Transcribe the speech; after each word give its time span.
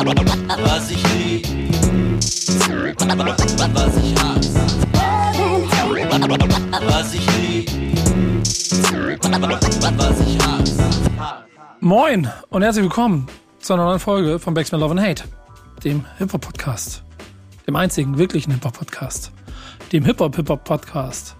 Was 0.00 0.90
ich 0.90 1.02
lieb, 1.12 1.46
was 3.74 3.96
ich 3.98 4.18
hasse. 4.18 4.60
Was 6.86 7.12
ich 7.12 7.26
lieb, 7.36 7.70
was 9.98 10.20
ich 10.20 10.38
hasse. 10.38 10.84
Moin 11.80 12.30
und 12.48 12.62
herzlich 12.62 12.84
willkommen 12.84 13.26
zu 13.58 13.74
einer 13.74 13.84
neuen 13.84 14.00
Folge 14.00 14.38
von 14.38 14.54
Backspin 14.54 14.80
Love 14.80 14.92
and 14.92 15.02
Hate, 15.02 15.24
dem 15.84 16.06
Hip-Hop-Podcast. 16.16 17.02
Dem 17.66 17.76
einzigen 17.76 18.16
wirklichen 18.16 18.52
Hip-Hop-Podcast. 18.52 19.32
Dem 19.92 20.06
Hip-Hop-Hip-Hop-Podcast. 20.06 21.36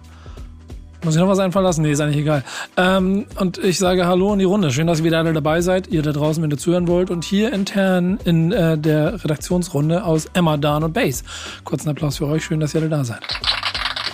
Muss 1.03 1.15
ich 1.15 1.19
noch 1.19 1.27
was 1.27 1.39
einfallen 1.39 1.65
lassen? 1.65 1.81
Nee, 1.81 1.91
ist 1.91 1.99
eigentlich 1.99 2.21
egal. 2.21 2.43
Ähm, 2.77 3.25
und 3.39 3.57
ich 3.57 3.79
sage 3.79 4.05
Hallo 4.05 4.33
in 4.33 4.39
die 4.39 4.45
Runde. 4.45 4.71
Schön, 4.71 4.85
dass 4.85 4.99
ihr 4.99 5.05
wieder 5.05 5.17
alle 5.17 5.33
dabei 5.33 5.61
seid. 5.61 5.87
Ihr 5.87 6.03
da 6.03 6.11
draußen, 6.11 6.43
wenn 6.43 6.51
ihr 6.51 6.59
zuhören 6.59 6.87
wollt. 6.87 7.09
Und 7.09 7.23
hier 7.23 7.51
intern 7.51 8.19
in 8.23 8.51
äh, 8.51 8.77
der 8.77 9.23
Redaktionsrunde 9.23 10.03
aus 10.03 10.27
Emma, 10.33 10.57
Dan 10.57 10.83
und 10.83 10.93
Base. 10.93 11.23
Kurzen 11.63 11.89
Applaus 11.89 12.17
für 12.17 12.27
euch. 12.27 12.45
Schön, 12.45 12.59
dass 12.59 12.75
ihr 12.75 12.81
alle 12.81 12.89
da 12.89 13.03
seid. 13.03 13.21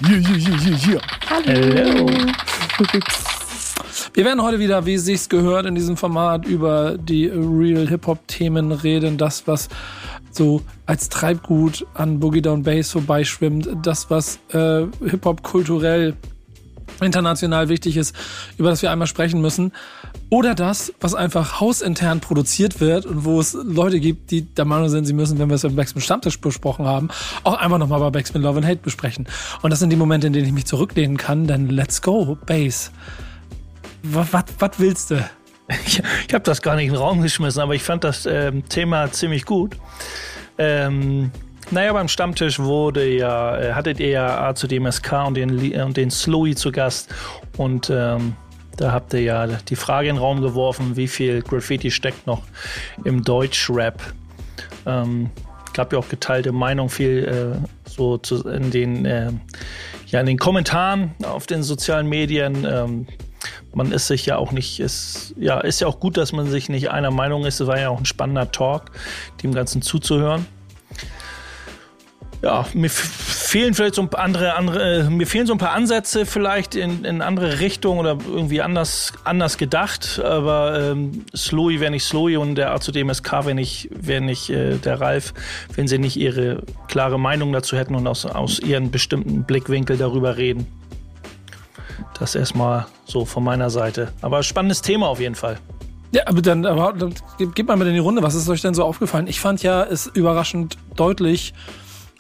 Yeah, 0.02 0.18
yeah, 0.18 0.38
yeah, 0.66 0.91
yeah. 0.91 1.02
Hallo. 1.30 2.10
Wir 4.13 4.26
werden 4.26 4.41
heute 4.41 4.60
wieder, 4.60 4.85
wie 4.85 4.94
es 4.94 5.04
sich 5.04 5.27
gehört, 5.27 5.66
in 5.66 5.76
diesem 5.76 5.98
Format 5.98 6.46
über 6.46 6.98
die 6.98 7.27
Real 7.27 7.85
Hip-Hop-Themen 7.90 8.72
reden. 8.72 9.18
Das, 9.18 9.46
was 9.46 9.68
so 10.32 10.62
als 10.85 11.10
Treibgut 11.10 11.85
an 11.96 12.22
Boogie 12.22 12.41
Down 12.41 12.63
Bass 12.63 12.91
vorbeischwimmt. 12.91 13.70
Das, 13.84 14.10
was 14.10 14.40
äh, 14.54 14.85
Hip-Hop 15.04 15.44
kulturell 15.44 16.16
international 17.02 17.70
wichtig 17.70 17.98
ist, 17.98 18.16
über 18.58 18.70
das 18.70 18.82
wir 18.82 18.91
einmal 18.91 19.08
sprechen 19.08 19.41
müssen. 19.41 19.72
Oder 20.30 20.55
das, 20.55 20.94
was 21.00 21.16
einfach 21.16 21.62
hausintern 21.62 22.20
produziert 22.20 22.82
wird 22.82 23.05
und 23.05 23.23
wo 23.23 23.40
es 23.40 23.54
Leute 23.54 24.00
gibt, 24.00 24.32
die 24.32 24.41
der 24.41 24.66
Meinung 24.66 24.90
sind, 24.90 25.05
sie 25.05 25.13
müssen, 25.13 25.40
wenn 25.40 25.50
wir 25.50 25.55
es 25.55 25.63
im 25.63 25.76
Backspin 25.76 26.02
Stammtisch 26.02 26.40
besprochen 26.40 26.85
haben, 26.85 27.10
auch 27.43 27.54
einfach 27.54 27.77
nochmal 27.77 27.99
bei 27.99 28.10
Backspin 28.10 28.41
Love 28.41 28.58
and 28.58 28.68
Hate 28.68 28.82
besprechen. 28.82 29.27
Und 29.62 29.70
das 29.70 29.80
sind 29.80 29.90
die 29.90 29.96
Momente, 29.96 30.27
in 30.27 30.34
denen 30.34 30.46
ich 30.46 30.54
mich 30.54 30.65
zurücklehnen 30.65 31.18
kann, 31.18 31.48
denn 31.48 31.70
let's 31.70 32.02
go. 32.02 32.38
Was, 32.48 32.91
was, 34.34 34.43
was 34.60 34.71
willst 34.77 35.12
du? 35.12 35.15
Ich, 35.85 36.02
ich 36.26 36.34
habe 36.34 36.46
das 36.46 36.62
gar 36.62 36.77
nicht 36.77 36.88
in 36.88 36.93
den 36.93 37.02
Raum 37.02 37.21
geschmissen, 37.21 37.62
aber 37.62 37.76
ich 37.76 37.84
fand 37.84 38.05
das 38.05 38.26
ähm, 38.26 38.70
Thema 38.70 39.12
ziemlich 39.12 39.43
gut. 39.43 39.76
Ähm, 40.58 41.32
naja, 41.71 41.93
beim 41.93 42.07
Stammtisch 42.07 42.60
wurde 42.60 43.07
ja, 43.07 43.57
äh, 43.57 43.73
hattet 43.73 43.99
ihr 43.99 44.10
ja 44.10 44.48
A 44.48 44.55
zu 44.55 44.68
DMSK 44.68 45.27
und 45.27 45.34
den, 45.35 45.82
und 45.82 45.98
den 45.98 46.12
Slowy 46.12 46.55
zu 46.55 46.71
Gast. 46.71 47.13
Und 47.57 47.90
ähm, 47.90 48.35
da 48.77 48.91
habt 48.91 49.13
ihr 49.13 49.21
ja 49.21 49.48
die 49.48 49.76
Frage 49.76 50.09
in 50.09 50.15
den 50.15 50.21
Raum 50.21 50.41
geworfen, 50.41 50.96
wie 50.96 51.07
viel 51.07 51.41
Graffiti 51.41 51.91
steckt 51.91 52.26
noch 52.27 52.43
im 53.04 53.24
Deutschrap. 53.24 54.01
Ähm, 54.85 55.29
gab 55.74 55.91
ja 55.91 55.99
auch 55.99 56.07
geteilte 56.07 56.51
Meinung 56.51 56.90
viel 56.90 57.59
äh, 57.59 57.90
so 57.90 58.18
zu, 58.18 58.48
in 58.48 58.71
den 58.71 59.05
äh, 59.05 59.31
ja 60.07 60.21
in 60.21 60.26
den 60.26 60.37
Kommentaren 60.37 61.15
auf 61.24 61.48
den 61.48 61.63
sozialen 61.63 62.07
Medien. 62.07 62.65
Ähm, 62.70 63.07
man 63.74 63.91
ist 63.91 64.07
sich 64.07 64.25
ja 64.25 64.38
auch 64.38 64.52
nicht, 64.52 64.79
ist, 64.79 65.35
ja, 65.38 65.59
ist 65.59 65.81
ja 65.81 65.88
auch 65.88 66.00
gut, 66.00 66.18
dass 66.18 66.31
man 66.31 66.47
sich 66.47 66.69
nicht 66.69 66.90
einer 66.90 67.12
Meinung 67.12 67.46
ist. 67.46 67.59
Es 67.59 67.68
war 67.68 67.79
ja 67.79 67.90
auch 67.90 68.00
ein 68.00 68.06
spannender 68.06 68.52
Talk, 68.52 68.91
dem 69.44 69.53
Ganzen 69.53 69.81
zuzuhören 69.81 70.46
ja, 72.41 72.66
mir 72.74 72.90
fehlen 72.90 73.74
vielleicht 73.74 73.96
so 73.96 74.02
ein 74.02 74.09
paar 74.09 74.24
andere, 74.24 74.56
andere 74.56 75.00
äh, 75.00 75.09
mir 75.09 75.25
fehlen 75.25 75.47
so 75.47 75.53
ein 75.53 75.57
paar 75.57 75.72
Ansätze 75.72 76.25
vielleicht 76.25 76.75
in, 76.75 77.03
in 77.03 77.22
andere 77.22 77.59
Richtungen 77.59 78.00
oder 78.00 78.18
irgendwie 78.28 78.62
anders, 78.62 79.13
anders 79.24 79.57
gedacht. 79.57 80.22
Aber 80.24 80.91
ähm, 80.91 81.25
Slowy 81.35 81.80
wäre 81.80 81.91
nicht 81.91 82.03
Slowy 82.03 82.38
und 82.38 82.56
der 82.56 82.75
A2DMSK 82.75 83.46
wäre 83.46 83.56
nicht, 83.56 83.90
wär 83.91 84.22
nicht 84.22 84.50
äh, 84.50 84.78
der 84.78 85.02
Ralf, 85.02 85.34
wenn 85.75 85.88
sie 85.88 85.97
nicht 85.97 86.18
ihre 86.18 86.63
klare 86.88 87.19
Meinung 87.19 87.52
dazu 87.53 87.75
hätten 87.75 87.96
und 87.96 88.06
aus, 88.06 88.25
aus 88.25 88.59
ihren 88.59 88.91
bestimmten 88.91 89.44
Blickwinkel 89.44 89.97
darüber 89.97 90.38
reden. 90.38 90.68
Das 92.19 92.36
erstmal 92.36 92.86
so 93.06 93.25
von 93.25 93.44
meiner 93.44 93.69
Seite. 93.69 94.12
Aber 94.22 94.44
spannendes 94.44 94.81
Thema 94.81 95.08
auf 95.08 95.19
jeden 95.19 95.36
Fall. 95.36 95.58
Ja, 96.12 96.24
aber 96.25 96.42
dann, 96.42 96.66
aber, 96.66 96.94
dann 96.94 97.14
gebt 97.54 97.68
mal 97.68 97.75
mit 97.78 97.88
in 97.88 97.94
die 97.94 98.00
Runde. 98.00 98.22
Was 98.24 98.36
ist 98.36 98.48
euch 98.48 98.62
denn 98.62 98.74
so 98.74 98.84
aufgefallen? 98.84 99.28
Ich 99.28 99.40
fand 99.40 99.62
ja 99.64 99.84
es 99.84 100.08
überraschend 100.08 100.78
deutlich 100.96 101.54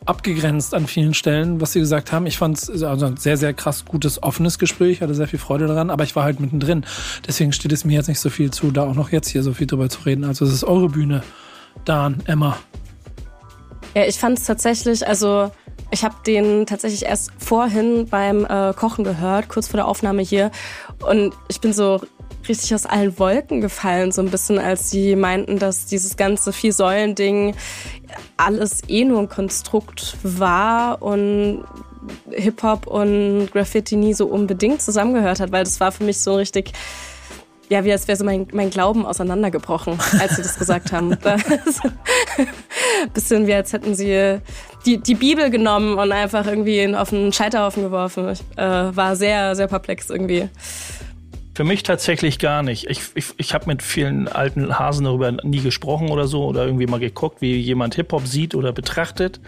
abgegrenzt 0.07 0.73
an 0.73 0.87
vielen 0.87 1.13
Stellen, 1.13 1.61
was 1.61 1.73
sie 1.73 1.79
gesagt 1.79 2.11
haben. 2.11 2.25
Ich 2.25 2.37
fand 2.37 2.57
es 2.57 2.83
also 2.83 3.05
ein 3.05 3.17
sehr, 3.17 3.37
sehr 3.37 3.53
krass 3.53 3.85
gutes, 3.85 4.21
offenes 4.23 4.59
Gespräch, 4.59 5.01
hatte 5.01 5.13
sehr 5.13 5.27
viel 5.27 5.39
Freude 5.39 5.67
daran, 5.67 5.89
aber 5.89 6.03
ich 6.03 6.15
war 6.15 6.23
halt 6.23 6.39
mittendrin. 6.39 6.85
Deswegen 7.27 7.53
steht 7.53 7.71
es 7.71 7.85
mir 7.85 7.93
jetzt 7.93 8.07
nicht 8.07 8.19
so 8.19 8.29
viel 8.29 8.51
zu, 8.51 8.71
da 8.71 8.83
auch 8.83 8.95
noch 8.95 9.11
jetzt 9.11 9.29
hier 9.29 9.43
so 9.43 9.53
viel 9.53 9.67
drüber 9.67 9.89
zu 9.89 10.01
reden. 10.01 10.23
Also 10.23 10.45
es 10.45 10.53
ist 10.53 10.63
eure 10.63 10.89
Bühne. 10.89 11.23
Dan, 11.85 12.17
Emma. 12.25 12.57
Ja, 13.95 14.05
ich 14.05 14.17
fand 14.17 14.37
es 14.37 14.45
tatsächlich, 14.45 15.07
also 15.07 15.51
ich 15.91 16.03
habe 16.03 16.15
den 16.25 16.65
tatsächlich 16.65 17.05
erst 17.05 17.31
vorhin 17.37 18.07
beim 18.09 18.45
äh, 18.45 18.73
Kochen 18.73 19.03
gehört, 19.03 19.49
kurz 19.49 19.67
vor 19.67 19.77
der 19.77 19.87
Aufnahme 19.87 20.21
hier. 20.21 20.51
Und 21.07 21.33
ich 21.47 21.61
bin 21.61 21.73
so 21.73 22.01
richtig 22.49 22.73
aus 22.73 22.85
allen 22.85 23.17
Wolken 23.19 23.61
gefallen, 23.61 24.11
so 24.11 24.21
ein 24.21 24.29
bisschen, 24.29 24.59
als 24.59 24.89
sie 24.89 25.15
meinten, 25.15 25.59
dass 25.59 25.85
dieses 25.85 26.17
ganze 26.17 26.53
Vier-Säulen-Ding 26.53 27.55
alles 28.37 28.81
eh 28.87 29.05
nur 29.05 29.19
ein 29.19 29.29
Konstrukt 29.29 30.17
war 30.23 31.01
und 31.01 31.63
Hip-Hop 32.31 32.87
und 32.87 33.49
Graffiti 33.51 33.95
nie 33.95 34.13
so 34.13 34.27
unbedingt 34.27 34.81
zusammengehört 34.81 35.39
hat, 35.39 35.51
weil 35.51 35.63
das 35.63 35.79
war 35.79 35.91
für 35.91 36.03
mich 36.03 36.19
so 36.19 36.35
richtig, 36.35 36.71
ja, 37.69 37.83
wie 37.83 37.91
als 37.91 38.07
wäre 38.07 38.17
so 38.17 38.23
mein, 38.23 38.47
mein 38.53 38.69
Glauben 38.69 39.05
auseinandergebrochen, 39.05 39.99
als 40.19 40.37
sie 40.37 40.41
das 40.41 40.57
gesagt 40.57 40.91
haben. 40.91 41.17
bisschen 43.13 43.47
wie 43.47 43.53
als 43.53 43.73
hätten 43.73 43.95
sie 43.95 44.39
die, 44.85 44.97
die 44.97 45.15
Bibel 45.15 45.49
genommen 45.49 45.97
und 45.97 46.11
einfach 46.11 46.47
irgendwie 46.47 46.95
auf 46.95 47.11
einen 47.11 47.33
Scheiterhaufen 47.33 47.83
geworfen. 47.83 48.29
Ich 48.29 48.41
äh, 48.57 48.95
war 48.95 49.15
sehr, 49.15 49.55
sehr 49.55 49.67
perplex 49.67 50.09
irgendwie. 50.09 50.49
Für 51.57 51.63
mich 51.63 51.81
tatsächlich 51.81 52.37
gar 52.37 52.61
nicht. 52.61 52.87
Ich, 52.87 53.01
ich, 53.15 53.33
ich 53.37 53.55
habe 53.55 53.65
mit 53.65 53.81
vielen 53.81 54.27
alten 54.27 54.77
Hasen 54.77 55.05
darüber 55.05 55.31
nie 55.31 55.61
gesprochen 55.61 56.11
oder 56.11 56.27
so 56.27 56.45
oder 56.45 56.63
irgendwie 56.67 56.85
mal 56.85 56.99
geguckt, 56.99 57.41
wie 57.41 57.55
jemand 57.55 57.95
Hip-Hop 57.95 58.27
sieht 58.27 58.53
oder 58.53 58.71
betrachtet. 58.71 59.39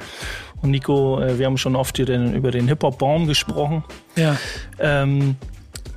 Und 0.59 0.71
Nico, 0.71 1.21
äh, 1.21 1.37
wir 1.37 1.45
haben 1.45 1.59
schon 1.59 1.75
oft 1.75 1.97
hier 1.97 2.07
den, 2.07 2.33
über 2.33 2.49
den 2.49 2.67
Hip-Hop-Baum 2.67 3.27
gesprochen. 3.27 3.83
Ja. 4.15 4.37
Ähm, 4.79 5.35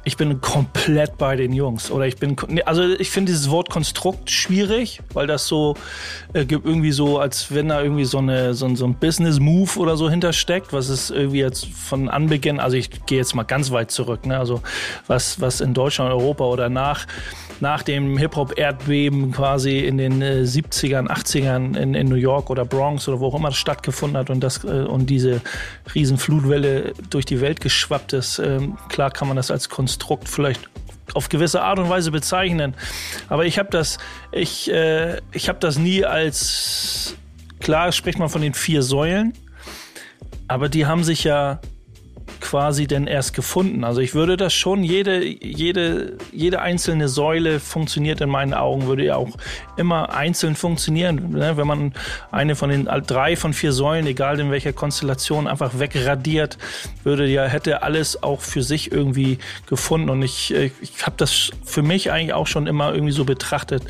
ich 0.04 0.16
bin 0.16 0.40
komplett 0.40 1.16
bei 1.16 1.36
den 1.36 1.52
Jungs. 1.52 1.90
Oder 1.90 2.06
ich 2.06 2.16
bin, 2.16 2.36
also 2.66 2.82
ich 2.82 3.10
finde 3.10 3.32
dieses 3.32 3.50
Wort 3.50 3.70
Konstrukt 3.70 4.30
schwierig, 4.30 5.00
weil 5.12 5.26
das 5.26 5.46
so 5.46 5.76
äh, 6.32 6.44
irgendwie 6.48 6.92
so, 6.92 7.18
als 7.18 7.54
wenn 7.54 7.68
da 7.68 7.82
irgendwie 7.82 8.04
so, 8.04 8.18
eine, 8.18 8.54
so, 8.54 8.74
so 8.74 8.84
ein 8.84 8.94
Business-Move 8.94 9.78
oder 9.78 9.96
so 9.96 10.10
hintersteckt, 10.10 10.72
was 10.72 10.88
ist 10.88 11.10
irgendwie 11.10 11.38
jetzt 11.40 11.66
von 11.66 12.08
Anbeginn, 12.08 12.58
also 12.58 12.76
ich 12.76 12.90
gehe 13.06 13.18
jetzt 13.18 13.34
mal 13.34 13.44
ganz 13.44 13.70
weit 13.70 13.90
zurück, 13.90 14.26
ne? 14.26 14.38
also 14.38 14.62
was, 15.06 15.40
was 15.40 15.60
in 15.60 15.74
Deutschland, 15.74 16.10
Europa 16.10 16.44
oder 16.44 16.68
nach 16.68 17.06
nach 17.60 17.82
dem 17.82 18.16
Hip-Hop-Erdbeben 18.18 19.32
quasi 19.32 19.80
in 19.80 19.98
den 19.98 20.22
äh, 20.22 20.42
70ern, 20.42 21.08
80ern 21.08 21.76
in, 21.76 21.94
in, 21.94 22.08
New 22.08 22.16
York 22.16 22.50
oder 22.50 22.64
Bronx 22.64 23.08
oder 23.08 23.20
wo 23.20 23.28
auch 23.28 23.34
immer 23.34 23.48
das 23.48 23.58
stattgefunden 23.58 24.18
hat 24.18 24.30
und, 24.30 24.40
das, 24.40 24.64
äh, 24.64 24.68
und 24.68 25.06
diese 25.06 25.40
Riesenflutwelle 25.94 26.92
durch 27.10 27.24
die 27.24 27.40
Welt 27.40 27.60
geschwappt 27.60 28.12
ist. 28.12 28.38
Ähm, 28.38 28.76
klar 28.88 29.10
kann 29.10 29.28
man 29.28 29.36
das 29.36 29.50
als 29.50 29.68
Konstrukt 29.68 30.28
vielleicht 30.28 30.68
auf 31.14 31.28
gewisse 31.28 31.62
Art 31.62 31.78
und 31.78 31.88
Weise 31.88 32.10
bezeichnen. 32.10 32.74
Aber 33.28 33.44
ich 33.44 33.58
habe 33.58 33.68
das, 33.70 33.98
ich, 34.30 34.70
äh, 34.70 35.18
ich 35.32 35.48
habe 35.48 35.58
das 35.58 35.78
nie 35.78 36.04
als 36.04 37.16
klar 37.60 37.92
spricht 37.92 38.18
man 38.18 38.28
von 38.28 38.42
den 38.42 38.54
vier 38.54 38.82
Säulen, 38.82 39.32
aber 40.48 40.68
die 40.68 40.86
haben 40.86 41.04
sich 41.04 41.24
ja 41.24 41.60
quasi 42.40 42.86
denn 42.86 43.06
erst 43.06 43.34
gefunden? 43.34 43.84
Also 43.84 44.00
ich 44.00 44.14
würde 44.14 44.36
das 44.36 44.52
schon, 44.52 44.84
jede, 44.84 45.24
jede, 45.24 46.18
jede 46.32 46.60
einzelne 46.60 47.08
Säule 47.08 47.60
funktioniert 47.60 48.20
in 48.20 48.28
meinen 48.28 48.54
Augen, 48.54 48.86
würde 48.86 49.04
ja 49.04 49.16
auch 49.16 49.30
immer 49.76 50.14
einzeln 50.14 50.54
funktionieren. 50.54 51.32
Ne? 51.32 51.56
Wenn 51.56 51.66
man 51.66 51.92
eine 52.30 52.56
von 52.56 52.70
den 52.70 52.88
drei 53.06 53.36
von 53.36 53.52
vier 53.52 53.72
Säulen, 53.72 54.06
egal 54.06 54.40
in 54.40 54.50
welcher 54.50 54.72
Konstellation, 54.72 55.46
einfach 55.46 55.78
wegradiert, 55.78 56.58
würde 57.04 57.26
ja, 57.26 57.44
hätte 57.44 57.82
alles 57.82 58.22
auch 58.22 58.40
für 58.40 58.62
sich 58.62 58.92
irgendwie 58.92 59.38
gefunden. 59.66 60.10
Und 60.10 60.22
ich, 60.22 60.52
ich 60.52 60.72
habe 61.04 61.16
das 61.16 61.50
für 61.64 61.82
mich 61.82 62.10
eigentlich 62.10 62.34
auch 62.34 62.46
schon 62.46 62.66
immer 62.66 62.92
irgendwie 62.92 63.12
so 63.12 63.24
betrachtet 63.24 63.82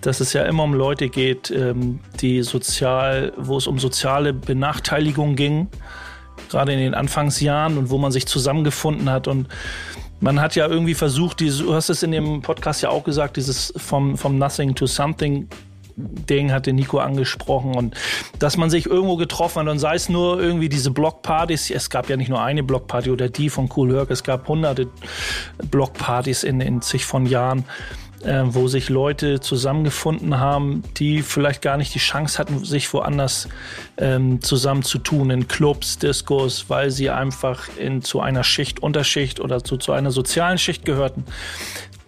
dass 0.00 0.18
es 0.18 0.32
ja 0.32 0.42
immer 0.42 0.64
um 0.64 0.74
Leute 0.74 1.08
geht, 1.08 1.52
ähm, 1.52 2.00
die 2.20 2.42
sozial, 2.42 3.32
wo 3.36 3.56
es 3.56 3.68
um 3.68 3.78
soziale 3.78 4.32
Benachteiligung 4.32 5.36
ging 5.36 5.68
gerade 6.52 6.72
in 6.72 6.78
den 6.78 6.94
Anfangsjahren 6.94 7.78
und 7.78 7.90
wo 7.90 7.98
man 7.98 8.12
sich 8.12 8.26
zusammengefunden 8.26 9.10
hat. 9.10 9.28
Und 9.28 9.48
man 10.20 10.40
hat 10.40 10.54
ja 10.54 10.68
irgendwie 10.68 10.94
versucht, 10.94 11.40
dieses, 11.40 11.58
du 11.58 11.74
hast 11.74 11.88
es 11.90 12.02
in 12.02 12.12
dem 12.12 12.42
Podcast 12.42 12.82
ja 12.82 12.90
auch 12.90 13.04
gesagt, 13.04 13.36
dieses 13.36 13.72
vom, 13.76 14.16
vom 14.16 14.38
Nothing 14.38 14.74
to 14.74 14.86
Something 14.86 15.48
Ding 15.96 16.52
hatte 16.52 16.72
Nico 16.72 16.98
angesprochen. 16.98 17.74
Und 17.74 17.94
dass 18.38 18.56
man 18.56 18.70
sich 18.70 18.86
irgendwo 18.86 19.16
getroffen 19.16 19.60
hat 19.60 19.68
und 19.68 19.78
sei 19.78 19.94
es 19.94 20.08
nur 20.08 20.40
irgendwie 20.40 20.68
diese 20.68 20.90
Blockpartys, 20.90 21.70
es 21.70 21.90
gab 21.90 22.08
ja 22.08 22.16
nicht 22.16 22.28
nur 22.28 22.42
eine 22.42 22.62
Blockparty 22.62 23.10
oder 23.10 23.28
die 23.28 23.50
von 23.50 23.68
Cool 23.74 23.94
Herc, 23.94 24.10
es 24.10 24.22
gab 24.22 24.48
hunderte 24.48 24.88
Blockpartys 25.70 26.44
in, 26.44 26.60
in 26.60 26.80
zig 26.82 27.04
von 27.04 27.26
Jahren 27.26 27.64
äh, 28.24 28.42
wo 28.46 28.68
sich 28.68 28.88
Leute 28.88 29.40
zusammengefunden 29.40 30.38
haben, 30.38 30.82
die 30.96 31.22
vielleicht 31.22 31.62
gar 31.62 31.76
nicht 31.76 31.94
die 31.94 31.98
Chance 31.98 32.38
hatten, 32.38 32.64
sich 32.64 32.92
woanders 32.92 33.48
ähm, 33.98 34.40
zusammenzutun, 34.40 35.30
in 35.30 35.48
Clubs, 35.48 35.98
Diskos, 35.98 36.66
weil 36.68 36.90
sie 36.90 37.10
einfach 37.10 37.68
in, 37.78 38.02
zu 38.02 38.20
einer 38.20 38.44
Schicht, 38.44 38.80
Unterschicht 38.80 39.40
oder 39.40 39.62
zu, 39.64 39.76
zu 39.76 39.92
einer 39.92 40.10
sozialen 40.10 40.58
Schicht 40.58 40.84
gehörten 40.84 41.24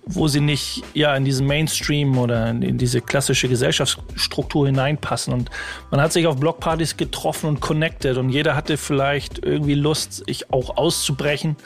wo 0.07 0.29
sie 0.29 0.41
nicht 0.41 0.83
ja 0.93 1.17
in 1.17 1.25
diesen 1.25 1.47
Mainstream 1.47 2.19
oder 2.19 2.51
in 2.51 2.79
diese 2.79 3.01
klassische 3.01 3.49
Gesellschaftsstruktur 3.49 4.67
hineinpassen. 4.67 5.33
Und 5.33 5.51
man 5.91 6.01
hat 6.01 6.13
sich 6.13 6.27
auf 6.27 6.39
Blockpartys 6.39 6.97
getroffen 6.97 7.49
und 7.49 7.61
connected 7.61 8.17
und 8.19 8.29
jeder 8.31 8.55
hatte 8.55 8.77
vielleicht 8.77 9.45
irgendwie 9.45 9.75
Lust, 9.75 10.25
sich 10.27 10.53
auch 10.53 10.77
auszubrechen 10.77 11.57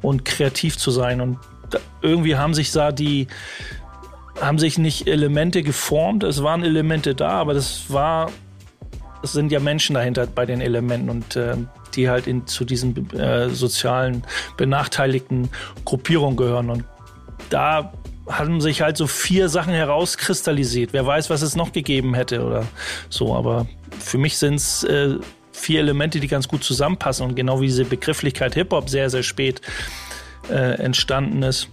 und 0.00 0.24
kreativ 0.24 0.78
zu 0.78 0.90
sein. 0.90 1.20
Und 1.20 1.38
irgendwie 2.00 2.36
haben 2.36 2.54
sich 2.54 2.72
da 2.72 2.92
die 2.92 3.26
haben 4.40 4.58
sich 4.58 4.78
nicht 4.78 5.06
Elemente 5.06 5.62
geformt, 5.62 6.24
es 6.24 6.42
waren 6.42 6.62
Elemente 6.62 7.14
da, 7.14 7.30
aber 7.30 7.54
das 7.54 7.84
war, 7.88 8.30
es 9.22 9.32
sind 9.32 9.52
ja 9.52 9.60
Menschen 9.60 9.94
dahinter 9.94 10.26
bei 10.26 10.46
den 10.46 10.60
Elementen 10.60 11.10
und 11.10 11.36
äh, 11.36 11.56
die 11.94 12.08
halt 12.08 12.26
in, 12.26 12.46
zu 12.46 12.64
diesen 12.64 13.10
äh, 13.12 13.50
sozialen 13.50 14.24
benachteiligten 14.56 15.50
Gruppierungen 15.84 16.36
gehören. 16.36 16.70
Und 16.70 16.84
da 17.50 17.92
haben 18.26 18.60
sich 18.60 18.82
halt 18.82 18.96
so 18.96 19.06
vier 19.06 19.48
Sachen 19.48 19.74
herauskristallisiert. 19.74 20.92
Wer 20.92 21.06
weiß, 21.06 21.30
was 21.30 21.42
es 21.42 21.56
noch 21.56 21.72
gegeben 21.72 22.14
hätte 22.14 22.44
oder 22.44 22.66
so. 23.08 23.34
Aber 23.34 23.66
für 23.98 24.18
mich 24.18 24.38
sind 24.38 24.54
es 24.54 24.84
äh, 24.84 25.16
vier 25.52 25.80
Elemente, 25.80 26.20
die 26.20 26.28
ganz 26.28 26.48
gut 26.48 26.64
zusammenpassen. 26.64 27.26
Und 27.26 27.34
genau 27.34 27.60
wie 27.60 27.66
diese 27.66 27.84
Begrifflichkeit 27.84 28.54
Hip-Hop 28.54 28.88
sehr, 28.88 29.10
sehr 29.10 29.22
spät 29.22 29.60
äh, 30.50 30.74
entstanden 30.80 31.42
ist 31.42 31.68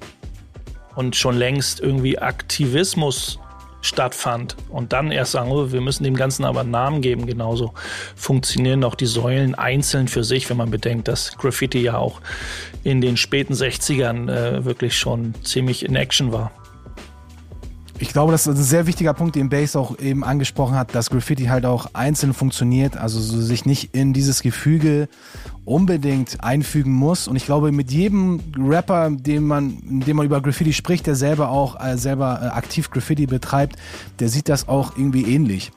und 1.00 1.16
schon 1.16 1.38
längst 1.38 1.80
irgendwie 1.80 2.20
Aktivismus 2.20 3.40
stattfand 3.80 4.58
und 4.68 4.92
dann 4.92 5.12
erst 5.12 5.32
sagen, 5.32 5.50
oh, 5.50 5.72
wir 5.72 5.80
müssen 5.80 6.04
dem 6.04 6.18
Ganzen 6.18 6.44
aber 6.44 6.60
einen 6.60 6.72
Namen 6.72 7.02
geben. 7.02 7.26
Genauso 7.26 7.74
funktionieren 8.18 8.84
auch 8.84 8.96
die 8.96 9.06
Säulen 9.06 9.56
einzeln 9.56 10.10
für 10.10 10.26
sich, 10.26 10.50
wenn 10.50 10.58
man 10.58 10.72
bedenkt, 10.72 11.08
dass 11.08 11.38
Graffiti 11.38 11.80
ja 11.80 11.98
auch 11.98 12.20
in 12.84 13.00
den 13.00 13.16
späten 13.16 13.54
60ern 13.54 14.30
äh, 14.30 14.66
wirklich 14.66 14.98
schon 14.98 15.34
ziemlich 15.42 15.86
in 15.86 15.96
Action 15.96 16.34
war. 16.34 16.52
Ich 18.02 18.14
glaube, 18.14 18.32
das 18.32 18.48
ist 18.48 18.58
ein 18.58 18.64
sehr 18.64 18.88
wichtiger 18.88 19.14
Punkt, 19.14 19.36
den 19.36 19.50
Base 19.50 19.78
auch 19.78 20.00
eben 20.00 20.24
angesprochen 20.24 20.76
hat, 20.76 20.96
dass 20.96 21.10
Graffiti 21.10 21.46
halt 21.46 21.66
auch 21.66 21.88
einzeln 21.94 22.34
funktioniert, 22.34 22.96
also 22.96 23.20
so 23.20 23.42
sich 23.42 23.66
nicht 23.66 23.94
in 23.94 24.14
dieses 24.14 24.42
Gefüge 24.42 25.10
unbedingt 25.66 26.42
einfügen 26.42 26.94
muss. 26.94 27.28
Und 27.28 27.36
ich 27.36 27.46
glaube, 27.46 27.74
mit 27.74 27.92
jedem 27.92 28.40
Rapper, 28.58 29.10
dem 29.12 29.46
man, 29.48 29.78
dem 29.84 30.16
man 30.16 30.26
über 30.26 30.40
Graffiti 30.42 30.72
spricht, 30.72 31.08
der 31.08 31.16
selber 31.16 31.50
auch 31.50 31.78
äh, 31.84 31.98
selber 31.98 32.40
äh, 32.42 32.46
aktiv 32.48 32.90
Graffiti 32.90 33.26
betreibt, 33.26 33.76
der 34.20 34.30
sieht 34.30 34.48
das 34.48 34.70
auch 34.70 34.96
irgendwie 34.96 35.24
ähnlich. 35.24 35.74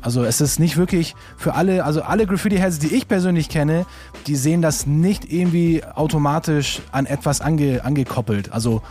Also 0.00 0.24
es 0.24 0.40
ist 0.40 0.58
nicht 0.60 0.76
wirklich 0.76 1.14
für 1.36 1.54
alle, 1.54 1.84
also 1.84 2.02
alle 2.02 2.26
Graffiti-Heads, 2.26 2.78
die 2.78 2.94
ich 2.94 3.08
persönlich 3.08 3.48
kenne, 3.48 3.84
die 4.26 4.36
sehen 4.36 4.62
das 4.62 4.86
nicht 4.86 5.30
irgendwie 5.30 5.84
automatisch 5.84 6.80
an 6.92 7.04
etwas 7.06 7.40
ange, 7.40 7.84
angekoppelt. 7.84 8.52
Also 8.52 8.82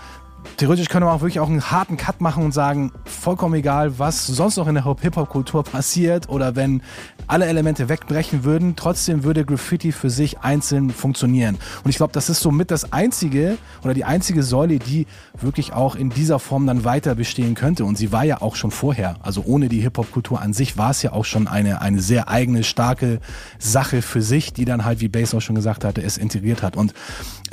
theoretisch 0.57 0.87
können 0.87 1.05
wir 1.05 1.11
auch 1.11 1.21
wirklich 1.21 1.39
auch 1.39 1.49
einen 1.49 1.69
harten 1.69 1.97
Cut 1.97 2.21
machen 2.21 2.43
und 2.43 2.53
sagen, 2.53 2.91
vollkommen 3.05 3.55
egal, 3.55 3.99
was 3.99 4.25
sonst 4.25 4.57
noch 4.57 4.67
in 4.67 4.75
der 4.75 4.85
Hip-Hop-Kultur 4.85 5.63
passiert 5.63 6.29
oder 6.29 6.55
wenn 6.55 6.81
alle 7.27 7.45
Elemente 7.45 7.89
wegbrechen 7.89 8.43
würden, 8.43 8.75
trotzdem 8.75 9.23
würde 9.23 9.43
Graffiti 9.43 9.91
für 9.91 10.09
sich 10.09 10.39
einzeln 10.39 10.89
funktionieren. 10.91 11.57
Und 11.83 11.89
ich 11.89 11.97
glaube, 11.97 12.13
das 12.13 12.29
ist 12.29 12.39
somit 12.39 12.71
das 12.71 12.93
einzige 12.93 13.57
oder 13.83 13.93
die 13.93 14.05
einzige 14.05 14.43
Säule, 14.43 14.79
die 14.79 15.07
wirklich 15.39 15.73
auch 15.73 15.95
in 15.95 16.09
dieser 16.09 16.39
Form 16.39 16.65
dann 16.65 16.85
weiter 16.85 17.15
bestehen 17.15 17.53
könnte. 17.53 17.83
Und 17.83 17.97
sie 17.97 18.11
war 18.11 18.23
ja 18.23 18.41
auch 18.41 18.55
schon 18.55 18.71
vorher. 18.71 19.17
Also 19.21 19.43
ohne 19.45 19.67
die 19.67 19.81
Hip-Hop-Kultur 19.81 20.41
an 20.41 20.53
sich 20.53 20.77
war 20.77 20.91
es 20.91 21.01
ja 21.01 21.11
auch 21.11 21.25
schon 21.25 21.47
eine, 21.47 21.81
eine 21.81 22.01
sehr 22.01 22.29
eigene, 22.29 22.63
starke 22.63 23.19
Sache 23.59 24.01
für 24.01 24.21
sich, 24.21 24.53
die 24.53 24.65
dann 24.65 24.85
halt, 24.85 25.01
wie 25.01 25.09
Bass 25.09 25.35
auch 25.35 25.41
schon 25.41 25.55
gesagt 25.55 25.83
hatte, 25.83 26.01
es 26.01 26.17
integriert 26.17 26.63
hat. 26.63 26.77
Und 26.77 26.93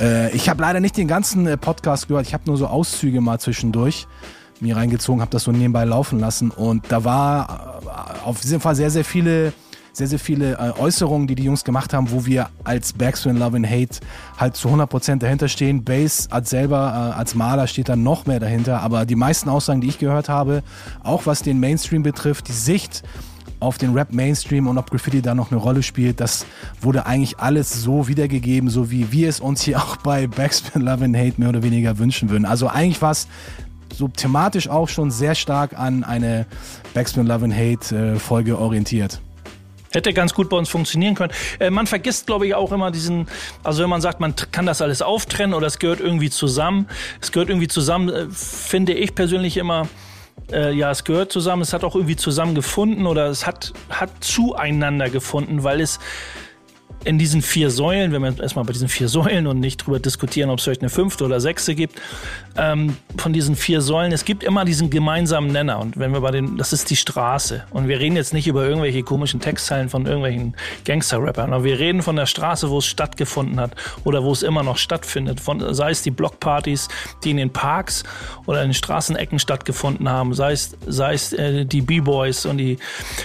äh, 0.01 0.35
ich 0.35 0.49
habe 0.49 0.63
leider 0.63 0.81
nicht 0.81 0.97
den 0.97 1.09
ganzen 1.09 1.47
äh, 1.47 1.57
Podcast 1.57 2.09
gehört. 2.09 2.27
Ich 2.27 2.35
habe 2.35 2.45
nur 2.47 2.57
so 2.57 2.67
Auszüge 2.67 3.21
mal 3.21 3.39
zwischendurch 3.39 4.07
mir 4.61 4.77
reingezogen, 4.77 5.21
habe 5.21 5.31
das 5.31 5.45
so 5.45 5.53
nebenbei 5.53 5.85
laufen 5.85 6.21
lassen. 6.21 6.51
Und 6.51 6.85
da 6.91 7.05
war 7.05 7.81
äh, 7.85 8.27
auf 8.27 8.43
jeden 8.45 8.61
Fall 8.61 8.75
sehr, 8.75 8.91
sehr 8.91 9.05
viele 9.05 9.53
sehr, 9.97 10.09
sehr 10.09 10.19
viele 10.19 10.59
Äußerungen, 10.77 11.29
die 11.29 11.37
die 11.37 11.45
Jungs 11.45 11.63
gemacht 11.63 11.95
haben, 11.95 12.11
wo 12.11 12.27
wir 12.27 12.49
als 12.65 12.95
Backspin 12.95 13.37
Love 13.37 13.59
and 13.59 13.71
Hate 13.71 14.01
halt 14.37 14.57
zu 14.57 14.69
100% 14.69 15.19
dahinter 15.19 15.47
stehen. 15.47 15.85
Bass 15.85 16.27
als 16.33 16.51
selber, 16.51 17.15
als 17.17 17.37
Maler 17.37 17.69
steht 17.69 17.89
da 17.89 17.95
noch 17.95 18.27
mehr 18.27 18.41
dahinter. 18.41 18.81
Aber 18.81 19.07
die 19.07 19.15
meisten 19.15 19.49
Aussagen, 19.49 19.81
die 19.81 19.87
ich 19.87 20.01
gehört 20.01 20.29
habe, 20.29 20.65
auch 21.05 21.27
was 21.27 21.43
den 21.43 21.61
Mainstream 21.61 22.03
betrifft, 22.03 22.49
die 22.49 22.53
Sicht 22.55 23.05
auf 23.65 23.79
den 23.79 23.95
Rap 23.95 24.13
Mainstream 24.13 24.67
und 24.67 24.79
ob 24.79 24.91
Graffiti 24.91 25.23
da 25.23 25.35
noch 25.35 25.51
eine 25.51 25.61
Rolle 25.61 25.83
spielt, 25.83 26.21
das 26.21 26.47
wurde 26.81 27.07
eigentlich 27.07 27.39
alles 27.39 27.73
so 27.83 28.07
wiedergegeben, 28.07 28.69
so 28.71 28.91
wie 28.91 29.11
wir 29.11 29.29
es 29.29 29.41
uns 29.41 29.63
hier 29.63 29.79
auch 29.83 29.97
bei 29.97 30.27
Backspin 30.27 30.83
Love 30.83 31.05
and 31.05 31.17
Hate 31.17 31.35
mehr 31.39 31.49
oder 31.49 31.63
weniger 31.63 31.99
wünschen 31.99 32.31
würden. 32.31 32.45
Also 32.45 32.69
eigentlich 32.69 33.03
war 33.03 33.11
es 33.11 33.27
so 33.93 34.09
thematisch 34.09 34.69
auch 34.69 34.89
schon 34.89 35.11
sehr 35.11 35.35
stark 35.35 35.79
an 35.79 36.05
eine 36.05 36.47
Backspin 36.93 37.27
Love 37.27 37.47
and 37.47 37.55
Hate 37.55 37.97
äh, 37.97 38.19
Folge 38.19 38.59
orientiert. 38.59 39.21
Hätte 39.93 40.13
ganz 40.13 40.35
gut 40.35 40.49
bei 40.49 40.57
uns 40.57 40.69
funktionieren 40.69 41.15
können. 41.15 41.33
Äh, 41.61 41.71
man 41.71 41.87
vergisst, 41.87 42.27
glaube 42.27 42.47
ich, 42.47 42.55
auch 42.55 42.73
immer 42.73 42.91
diesen, 42.91 43.29
also 43.63 43.83
wenn 43.83 43.91
man 43.91 44.01
sagt, 44.01 44.19
man 44.19 44.35
kann 44.51 44.67
das 44.67 44.83
alles 44.83 45.03
auftrennen 45.03 45.55
oder 45.55 45.69
es 45.69 45.79
gehört 45.79 46.01
irgendwie 46.01 46.31
zusammen. 46.31 46.89
Es 47.21 47.31
gehört 47.31 47.49
irgendwie 47.49 47.69
zusammen, 47.69 48.09
äh, 48.09 48.27
finde 48.31 48.93
ich 48.93 49.15
persönlich 49.15 49.57
immer, 49.57 49.89
äh, 50.53 50.73
ja, 50.73 50.91
es 50.91 51.05
gehört 51.05 51.33
zusammen, 51.33 51.63
es 51.63 51.73
hat 51.73 51.85
auch 51.85 51.95
irgendwie 51.95 52.17
zusammengefunden 52.17 53.07
oder 53.07 53.27
es 53.27 53.47
hat, 53.47 53.73
hat 53.89 54.11
zueinander 54.21 55.11
gefunden, 55.11 55.65
weil 55.65 55.81
es 55.81 55.99
in 57.05 57.19
diesen 57.19 57.43
vier 57.43 57.71
Säulen, 57.71 58.13
wenn 58.13 58.23
wir 58.23 58.41
erstmal 58.41 58.65
bei 58.65 58.73
diesen 58.73 58.89
vier 58.89 59.09
Säulen 59.09 59.47
und 59.47 59.61
nicht 59.61 59.79
drüber 59.79 60.01
diskutieren, 60.01 60.51
ob 60.51 60.59
es 60.59 60.65
vielleicht 60.65 60.81
eine 60.81 60.91
fünfte 60.91 61.25
oder 61.25 61.41
sechste 61.41 61.75
gibt, 61.75 62.01
ähm, 62.57 62.97
von 63.17 63.33
diesen 63.33 63.57
vier 63.57 63.81
Säulen, 63.81 64.13
es 64.13 64.25
gibt 64.25 64.43
immer 64.43 64.65
diesen 64.65 64.91
gemeinsamen 64.91 65.53
Nenner. 65.53 65.81
Und 65.81 65.99
wenn 65.99 66.13
wir 66.13 66.21
bei 66.21 66.31
den, 66.31 66.57
das 66.57 66.73
ist 66.73 66.91
die 66.91 66.97
Straße. 66.97 67.65
Und 67.71 67.89
wir 67.89 68.01
reden 68.01 68.17
jetzt 68.17 68.33
nicht 68.33 68.47
über 68.47 68.65
irgendwelche 68.65 69.03
komischen 69.03 69.41
Textzeilen 69.41 69.89
von 69.89 70.07
irgendwelchen 70.07 70.57
Gangster-Rappern, 70.85 71.53
aber 71.53 71.65
wir 71.65 71.79
reden 71.79 72.03
von 72.03 72.17
der 72.17 72.27
Straße, 72.27 72.71
wo 72.71 72.79
es 72.79 72.87
stattgefunden 72.87 73.61
hat 73.61 73.73
oder 74.05 74.23
wo 74.25 74.33
es 74.33 74.43
immer 74.43 74.63
noch 74.63 74.79
stattfindet. 74.79 75.41
Von, 75.41 75.75
sei 75.75 75.91
es 75.91 76.03
die 76.03 76.11
Blockpartys, 76.11 76.89
die 77.23 77.31
in 77.31 77.37
den 77.37 77.53
Parks 77.53 78.05
oder 78.47 78.63
in 78.63 78.69
den 78.69 78.75
Straßenecken 78.75 79.39
stattgefunden 79.39 80.09
haben, 80.09 80.35
sei 80.35 80.53
es, 80.53 80.77
sei 80.87 81.15
es 81.15 81.33
äh, 81.33 81.65
die 81.65 81.83
B-Boys 81.83 82.47
und 82.47 82.59
die 82.59 82.79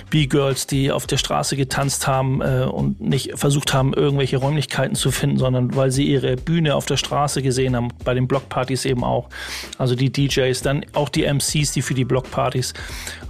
B-Girls, 0.09 0.67
die 0.67 0.91
auf 0.91 1.07
der 1.07 1.17
Straße 1.17 1.55
getanzt 1.55 2.07
haben 2.07 2.41
äh, 2.41 2.65
und 2.65 2.99
nicht 2.99 3.37
versucht 3.37 3.68
versucht 3.69 3.73
haben, 3.73 3.93
irgendwelche 3.93 4.37
Räumlichkeiten 4.37 4.95
zu 4.95 5.11
finden, 5.11 5.37
sondern 5.37 5.75
weil 5.75 5.91
sie 5.91 6.05
ihre 6.07 6.35
Bühne 6.35 6.75
auf 6.75 6.85
der 6.85 6.97
Straße 6.97 7.41
gesehen 7.41 7.75
haben, 7.75 7.89
bei 8.03 8.13
den 8.13 8.27
Blockpartys 8.27 8.85
eben 8.85 9.03
auch. 9.03 9.29
Also 9.77 9.95
die 9.95 10.11
DJs, 10.11 10.61
dann 10.61 10.85
auch 10.93 11.09
die 11.09 11.25
MCs, 11.25 11.73
die 11.73 11.81
für 11.81 11.93
die 11.93 12.05
Blockpartys 12.05 12.73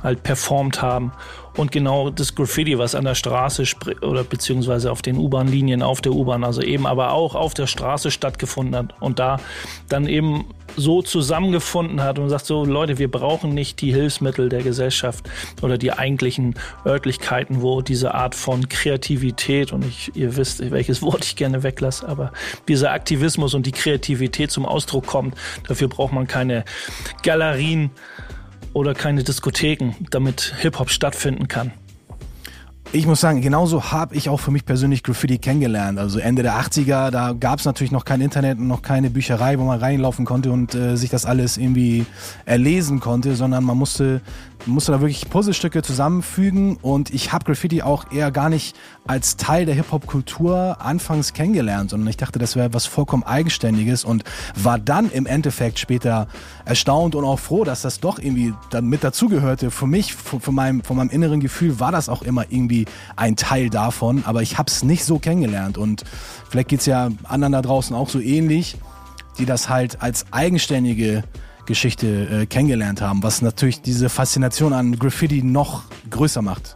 halt 0.02 0.24
performt 0.24 0.82
haben. 0.82 1.12
Und 1.60 1.74
genau 1.74 2.10
das 2.10 2.36
Graffiti, 2.36 2.78
was 2.78 2.96
an 2.96 3.04
der 3.04 3.16
Straße 3.16 3.64
oder 4.02 4.24
beziehungsweise 4.24 4.94
auf 4.94 5.02
den 5.02 5.18
U-Bahn-Linien 5.18 5.84
auf 5.84 6.00
der 6.00 6.14
U-Bahn, 6.14 6.46
also 6.46 6.62
eben 6.62 6.88
aber 6.88 7.12
auch 7.12 7.36
auf 7.36 7.54
der 7.54 7.68
Straße 7.68 8.12
stattgefunden 8.12 8.78
hat 8.78 8.94
und 9.02 9.20
da 9.20 9.42
dann 9.90 10.08
eben 10.08 10.46
so 10.78 11.02
zusammengefunden 11.02 12.02
hat 12.02 12.18
und 12.18 12.30
sagt 12.30 12.46
so, 12.46 12.64
Leute, 12.64 12.98
wir 12.98 13.12
brauchen 13.12 13.54
nicht 13.54 13.82
die 13.82 13.92
Hilfsmittel 13.92 14.48
der 14.48 14.64
Gesellschaft 14.64 15.30
oder 15.62 15.78
die 15.78 15.92
eigentlichen 15.92 16.56
Örtlichkeiten, 16.86 17.62
wo 17.62 17.82
diese 17.82 18.14
Art 18.14 18.36
von 18.36 18.70
Kreativität 18.70 19.74
und 19.74 19.84
ich, 19.84 20.16
ihr 20.16 20.38
wisst, 20.38 20.72
welches 20.72 21.02
Wort 21.02 21.26
ich 21.26 21.36
gerne 21.36 21.62
weglasse, 21.62 22.08
aber 22.08 22.32
dieser 22.70 22.94
Aktivismus 22.94 23.54
und 23.54 23.66
die 23.66 23.74
Kreativität 23.74 24.50
zum 24.50 24.66
Ausdruck 24.66 25.08
kommt. 25.08 25.36
Dafür 25.68 25.90
braucht 25.90 26.14
man 26.14 26.26
keine 26.26 26.64
Galerien 27.22 27.92
oder 28.74 28.94
keine 28.94 29.24
Diskotheken, 29.24 29.94
damit 30.10 30.54
Hip-Hop 30.60 30.90
stattfinden 30.90 31.48
kann. 31.48 31.72
Ich 32.92 33.06
muss 33.06 33.22
sagen, 33.22 33.42
genauso 33.42 33.92
habe 33.92 34.16
ich 34.16 34.30
auch 34.30 34.40
für 34.40 34.50
mich 34.50 34.66
persönlich 34.66 35.04
Graffiti 35.04 35.38
kennengelernt. 35.38 36.00
Also 36.00 36.18
Ende 36.18 36.42
der 36.42 36.56
80er, 36.56 37.12
da 37.12 37.34
gab 37.34 37.60
es 37.60 37.66
natürlich 37.66 37.92
noch 37.92 38.04
kein 38.04 38.20
Internet 38.20 38.58
und 38.58 38.68
noch 38.68 38.82
keine 38.82 39.12
Bücherei, 39.12 39.60
wo 39.60 39.64
man 39.64 39.80
reinlaufen 39.80 40.26
konnte 40.26 40.52
und 40.52 40.74
äh, 40.74 40.98
sich 40.98 41.12
das 41.12 41.24
alles 41.26 41.58
irgendwie 41.58 42.08
erlesen 42.46 43.00
konnte, 43.00 43.36
sondern 43.36 43.64
man 43.64 43.78
musste 43.78 44.22
musste 44.66 44.92
da 44.92 45.02
wirklich 45.02 45.30
Puzzlestücke 45.30 45.82
zusammenfügen 45.82 46.78
und 46.78 47.14
ich 47.14 47.32
habe 47.32 47.46
Graffiti 47.46 47.82
auch 47.82 48.12
eher 48.12 48.32
gar 48.32 48.50
nicht 48.50 48.76
als 49.08 49.38
Teil 49.38 49.66
der 49.66 49.76
Hip-Hop-Kultur 49.76 50.78
anfangs 50.80 51.34
kennengelernt, 51.34 51.90
sondern 51.90 52.10
ich 52.10 52.18
dachte, 52.18 52.40
das 52.40 52.56
wäre 52.56 52.74
was 52.74 52.86
vollkommen 52.86 53.24
Eigenständiges 53.24 54.04
und 54.04 54.24
war 54.56 54.78
dann 54.78 55.10
im 55.12 55.26
Endeffekt 55.26 55.80
später 55.80 56.28
erstaunt 56.66 57.16
und 57.16 57.24
auch 57.24 57.40
froh, 57.40 57.64
dass 57.64 57.82
das 57.82 58.00
doch 58.00 58.20
irgendwie 58.20 58.54
dann 58.70 58.86
mit 58.86 59.04
dazugehörte. 59.04 59.72
Für 59.72 59.88
mich, 59.88 60.14
von 60.14 60.54
meinem, 60.54 60.84
von 60.84 60.98
meinem 60.98 61.10
inneren 61.10 61.40
Gefühl 61.40 61.80
war 61.80 61.92
das 61.92 62.10
auch 62.10 62.22
immer 62.22 62.46
irgendwie 62.50 62.86
ein 63.16 63.36
Teil 63.36 63.70
davon, 63.70 64.24
aber 64.26 64.42
ich 64.42 64.58
habe 64.58 64.70
es 64.70 64.84
nicht 64.84 65.06
so 65.06 65.20
kennengelernt 65.20 65.78
und 65.78 66.04
vielleicht 66.50 66.70
geht's 66.70 66.86
ja 66.86 67.10
anderen 67.24 67.54
da 67.54 67.62
draußen 67.62 67.96
auch 67.96 68.10
so 68.10 68.20
ähnlich, 68.20 68.78
die 69.38 69.46
das 69.46 69.70
halt 69.70 70.02
als 70.02 70.26
eigenständige 70.32 71.24
Geschichte 71.70 72.08
äh, 72.08 72.46
kennengelernt 72.48 73.00
haben, 73.00 73.22
was 73.22 73.44
natürlich 73.44 73.82
diese 73.82 74.10
Faszination 74.10 74.74
an 74.74 74.98
Graffiti 74.98 75.44
noch 75.44 75.84
größer 76.10 76.42
macht. 76.42 76.76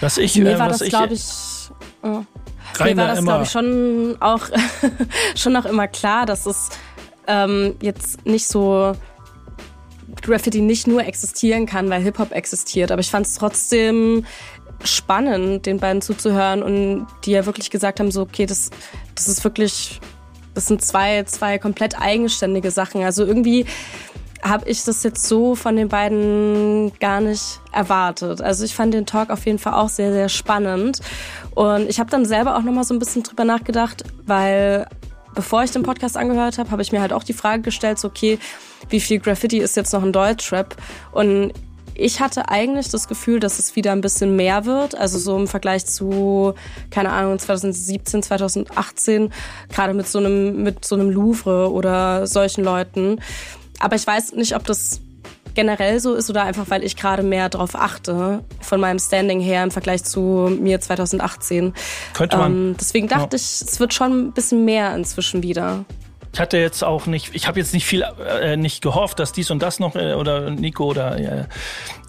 Was 0.00 0.16
ich, 0.16 0.36
Mir 0.36 0.52
äh, 0.52 0.58
war 0.58 0.70
was 0.70 0.78
das, 0.78 0.86
ich, 0.86 0.90
glaube 0.90 1.12
ich, 1.12 1.22
äh, 2.02 2.84
mir 2.84 2.96
war 2.96 3.08
das, 3.08 3.22
glaube 3.22 3.44
ich, 3.44 3.50
schon 3.50 4.16
auch, 4.20 4.48
schon 5.36 5.54
auch 5.54 5.66
immer 5.66 5.86
klar, 5.86 6.24
dass 6.24 6.46
es 6.46 6.70
ähm, 7.26 7.76
jetzt 7.82 8.24
nicht 8.24 8.48
so 8.48 8.94
Graffiti 10.22 10.62
nicht 10.62 10.86
nur 10.86 11.04
existieren 11.04 11.66
kann, 11.66 11.90
weil 11.90 12.02
Hip-Hop 12.02 12.32
existiert. 12.32 12.90
Aber 12.90 13.00
ich 13.00 13.10
fand 13.10 13.26
es 13.26 13.34
trotzdem 13.34 14.24
spannend, 14.82 15.66
den 15.66 15.78
beiden 15.78 16.00
zuzuhören 16.00 16.62
und 16.62 17.06
die 17.24 17.32
ja 17.32 17.44
wirklich 17.44 17.68
gesagt 17.68 18.00
haben, 18.00 18.10
so, 18.10 18.22
okay, 18.22 18.46
das, 18.46 18.70
das 19.14 19.28
ist 19.28 19.44
wirklich, 19.44 20.00
das 20.54 20.66
sind 20.66 20.82
zwei, 20.82 21.22
zwei 21.24 21.58
komplett 21.58 22.00
eigenständige 22.00 22.70
Sachen. 22.70 23.02
Also 23.02 23.24
irgendwie 23.24 23.66
habe 24.42 24.68
ich 24.68 24.84
das 24.84 25.02
jetzt 25.02 25.26
so 25.26 25.54
von 25.54 25.76
den 25.76 25.88
beiden 25.88 26.92
gar 27.00 27.20
nicht 27.20 27.60
erwartet. 27.72 28.40
Also 28.40 28.64
ich 28.64 28.74
fand 28.74 28.94
den 28.94 29.06
Talk 29.06 29.30
auf 29.30 29.46
jeden 29.46 29.58
Fall 29.58 29.74
auch 29.74 29.88
sehr, 29.88 30.12
sehr 30.12 30.28
spannend. 30.28 31.00
Und 31.54 31.88
ich 31.88 31.98
habe 31.98 32.10
dann 32.10 32.24
selber 32.24 32.56
auch 32.56 32.62
nochmal 32.62 32.84
so 32.84 32.94
ein 32.94 32.98
bisschen 32.98 33.22
drüber 33.22 33.44
nachgedacht, 33.44 34.04
weil 34.26 34.86
bevor 35.34 35.62
ich 35.62 35.70
den 35.70 35.82
Podcast 35.82 36.16
angehört 36.16 36.58
habe, 36.58 36.70
habe 36.70 36.82
ich 36.82 36.92
mir 36.92 37.00
halt 37.00 37.12
auch 37.12 37.24
die 37.24 37.32
Frage 37.32 37.62
gestellt, 37.62 37.98
so 37.98 38.08
okay, 38.08 38.38
wie 38.88 39.00
viel 39.00 39.18
Graffiti 39.18 39.58
ist 39.58 39.76
jetzt 39.76 39.92
noch 39.92 40.04
in 40.04 40.12
Deutschrap? 40.12 40.76
Und 41.12 41.52
ich 41.98 42.20
hatte 42.20 42.48
eigentlich 42.48 42.88
das 42.88 43.08
Gefühl, 43.08 43.40
dass 43.40 43.58
es 43.58 43.74
wieder 43.74 43.92
ein 43.92 44.00
bisschen 44.00 44.36
mehr 44.36 44.64
wird. 44.64 44.96
Also 44.96 45.18
so 45.18 45.36
im 45.36 45.48
Vergleich 45.48 45.84
zu, 45.84 46.54
keine 46.90 47.10
Ahnung, 47.10 47.38
2017, 47.38 48.22
2018, 48.22 49.32
gerade 49.68 49.94
mit 49.94 50.06
so 50.06 50.20
einem, 50.20 50.62
mit 50.62 50.84
so 50.84 50.94
einem 50.94 51.10
Louvre 51.10 51.72
oder 51.72 52.26
solchen 52.26 52.62
Leuten. 52.62 53.20
Aber 53.80 53.96
ich 53.96 54.06
weiß 54.06 54.32
nicht, 54.32 54.54
ob 54.54 54.64
das 54.64 55.00
generell 55.54 55.98
so 55.98 56.14
ist 56.14 56.30
oder 56.30 56.44
einfach, 56.44 56.66
weil 56.68 56.84
ich 56.84 56.94
gerade 56.94 57.24
mehr 57.24 57.48
drauf 57.48 57.74
achte, 57.74 58.44
von 58.60 58.80
meinem 58.80 59.00
Standing 59.00 59.40
her 59.40 59.64
im 59.64 59.72
Vergleich 59.72 60.04
zu 60.04 60.56
mir 60.60 60.80
2018. 60.80 61.74
Könnte 62.14 62.36
man. 62.36 62.52
Ähm, 62.52 62.76
deswegen 62.78 63.08
dachte 63.08 63.34
ich, 63.34 63.42
es 63.42 63.80
wird 63.80 63.92
schon 63.92 64.28
ein 64.28 64.32
bisschen 64.32 64.64
mehr 64.64 64.94
inzwischen 64.94 65.42
wieder. 65.42 65.84
Ich 66.32 66.40
hatte 66.40 66.58
jetzt 66.58 66.84
auch 66.84 67.06
nicht, 67.06 67.34
ich 67.34 67.46
habe 67.48 67.58
jetzt 67.58 67.74
nicht 67.74 67.86
viel, 67.86 68.04
äh, 68.42 68.56
nicht 68.56 68.82
gehofft, 68.82 69.18
dass 69.18 69.32
dies 69.32 69.50
und 69.50 69.62
das 69.62 69.80
noch 69.80 69.96
äh, 69.96 70.14
oder 70.14 70.50
Nico 70.50 70.84
oder 70.84 71.18
äh, 71.18 71.44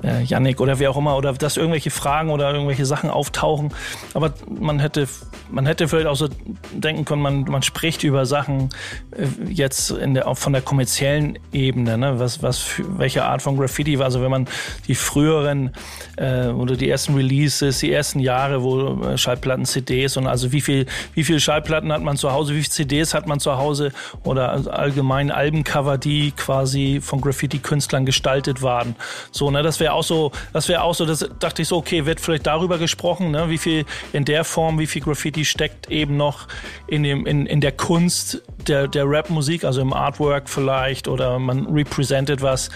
äh, 0.03 0.23
Yannick 0.23 0.61
oder 0.61 0.79
wer 0.79 0.91
auch 0.91 0.97
immer 0.97 1.17
oder 1.17 1.33
dass 1.33 1.57
irgendwelche 1.57 1.91
Fragen 1.91 2.29
oder 2.29 2.51
irgendwelche 2.51 2.85
Sachen 2.85 3.09
auftauchen. 3.09 3.73
Aber 4.13 4.33
man 4.47 4.79
hätte, 4.79 5.07
man 5.49 5.65
hätte 5.65 5.87
vielleicht 5.87 6.07
auch 6.07 6.15
so 6.15 6.29
denken 6.71 7.05
können, 7.05 7.21
man, 7.21 7.43
man 7.43 7.63
spricht 7.63 8.03
über 8.03 8.25
Sachen 8.25 8.69
äh, 9.11 9.25
jetzt 9.51 9.91
in 9.91 10.13
der, 10.13 10.27
auch 10.27 10.37
von 10.37 10.53
der 10.53 10.61
kommerziellen 10.61 11.39
Ebene, 11.51 11.97
ne? 11.97 12.19
was, 12.19 12.41
was 12.43 12.59
für, 12.59 12.99
welche 12.99 13.25
Art 13.25 13.41
von 13.41 13.57
Graffiti 13.57 13.99
war. 13.99 14.05
Also 14.05 14.21
wenn 14.21 14.31
man 14.31 14.47
die 14.87 14.95
früheren 14.95 15.71
äh, 16.17 16.47
oder 16.47 16.75
die 16.75 16.89
ersten 16.89 17.15
Releases, 17.15 17.79
die 17.79 17.91
ersten 17.91 18.19
Jahre, 18.19 18.63
wo 18.63 19.03
äh, 19.03 19.17
Schallplatten, 19.17 19.65
CDs 19.65 20.17
und 20.17 20.27
also 20.27 20.51
wie 20.51 20.61
viel, 20.61 20.85
wie 21.13 21.23
viele 21.23 21.39
Schallplatten 21.39 21.91
hat 21.91 22.01
man 22.01 22.17
zu 22.17 22.31
Hause, 22.31 22.53
wie 22.53 22.61
viele 22.61 22.69
CDs 22.69 23.13
hat 23.13 23.27
man 23.27 23.39
zu 23.39 23.57
Hause 23.57 23.91
oder 24.23 24.73
allgemein 24.73 25.31
Albencover, 25.31 25.97
die 25.97 26.31
quasi 26.31 26.99
von 27.01 27.21
Graffiti-Künstlern 27.21 28.05
gestaltet 28.05 28.61
waren. 28.61 28.95
So, 29.31 29.51
ne, 29.51 29.63
das 29.63 29.79
wäre 29.79 29.93
auch 29.93 30.03
so, 30.03 30.31
das 30.53 30.67
wäre 30.69 30.83
auch 30.83 30.95
so, 30.95 31.05
das 31.05 31.27
dachte 31.39 31.61
ich 31.61 31.67
so, 31.67 31.77
okay, 31.77 32.05
wird 32.05 32.19
vielleicht 32.19 32.47
darüber 32.47 32.77
gesprochen, 32.77 33.31
ne, 33.31 33.49
wie 33.49 33.57
viel 33.57 33.85
in 34.13 34.25
der 34.25 34.43
Form, 34.43 34.79
wie 34.79 34.87
viel 34.87 35.01
Graffiti 35.01 35.45
steckt 35.45 35.89
eben 35.89 36.17
noch 36.17 36.47
in 36.87 37.03
dem, 37.03 37.25
in, 37.25 37.45
in 37.45 37.61
der 37.61 37.71
Kunst 37.71 38.41
der, 38.67 38.87
der 38.87 39.09
Rap-Musik, 39.09 39.63
also 39.63 39.81
im 39.81 39.93
Artwork 39.93 40.49
vielleicht, 40.49 41.07
oder 41.07 41.39
man 41.39 41.65
representet 41.67 42.41
was 42.41 42.69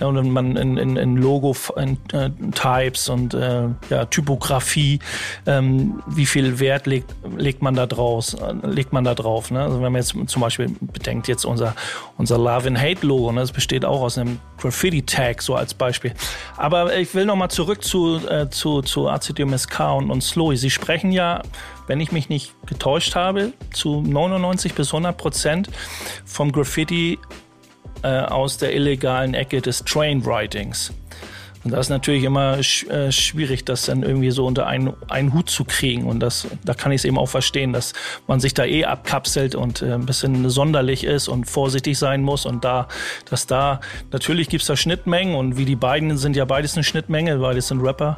ja, 0.00 0.06
und 0.06 0.30
man 0.30 0.56
in, 0.56 0.76
in, 0.76 0.96
in 0.96 1.16
Logo, 1.16 1.54
in, 1.76 1.98
äh, 2.12 2.30
Types 2.52 3.08
und 3.08 3.34
äh, 3.34 3.68
ja, 3.90 4.04
Typografie, 4.06 4.98
ähm, 5.46 6.02
wie 6.06 6.26
viel 6.26 6.60
Wert 6.60 6.86
legt, 6.86 7.14
legt 7.36 7.62
man 7.62 7.74
da 7.74 7.86
draus, 7.86 8.34
äh, 8.34 8.54
legt 8.66 8.92
man 8.92 9.04
da 9.04 9.14
drauf. 9.14 9.50
Ne? 9.50 9.60
Also 9.60 9.76
wenn 9.76 9.92
man 9.92 9.96
jetzt 9.96 10.14
zum 10.26 10.42
Beispiel 10.42 10.73
bedenkt 10.80 11.28
jetzt 11.28 11.44
unser, 11.44 11.74
unser 12.16 12.38
Love 12.38 12.68
and 12.68 12.80
Hate 12.80 13.06
Logo, 13.06 13.32
ne? 13.32 13.40
das 13.40 13.52
besteht 13.52 13.84
auch 13.84 14.00
aus 14.00 14.18
einem 14.18 14.40
Graffiti-Tag, 14.58 15.42
so 15.42 15.54
als 15.54 15.74
Beispiel. 15.74 16.14
Aber 16.56 16.96
ich 16.96 17.14
will 17.14 17.24
nochmal 17.24 17.50
zurück 17.50 17.82
zu, 17.82 18.18
äh, 18.28 18.48
zu, 18.50 18.82
zu 18.82 19.08
ACDMSK 19.08 19.80
und, 19.96 20.10
und 20.10 20.22
Slowy. 20.22 20.56
Sie 20.56 20.70
sprechen 20.70 21.12
ja, 21.12 21.42
wenn 21.86 22.00
ich 22.00 22.12
mich 22.12 22.28
nicht 22.28 22.54
getäuscht 22.66 23.14
habe, 23.14 23.52
zu 23.72 24.00
99 24.00 24.74
bis 24.74 24.88
100 24.88 25.16
Prozent 25.16 25.70
vom 26.24 26.52
Graffiti 26.52 27.18
äh, 28.02 28.20
aus 28.20 28.58
der 28.58 28.74
illegalen 28.74 29.34
Ecke 29.34 29.60
des 29.60 29.84
Train-Writings. 29.84 30.92
Und 31.64 31.70
das 31.70 31.86
ist 31.86 31.90
natürlich 31.90 32.24
immer 32.24 32.58
äh, 32.58 33.10
schwierig, 33.10 33.64
das 33.64 33.86
dann 33.86 34.02
irgendwie 34.02 34.30
so 34.30 34.46
unter 34.46 34.66
einen, 34.66 34.92
einen 35.08 35.32
Hut 35.32 35.48
zu 35.48 35.64
kriegen. 35.64 36.04
Und 36.04 36.20
das, 36.20 36.46
da 36.62 36.74
kann 36.74 36.92
ich 36.92 37.00
es 37.00 37.04
eben 37.06 37.18
auch 37.18 37.28
verstehen, 37.28 37.72
dass 37.72 37.94
man 38.26 38.38
sich 38.38 38.52
da 38.52 38.64
eh 38.66 38.84
abkapselt 38.84 39.54
und 39.54 39.80
äh, 39.80 39.94
ein 39.94 40.04
bisschen 40.04 40.50
sonderlich 40.50 41.04
ist 41.04 41.26
und 41.28 41.46
vorsichtig 41.46 41.98
sein 41.98 42.22
muss. 42.22 42.44
Und 42.44 42.64
da, 42.64 42.86
dass 43.30 43.46
da, 43.46 43.80
natürlich 44.12 44.50
gibt's 44.50 44.66
da 44.66 44.76
Schnittmengen 44.76 45.34
und 45.34 45.56
wie 45.56 45.64
die 45.64 45.76
beiden 45.76 46.18
sind 46.18 46.36
ja 46.36 46.44
beides 46.44 46.74
eine 46.74 46.84
Schnittmenge, 46.84 47.38
beides 47.38 47.68
sind 47.68 47.80
Rapper, 47.80 48.16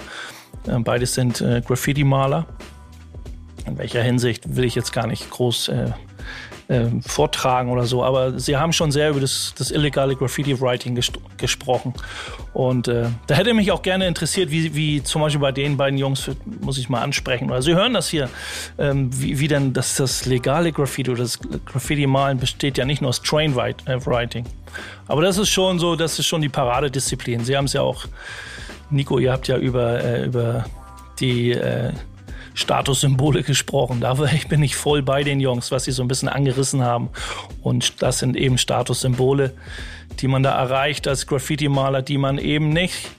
äh, 0.67 0.79
beides 0.81 1.15
sind 1.15 1.41
äh, 1.41 1.63
Graffiti-Maler. 1.65 2.47
In 3.65 3.79
welcher 3.79 4.03
Hinsicht 4.03 4.57
will 4.57 4.65
ich 4.65 4.75
jetzt 4.75 4.93
gar 4.93 5.07
nicht 5.07 5.31
groß 5.31 5.71
äh, 6.69 6.77
äh, 6.77 6.91
vortragen 7.01 7.71
oder 7.71 7.85
so, 7.85 8.03
aber 8.03 8.41
sie 8.41 8.57
haben 8.57 8.73
schon 8.73 8.91
sehr 8.91 9.11
über 9.11 9.21
das, 9.21 9.55
das 9.57 9.71
illegale 9.71 10.17
Graffiti-Writing 10.17 10.95
ges 10.95 11.13
gesprochen. 11.37 11.95
Und 12.55 12.89
äh, 12.89 13.07
da 13.27 13.35
hätte 13.35 13.55
mich 13.55 13.71
auch 13.71 13.83
gerne 13.83 14.07
interessiert, 14.07 14.51
wie, 14.51 14.75
wie 14.75 15.03
zum 15.03 15.23
Beispiel 15.23 15.41
bei 15.41 15.53
den 15.53 15.77
beiden 15.77 15.99
Jungs, 15.99 16.31
muss 16.61 16.79
ich 16.79 16.89
mal 16.89 17.03
ansprechen, 17.03 17.51
oder 17.51 17.63
Sie 17.63 17.75
hören 17.75 17.95
das 17.95 18.09
hier, 18.09 18.29
ähm, 18.79 19.11
wie, 19.13 19.39
wie 19.39 19.49
denn 19.49 19.75
das, 19.75 19.95
das 19.97 20.27
legale 20.27 20.73
Graffiti 20.73 21.11
oder 21.11 21.23
das 21.23 21.39
Graffiti-Malen 21.67 22.39
besteht 22.39 22.79
ja 22.79 22.85
nicht 22.85 23.01
nur 23.01 23.11
aus 23.11 23.23
Train-Writing. 23.23 24.45
Aber 25.07 25.23
das 25.23 25.39
ist 25.39 25.51
schon 25.51 25.79
so, 25.79 25.95
das 25.95 26.19
ist 26.19 26.27
schon 26.27 26.43
die 26.43 26.49
Paradedisziplin. 26.49 27.45
Sie 27.45 27.57
haben 27.57 27.67
es 27.67 27.75
ja 27.75 27.83
auch, 27.83 28.07
Nico, 28.91 29.19
ihr 29.19 29.31
habt 29.33 29.47
ja 29.47 29.57
über, 29.57 30.03
äh, 30.03 30.25
über 30.25 30.65
die 31.21 31.53
äh, 31.53 31.93
Statussymbole 32.57 33.43
gesprochen. 33.43 34.01
Da 34.01 34.15
bin 34.49 34.63
ich 34.63 34.77
voll 34.77 35.03
bei 35.03 35.23
den 35.23 35.41
Jungs, 35.41 35.71
was 35.71 35.85
sie 35.85 35.93
so 35.93 36.03
ein 36.03 36.09
bisschen 36.09 36.29
angerissen 36.29 36.83
haben. 36.83 37.11
Und 37.63 38.03
das 38.03 38.19
sind 38.19 38.37
eben 38.37 38.59
Statussymbole, 38.59 39.53
die 40.21 40.27
man 40.27 40.43
da 40.43 40.59
erreicht 40.59 41.07
als 41.07 41.27
Graffiti-Maler, 41.27 42.03
die 42.03 42.19
man 42.19 42.39
eben 42.39 42.71
nicht 42.71 43.11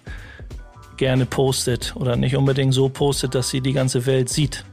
gerne 0.98 1.27
postet 1.27 1.96
oder 1.96 2.15
nicht 2.15 2.36
unbedingt 2.36 2.74
so 2.74 2.89
postet, 2.89 3.36
dass 3.36 3.50
sie 3.50 3.62
die 3.62 3.74
ganze 3.74 4.08
Welt 4.08 4.29
sieht. 4.29 4.65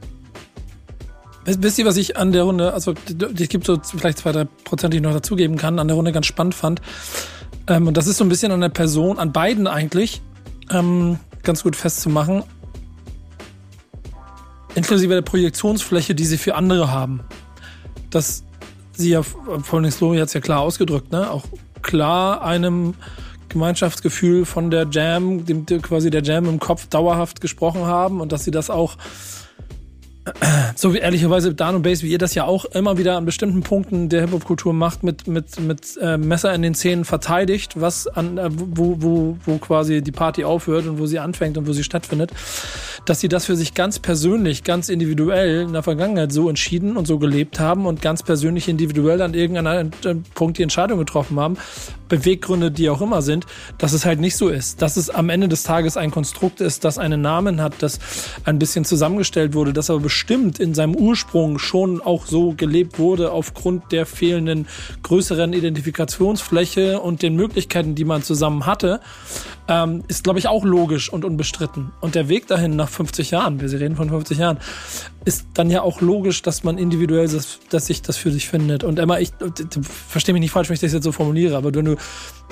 Wisst 1.45 1.77
ihr, 1.77 1.85
was 1.85 1.97
ich 1.97 2.17
an 2.17 2.31
der 2.31 2.41
Runde, 2.41 2.73
also 2.73 2.95
es 3.37 3.49
gibt 3.49 3.67
so 3.67 3.79
vielleicht 3.79 4.17
zwei, 4.17 4.31
drei 4.31 4.45
Prozent, 4.45 4.93
die 4.93 4.97
ich 4.97 5.03
noch 5.03 5.13
dazugeben 5.13 5.57
kann, 5.57 5.77
an 5.77 5.87
der 5.87 5.95
Runde 5.95 6.11
ganz 6.11 6.25
spannend 6.25 6.55
fand. 6.55 6.81
Ähm, 7.67 7.85
und 7.85 7.97
das 7.97 8.07
ist 8.07 8.17
so 8.17 8.25
ein 8.25 8.29
bisschen 8.29 8.51
an 8.51 8.61
der 8.61 8.69
Person, 8.69 9.19
an 9.19 9.31
beiden 9.31 9.67
eigentlich, 9.67 10.23
ähm, 10.71 11.19
ganz 11.43 11.61
gut 11.61 11.75
festzumachen. 11.75 12.43
Inklusive 14.75 15.13
der 15.13 15.21
Projektionsfläche, 15.21 16.15
die 16.15 16.25
sie 16.25 16.37
für 16.37 16.55
andere 16.55 16.91
haben. 16.91 17.21
Dass 18.09 18.43
sie 18.93 19.11
ja, 19.11 19.21
Pauline 19.67 19.91
Slowy 19.91 20.17
hat 20.17 20.27
es 20.27 20.33
ja 20.33 20.41
klar 20.41 20.61
ausgedrückt, 20.61 21.11
ne? 21.11 21.31
Auch 21.31 21.45
klar 21.81 22.43
einem 22.43 22.93
Gemeinschaftsgefühl 23.49 24.45
von 24.45 24.69
der 24.69 24.87
Jam, 24.91 25.45
dem 25.45 25.65
quasi 25.81 26.09
der 26.09 26.23
Jam 26.23 26.45
im 26.45 26.59
Kopf 26.59 26.87
dauerhaft 26.87 27.41
gesprochen 27.41 27.85
haben 27.85 28.19
und 28.19 28.31
dass 28.31 28.43
sie 28.43 28.51
das 28.51 28.69
auch 28.69 28.97
so 30.75 30.93
wie 30.93 30.97
ehrlicherweise 30.97 31.53
Dan 31.53 31.75
und 31.75 31.81
Bass, 31.83 32.01
wie 32.01 32.09
ihr 32.09 32.17
das 32.17 32.33
ja 32.33 32.45
auch 32.45 32.65
immer 32.65 32.97
wieder 32.97 33.15
an 33.15 33.25
bestimmten 33.25 33.61
Punkten 33.61 34.09
der 34.09 34.21
Hip-Hop-Kultur 34.21 34.73
macht, 34.73 35.03
mit, 35.03 35.27
mit, 35.27 35.59
mit 35.59 35.97
äh, 36.01 36.17
Messer 36.17 36.53
in 36.53 36.63
den 36.63 36.73
Zähnen 36.73 37.05
verteidigt, 37.05 37.79
was 37.79 38.07
an, 38.07 38.37
äh, 38.37 38.49
wo, 38.51 39.01
wo, 39.01 39.37
wo 39.45 39.57
quasi 39.59 40.01
die 40.01 40.11
Party 40.11 40.43
aufhört 40.43 40.87
und 40.87 40.99
wo 40.99 41.05
sie 41.05 41.19
anfängt 41.19 41.57
und 41.57 41.67
wo 41.67 41.73
sie 41.73 41.83
stattfindet, 41.83 42.31
dass 43.05 43.19
sie 43.19 43.29
das 43.29 43.45
für 43.45 43.55
sich 43.55 43.75
ganz 43.75 43.99
persönlich, 43.99 44.63
ganz 44.63 44.89
individuell 44.89 45.61
in 45.61 45.73
der 45.73 45.83
Vergangenheit 45.83 46.31
so 46.31 46.49
entschieden 46.49 46.97
und 46.97 47.05
so 47.05 47.19
gelebt 47.19 47.59
haben 47.59 47.85
und 47.85 48.01
ganz 48.01 48.23
persönlich 48.23 48.67
individuell 48.67 49.21
an 49.21 49.35
irgendeinem 49.35 49.91
Punkt 50.33 50.57
die 50.57 50.63
Entscheidung 50.63 50.97
getroffen 50.97 51.39
haben, 51.39 51.57
Beweggründe, 52.09 52.71
die 52.71 52.89
auch 52.89 53.01
immer 53.01 53.21
sind, 53.21 53.45
dass 53.77 53.93
es 53.93 54.05
halt 54.05 54.19
nicht 54.19 54.37
so 54.37 54.49
ist. 54.49 54.81
Dass 54.81 54.97
es 54.97 55.09
am 55.09 55.29
Ende 55.29 55.47
des 55.47 55.63
Tages 55.63 55.97
ein 55.97 56.11
Konstrukt 56.11 56.61
ist, 56.61 56.83
das 56.83 56.97
einen 56.97 57.21
Namen 57.21 57.61
hat, 57.61 57.73
das 57.79 57.99
ein 58.43 58.59
bisschen 58.59 58.85
zusammengestellt 58.85 59.53
wurde, 59.53 59.73
das 59.73 59.89
aber 59.89 60.01
bestimmt 60.15 60.59
in 60.59 60.73
seinem 60.73 60.95
Ursprung 60.95 61.59
schon 61.59 61.99
auch 61.99 62.25
so 62.25 62.53
gelebt 62.53 62.99
wurde 62.99 63.33
aufgrund 63.33 63.91
der 63.91 64.05
fehlenden 64.05 64.65
größeren 65.03 65.51
Identifikationsfläche 65.51 67.01
und 67.01 67.21
den 67.21 67.35
Möglichkeiten, 67.35 67.95
die 67.95 68.05
man 68.05 68.23
zusammen 68.23 68.65
hatte. 68.65 69.01
ähm, 69.67 70.03
ist, 70.07 70.23
glaube 70.23 70.39
ich, 70.39 70.47
auch 70.47 70.63
logisch 70.63 71.11
und 71.11 71.25
unbestritten. 71.25 71.91
Und 71.99 72.15
der 72.15 72.29
Weg 72.29 72.47
dahin 72.47 72.75
nach 72.75 72.87
50 72.87 73.31
Jahren, 73.31 73.59
wir 73.59 73.71
reden 73.71 73.95
von 73.95 74.09
50 74.09 74.37
Jahren, 74.37 74.59
ist 75.25 75.47
dann 75.55 75.71
ja 75.71 75.81
auch 75.81 76.01
logisch, 76.01 76.43
dass 76.43 76.63
man 76.63 76.77
individuell, 76.77 77.27
das, 77.27 77.59
dass 77.69 77.87
sich 77.87 78.01
das 78.03 78.15
für 78.15 78.31
sich 78.31 78.47
findet. 78.47 78.83
Und 78.83 78.99
Emma, 78.99 79.19
ich 79.19 79.31
verstehe 80.07 80.33
mich 80.33 80.41
nicht 80.41 80.51
falsch, 80.51 80.69
wenn 80.69 80.75
ich 80.75 80.81
das 80.81 80.93
jetzt 80.93 81.03
so 81.03 81.11
formuliere, 81.11 81.57
aber 81.57 81.73
wenn 81.73 81.85
du 81.85 81.95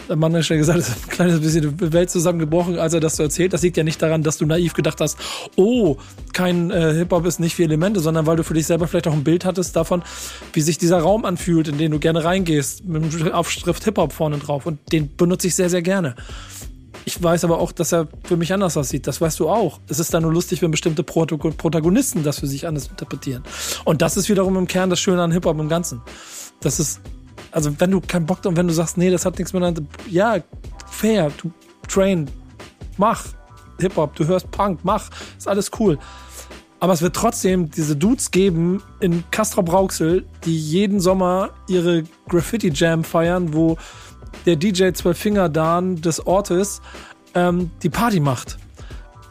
der 0.09 0.15
Mann 0.15 0.43
schon 0.43 0.57
gesagt, 0.57 0.79
es 0.79 0.89
ist 0.89 1.05
ein 1.05 1.09
kleines 1.09 1.39
bisschen 1.39 1.77
die 1.77 1.93
Welt 1.93 2.09
zusammengebrochen, 2.09 2.77
als 2.77 2.93
er 2.93 2.99
das 2.99 3.15
so 3.15 3.23
erzählt. 3.23 3.53
Das 3.53 3.61
liegt 3.61 3.77
ja 3.77 3.83
nicht 3.83 4.01
daran, 4.01 4.23
dass 4.23 4.37
du 4.37 4.45
naiv 4.45 4.73
gedacht 4.73 4.99
hast, 4.99 5.17
oh, 5.55 5.97
kein 6.33 6.71
äh, 6.71 6.93
Hip-Hop 6.93 7.25
ist 7.25 7.39
nicht 7.39 7.55
vier 7.55 7.65
Elemente, 7.65 7.99
sondern 7.99 8.25
weil 8.25 8.35
du 8.35 8.43
für 8.43 8.55
dich 8.55 8.65
selber 8.65 8.87
vielleicht 8.87 9.07
auch 9.07 9.13
ein 9.13 9.23
Bild 9.23 9.45
hattest 9.45 9.75
davon, 9.75 10.03
wie 10.51 10.61
sich 10.61 10.77
dieser 10.77 10.99
Raum 10.99 11.25
anfühlt, 11.25 11.67
in 11.67 11.77
den 11.77 11.91
du 11.91 11.99
gerne 11.99 12.23
reingehst, 12.23 12.85
mit 12.85 13.13
dem 13.13 13.31
Aufschrift 13.31 13.83
Hip-Hop 13.83 14.13
vorne 14.13 14.39
drauf. 14.39 14.65
Und 14.65 14.79
den 14.91 15.15
benutze 15.15 15.47
ich 15.47 15.55
sehr, 15.55 15.69
sehr 15.69 15.83
gerne. 15.83 16.15
Ich 17.05 17.22
weiß 17.22 17.43
aber 17.43 17.60
auch, 17.60 17.72
dass 17.72 17.91
er 17.91 18.07
für 18.24 18.38
mich 18.38 18.53
anders 18.53 18.77
aussieht. 18.77 19.07
Das 19.07 19.19
weißt 19.19 19.39
du 19.39 19.50
auch. 19.50 19.79
Es 19.88 20.00
ist 20.00 20.13
dann 20.13 20.24
nur 20.24 20.31
lustig, 20.31 20.62
wenn 20.62 20.72
bestimmte 20.72 21.03
Protagonisten 21.03 22.24
das 22.24 22.39
für 22.39 22.48
sich 22.48 22.67
anders 22.67 22.88
interpretieren. 22.88 23.43
Und 23.83 24.01
das 24.01 24.17
ist 24.17 24.29
wiederum 24.29 24.57
im 24.57 24.67
Kern 24.67 24.89
das 24.89 25.00
Schöne 25.00 25.22
an 25.22 25.31
Hip-Hop 25.31 25.60
im 25.60 25.69
Ganzen. 25.69 26.01
Das 26.62 26.79
ist 26.79 27.01
also 27.53 27.79
wenn 27.79 27.91
du 27.91 28.01
keinen 28.01 28.25
Bock 28.25 28.43
und 28.45 28.57
wenn 28.57 28.67
du 28.67 28.74
sagst, 28.74 28.98
nee, 28.98 29.12
das 29.12 29.25
hat 29.25 29.38
nichts 29.38 29.53
miteinander, 29.53 29.83
ja, 30.10 30.38
fair, 30.88 31.31
du 31.41 31.51
train, 31.88 32.29
mach 32.98 33.25
Hip-Hop, 33.79 34.15
du 34.15 34.25
hörst 34.25 34.50
Punk, 34.51 34.79
mach, 34.83 35.10
ist 35.38 35.48
alles 35.48 35.72
cool. 35.79 36.00
Aber 36.79 36.93
es 36.93 37.01
wird 37.01 37.15
trotzdem 37.15 37.72
diese 37.72 37.95
Dudes 37.95 38.31
geben 38.31 38.83
in 39.00 39.24
Castro 39.31 39.62
Brauxel, 39.62 40.25
die 40.45 40.57
jeden 40.57 41.00
Sommer 41.00 41.51
ihre 41.67 42.03
Graffiti-Jam 42.27 43.03
feiern, 43.03 43.53
wo 43.53 43.77
der 44.45 44.55
DJ 44.55 44.91
Zwölf 44.91 45.17
Finger 45.17 45.50
Dan 45.50 46.01
des 46.01 46.25
Ortes 46.25 46.81
ähm, 47.35 47.71
die 47.81 47.89
Party 47.89 48.19
macht. 48.19 48.57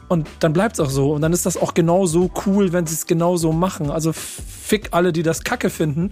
Und 0.09 0.27
dann 0.39 0.53
bleibt 0.53 0.75
es 0.75 0.79
auch 0.79 0.89
so. 0.89 1.13
Und 1.13 1.21
dann 1.21 1.33
ist 1.33 1.45
das 1.45 1.57
auch 1.57 1.73
genauso 1.73 2.29
cool, 2.45 2.71
wenn 2.73 2.85
sie 2.85 2.93
es 2.93 3.07
genauso 3.07 3.51
machen. 3.51 3.89
Also 3.89 4.13
fick 4.13 4.89
alle, 4.91 5.13
die 5.13 5.23
das 5.23 5.43
kacke 5.43 5.69
finden. 5.69 6.11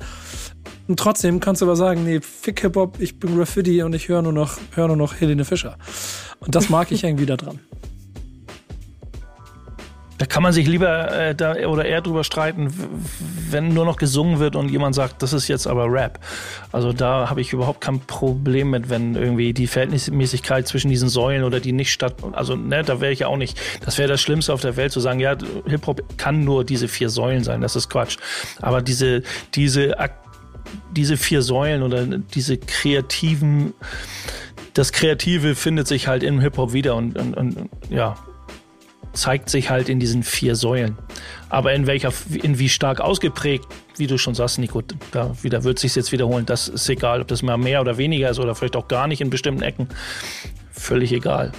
Und 0.87 0.97
trotzdem 0.97 1.39
kannst 1.39 1.61
du 1.61 1.65
aber 1.65 1.75
sagen, 1.75 2.03
nee, 2.03 2.19
fick 2.21 2.61
Hip-Hop, 2.61 2.99
ich 2.99 3.19
bin 3.19 3.37
Graffiti 3.37 3.83
und 3.83 3.93
ich 3.93 4.09
höre 4.09 4.21
nur 4.21 4.33
noch, 4.33 4.57
höre 4.73 4.87
nur 4.87 4.97
noch 4.97 5.19
Helene 5.19 5.45
Fischer. 5.45 5.77
Und 6.39 6.55
das 6.55 6.69
mag 6.69 6.91
ich 6.91 7.03
irgendwie 7.03 7.25
da 7.25 7.37
dran. 7.37 7.59
Da 10.21 10.27
kann 10.27 10.43
man 10.43 10.53
sich 10.53 10.67
lieber 10.67 11.11
äh, 11.11 11.33
da 11.33 11.55
oder 11.65 11.83
eher 11.83 11.99
drüber 11.99 12.23
streiten, 12.23 12.71
wenn 13.49 13.69
nur 13.69 13.85
noch 13.85 13.97
gesungen 13.97 14.37
wird 14.37 14.55
und 14.55 14.69
jemand 14.69 14.93
sagt, 14.93 15.23
das 15.23 15.33
ist 15.33 15.47
jetzt 15.47 15.65
aber 15.65 15.91
Rap. 15.91 16.19
Also 16.71 16.93
da 16.93 17.27
habe 17.27 17.41
ich 17.41 17.53
überhaupt 17.53 17.81
kein 17.81 17.99
Problem 18.01 18.69
mit, 18.69 18.91
wenn 18.91 19.15
irgendwie 19.15 19.51
die 19.51 19.65
Verhältnismäßigkeit 19.65 20.67
zwischen 20.67 20.91
diesen 20.91 21.09
Säulen 21.09 21.43
oder 21.43 21.59
die 21.59 21.71
nicht 21.71 21.91
statt, 21.91 22.17
also 22.33 22.55
ne, 22.55 22.83
da 22.83 23.01
wäre 23.01 23.11
ich 23.11 23.17
ja 23.17 23.27
auch 23.29 23.35
nicht. 23.35 23.59
Das 23.83 23.97
wäre 23.97 24.07
das 24.07 24.21
Schlimmste 24.21 24.53
auf 24.53 24.61
der 24.61 24.75
Welt 24.77 24.91
zu 24.91 24.99
sagen, 24.99 25.19
ja, 25.19 25.35
Hip 25.65 25.87
Hop 25.87 26.03
kann 26.17 26.43
nur 26.43 26.65
diese 26.65 26.87
vier 26.87 27.09
Säulen 27.09 27.43
sein. 27.43 27.61
Das 27.61 27.75
ist 27.75 27.89
Quatsch. 27.89 28.17
Aber 28.61 28.83
diese 28.83 29.23
diese 29.55 29.95
diese 30.91 31.17
vier 31.17 31.41
Säulen 31.41 31.81
oder 31.81 32.05
diese 32.05 32.59
kreativen 32.59 33.73
das 34.75 34.91
Kreative 34.91 35.55
findet 35.55 35.87
sich 35.87 36.07
halt 36.07 36.21
im 36.21 36.39
Hip-Hop 36.39 36.73
wieder 36.73 36.95
und, 36.95 37.17
und, 37.17 37.35
und 37.35 37.69
ja, 37.89 38.15
zeigt 39.13 39.49
sich 39.49 39.69
halt 39.69 39.89
in 39.89 39.99
diesen 39.99 40.23
vier 40.23 40.55
Säulen. 40.55 40.97
Aber 41.49 41.73
in 41.73 41.87
welcher, 41.87 42.13
in 42.31 42.59
wie 42.59 42.69
stark 42.69 43.01
ausgeprägt, 43.01 43.65
wie 43.97 44.07
du 44.07 44.17
schon 44.17 44.35
sagst, 44.35 44.57
Nico, 44.59 44.81
da 45.11 45.35
wieder 45.41 45.63
wird 45.63 45.79
sich 45.79 45.95
jetzt 45.95 46.11
wiederholen. 46.11 46.45
Das 46.45 46.67
ist 46.67 46.89
egal, 46.89 47.21
ob 47.21 47.27
das 47.27 47.41
mal 47.43 47.57
mehr 47.57 47.81
oder 47.81 47.97
weniger 47.97 48.29
ist 48.29 48.39
oder 48.39 48.55
vielleicht 48.55 48.75
auch 48.75 48.87
gar 48.87 49.07
nicht 49.07 49.21
in 49.21 49.29
bestimmten 49.29 49.63
Ecken. 49.63 49.89
Völlig 50.71 51.11
egal. 51.11 51.51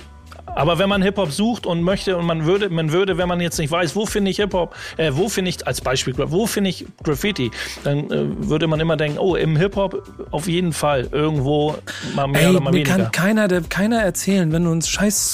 Aber 0.54 0.78
wenn 0.78 0.88
man 0.88 1.02
Hip-Hop 1.02 1.32
sucht 1.32 1.66
und 1.66 1.82
möchte 1.82 2.16
und 2.16 2.26
man 2.26 2.44
würde, 2.44 2.68
man 2.68 2.92
würde, 2.92 3.16
wenn 3.16 3.28
man 3.28 3.40
jetzt 3.40 3.59
nicht 3.59 3.71
weiß, 3.71 3.97
wo 3.97 4.06
finde 4.06 4.30
ich 4.30 4.37
Hip-Hop, 4.37 4.75
äh, 4.99 5.11
wo 5.14 5.28
finde 5.28 5.49
ich, 5.49 5.66
als 5.66 5.80
Beispiel, 5.80 6.14
wo 6.16 6.47
finde 6.47 6.71
ich 6.71 6.87
Graffiti, 7.02 7.50
dann 7.85 8.11
äh, 8.11 8.49
würde 8.49 8.66
man 8.66 8.78
immer 8.80 8.97
denken, 8.97 9.18
oh, 9.18 9.35
im 9.35 9.56
Hip-Hop 9.56 10.26
auf 10.30 10.49
jeden 10.49 10.73
Fall 10.73 11.09
irgendwo 11.11 11.76
mal 12.14 12.26
mehr 12.26 12.42
Ey, 12.42 12.50
oder 12.50 12.61
mal 12.61 12.71
mir 12.71 12.78
weniger. 12.78 12.97
kann 12.97 13.12
keiner, 13.12 13.49
der, 13.49 13.62
keiner 13.62 14.02
erzählen, 14.02 14.52
wenn 14.52 14.64
du 14.64 14.73
ein 14.73 14.82
scheiß 14.82 15.32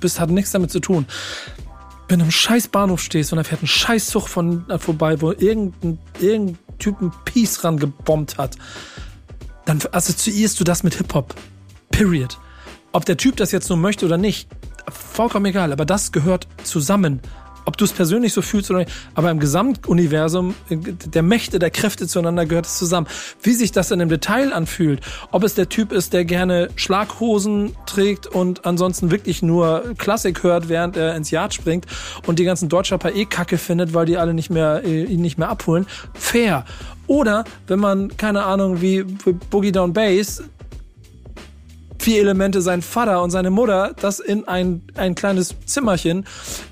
Bist, 0.00 0.20
hat 0.20 0.30
nichts 0.30 0.52
damit 0.52 0.70
zu 0.70 0.80
tun. 0.80 1.06
Wenn 2.08 2.20
du 2.20 2.24
im 2.24 2.30
scheiß 2.30 2.68
Bahnhof 2.68 3.00
stehst 3.00 3.32
und 3.32 3.36
da 3.38 3.44
fährt 3.44 3.62
ein 3.62 3.66
scheiß 3.66 4.06
Zug 4.08 4.28
von, 4.28 4.68
äh, 4.70 4.78
vorbei, 4.78 5.20
wo 5.20 5.32
irgendein, 5.32 5.98
irgendein 6.20 6.58
Typ 6.78 7.00
ein 7.00 7.12
Piece 7.24 7.64
rangebombt 7.64 8.38
hat, 8.38 8.56
dann 9.64 9.80
assoziierst 9.90 10.58
du 10.60 10.64
das 10.64 10.82
mit 10.82 10.94
Hip-Hop. 10.94 11.34
Period. 11.90 12.38
Ob 12.92 13.04
der 13.04 13.16
Typ 13.16 13.36
das 13.36 13.52
jetzt 13.52 13.68
nur 13.68 13.78
möchte 13.78 14.06
oder 14.06 14.18
nicht, 14.18 14.48
vollkommen 14.88 15.46
egal, 15.46 15.72
aber 15.72 15.84
das 15.84 16.12
gehört 16.12 16.46
zusammen. 16.62 17.20
Ob 17.66 17.76
du 17.76 17.84
es 17.84 17.92
persönlich 17.92 18.32
so 18.32 18.42
fühlst 18.42 18.70
oder 18.70 18.80
nicht, 18.80 18.92
aber 19.14 19.30
im 19.30 19.40
Gesamtuniversum 19.40 20.54
der 20.70 21.22
Mächte, 21.22 21.58
der 21.58 21.70
Kräfte 21.70 22.06
zueinander 22.06 22.46
gehört 22.46 22.66
es 22.66 22.78
zusammen. 22.78 23.06
Wie 23.42 23.52
sich 23.52 23.72
das 23.72 23.88
dann 23.88 24.00
im 24.00 24.08
Detail 24.08 24.52
anfühlt, 24.52 25.00
ob 25.32 25.42
es 25.42 25.54
der 25.54 25.68
Typ 25.68 25.92
ist, 25.92 26.12
der 26.12 26.24
gerne 26.24 26.70
Schlaghosen 26.76 27.76
trägt 27.84 28.26
und 28.28 28.64
ansonsten 28.64 29.10
wirklich 29.10 29.42
nur 29.42 29.94
Klassik 29.98 30.42
hört, 30.42 30.68
während 30.68 30.96
er 30.96 31.16
ins 31.16 31.30
Yard 31.30 31.54
springt 31.54 31.86
und 32.26 32.38
die 32.38 32.44
ganzen 32.44 32.68
Deutschrapper 32.68 33.14
eh 33.14 33.26
Kacke 33.26 33.58
findet, 33.58 33.94
weil 33.94 34.06
die 34.06 34.16
alle 34.16 34.32
nicht 34.32 34.50
mehr, 34.50 34.82
äh, 34.84 35.04
ihn 35.04 35.20
nicht 35.20 35.38
mehr 35.38 35.48
abholen. 35.48 35.86
Fair. 36.14 36.64
Oder 37.06 37.44
wenn 37.66 37.78
man, 37.78 38.16
keine 38.16 38.44
Ahnung, 38.44 38.80
wie 38.80 39.02
Boogie 39.02 39.72
Down 39.72 39.92
Bass 39.92 40.42
vier 42.06 42.20
Elemente, 42.20 42.62
sein 42.62 42.82
Vater 42.82 43.20
und 43.20 43.32
seine 43.32 43.50
Mutter, 43.50 43.92
das 44.00 44.20
in 44.20 44.46
ein, 44.46 44.80
ein 44.94 45.16
kleines 45.16 45.56
Zimmerchen 45.64 46.24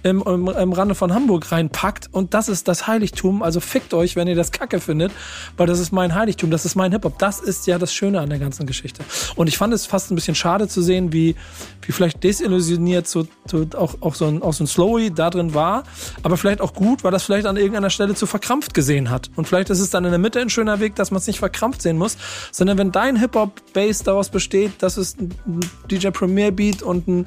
im, 0.04 0.22
im, 0.22 0.46
im 0.46 0.72
Rande 0.72 0.94
von 0.94 1.12
Hamburg 1.12 1.50
reinpackt. 1.50 2.08
Und 2.12 2.34
das 2.34 2.48
ist 2.48 2.68
das 2.68 2.86
Heiligtum. 2.86 3.42
Also 3.42 3.58
fickt 3.58 3.94
euch, 3.94 4.14
wenn 4.14 4.28
ihr 4.28 4.36
das 4.36 4.52
kacke 4.52 4.78
findet, 4.78 5.10
weil 5.56 5.66
das 5.66 5.80
ist 5.80 5.90
mein 5.90 6.14
Heiligtum, 6.14 6.52
das 6.52 6.64
ist 6.64 6.76
mein 6.76 6.92
Hip-Hop. 6.92 7.18
Das 7.18 7.40
ist 7.40 7.66
ja 7.66 7.80
das 7.80 7.92
Schöne 7.92 8.20
an 8.20 8.30
der 8.30 8.38
ganzen 8.38 8.64
Geschichte. 8.64 9.02
Und 9.34 9.48
ich 9.48 9.58
fand 9.58 9.74
es 9.74 9.86
fast 9.86 10.12
ein 10.12 10.14
bisschen 10.14 10.36
schade 10.36 10.68
zu 10.68 10.82
sehen, 10.82 11.12
wie, 11.12 11.34
wie 11.82 11.90
vielleicht 11.90 12.22
desillusioniert 12.22 13.08
so, 13.08 13.26
so 13.44 13.66
auch, 13.76 13.96
auch, 14.02 14.14
so 14.14 14.26
ein, 14.26 14.40
so 14.52 14.62
ein 14.62 14.68
Slowy 14.68 15.10
da 15.10 15.30
drin 15.30 15.52
war. 15.52 15.82
Aber 16.22 16.36
vielleicht 16.36 16.60
auch 16.60 16.74
gut, 16.74 17.02
weil 17.02 17.10
das 17.10 17.24
vielleicht 17.24 17.46
an 17.46 17.56
irgendeiner 17.56 17.90
Stelle 17.90 18.14
zu 18.14 18.26
verkrampft 18.26 18.72
gesehen 18.72 19.10
hat. 19.10 19.30
Und 19.34 19.48
vielleicht 19.48 19.70
ist 19.70 19.80
es 19.80 19.90
dann 19.90 20.04
in 20.04 20.12
der 20.12 20.20
Mitte 20.20 20.40
ein 20.40 20.48
schöner 20.48 20.78
Weg, 20.78 20.94
dass 20.94 21.10
man 21.10 21.18
es 21.18 21.26
nicht 21.26 21.40
verkrampft 21.40 21.82
sehen 21.82 21.98
muss, 21.98 22.16
sondern 22.52 22.78
wenn 22.78 22.92
dein 22.92 23.16
Hip-Hop-Base 23.16 24.04
daraus 24.04 24.28
besteht, 24.28 24.80
dass 24.80 24.96
es 24.96 25.16
DJ 25.90 26.08
Premier 26.08 26.50
Beat 26.50 26.82
und 26.82 27.08
ein, 27.08 27.24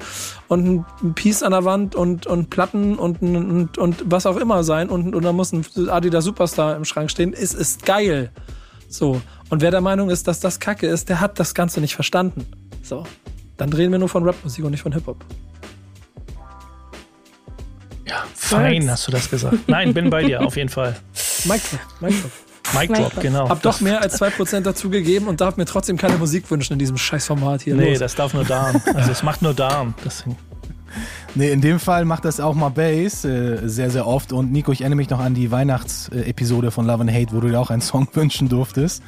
und 0.48 0.84
ein 1.02 1.14
Piece 1.14 1.42
an 1.42 1.52
der 1.52 1.64
Wand 1.64 1.94
und, 1.94 2.26
und 2.26 2.50
Platten 2.50 2.96
und, 2.96 3.22
und, 3.22 3.78
und 3.78 4.02
was 4.06 4.26
auch 4.26 4.36
immer 4.36 4.64
sein 4.64 4.88
und, 4.88 5.14
und 5.14 5.22
da 5.22 5.32
muss 5.32 5.52
ein 5.52 5.64
Adidas 5.88 6.24
Superstar 6.24 6.76
im 6.76 6.84
Schrank 6.84 7.10
stehen. 7.10 7.32
Es 7.32 7.54
ist 7.54 7.84
geil. 7.84 8.30
So. 8.88 9.20
Und 9.50 9.62
wer 9.62 9.70
der 9.70 9.80
Meinung 9.80 10.10
ist, 10.10 10.28
dass 10.28 10.40
das 10.40 10.60
Kacke 10.60 10.86
ist, 10.86 11.08
der 11.08 11.20
hat 11.20 11.38
das 11.38 11.54
Ganze 11.54 11.80
nicht 11.80 11.94
verstanden. 11.94 12.46
So. 12.82 13.04
Dann 13.56 13.70
drehen 13.70 13.90
wir 13.90 13.98
nur 13.98 14.08
von 14.08 14.24
Rapmusik 14.24 14.64
und 14.64 14.70
nicht 14.70 14.82
von 14.82 14.92
Hip-Hop. 14.92 15.24
Ja, 18.06 18.24
fein 18.34 18.90
hast 18.90 19.06
du 19.06 19.12
das 19.12 19.28
gesagt. 19.28 19.68
Nein, 19.68 19.92
bin 19.92 20.08
bei 20.08 20.22
dir, 20.24 20.40
auf 20.40 20.56
jeden 20.56 20.70
Fall. 20.70 20.96
Mic 21.44 21.60
Drop, 21.70 22.32
Mic 22.74 22.92
Drop. 22.92 23.20
Genau. 23.20 23.48
Hab 23.48 23.62
doch 23.62 23.80
mehr 23.80 24.02
als 24.02 24.20
2% 24.20 24.60
dazugegeben 24.60 25.28
und 25.28 25.40
darf 25.40 25.56
mir 25.56 25.64
trotzdem 25.64 25.96
keine 25.96 26.16
Musik 26.18 26.50
wünschen 26.50 26.74
in 26.74 26.78
diesem 26.78 26.96
Scheißformat 26.96 27.62
hier. 27.62 27.74
Nee, 27.74 27.90
Los. 27.90 27.98
das 28.00 28.14
darf 28.14 28.34
nur 28.34 28.44
Darm. 28.44 28.80
Also 28.94 29.12
es 29.12 29.22
macht 29.22 29.42
nur 29.42 29.54
Darm. 29.54 29.94
Deswegen. 30.04 30.36
Nee, 31.34 31.50
in 31.50 31.60
dem 31.60 31.78
Fall 31.78 32.04
macht 32.04 32.24
das 32.24 32.40
auch 32.40 32.54
mal 32.54 32.70
Bass 32.70 33.24
äh, 33.24 33.58
sehr, 33.64 33.90
sehr 33.90 34.06
oft. 34.06 34.32
Und 34.32 34.50
Nico, 34.52 34.72
ich 34.72 34.80
erinnere 34.80 34.96
mich 34.96 35.10
noch 35.10 35.20
an 35.20 35.34
die 35.34 35.50
Weihnachtsepisode 35.50 36.70
von 36.70 36.86
Love 36.86 37.02
and 37.02 37.12
Hate, 37.12 37.32
wo 37.32 37.40
du 37.40 37.48
dir 37.48 37.60
auch 37.60 37.70
einen 37.70 37.82
Song 37.82 38.08
wünschen 38.14 38.48
durftest. 38.48 39.02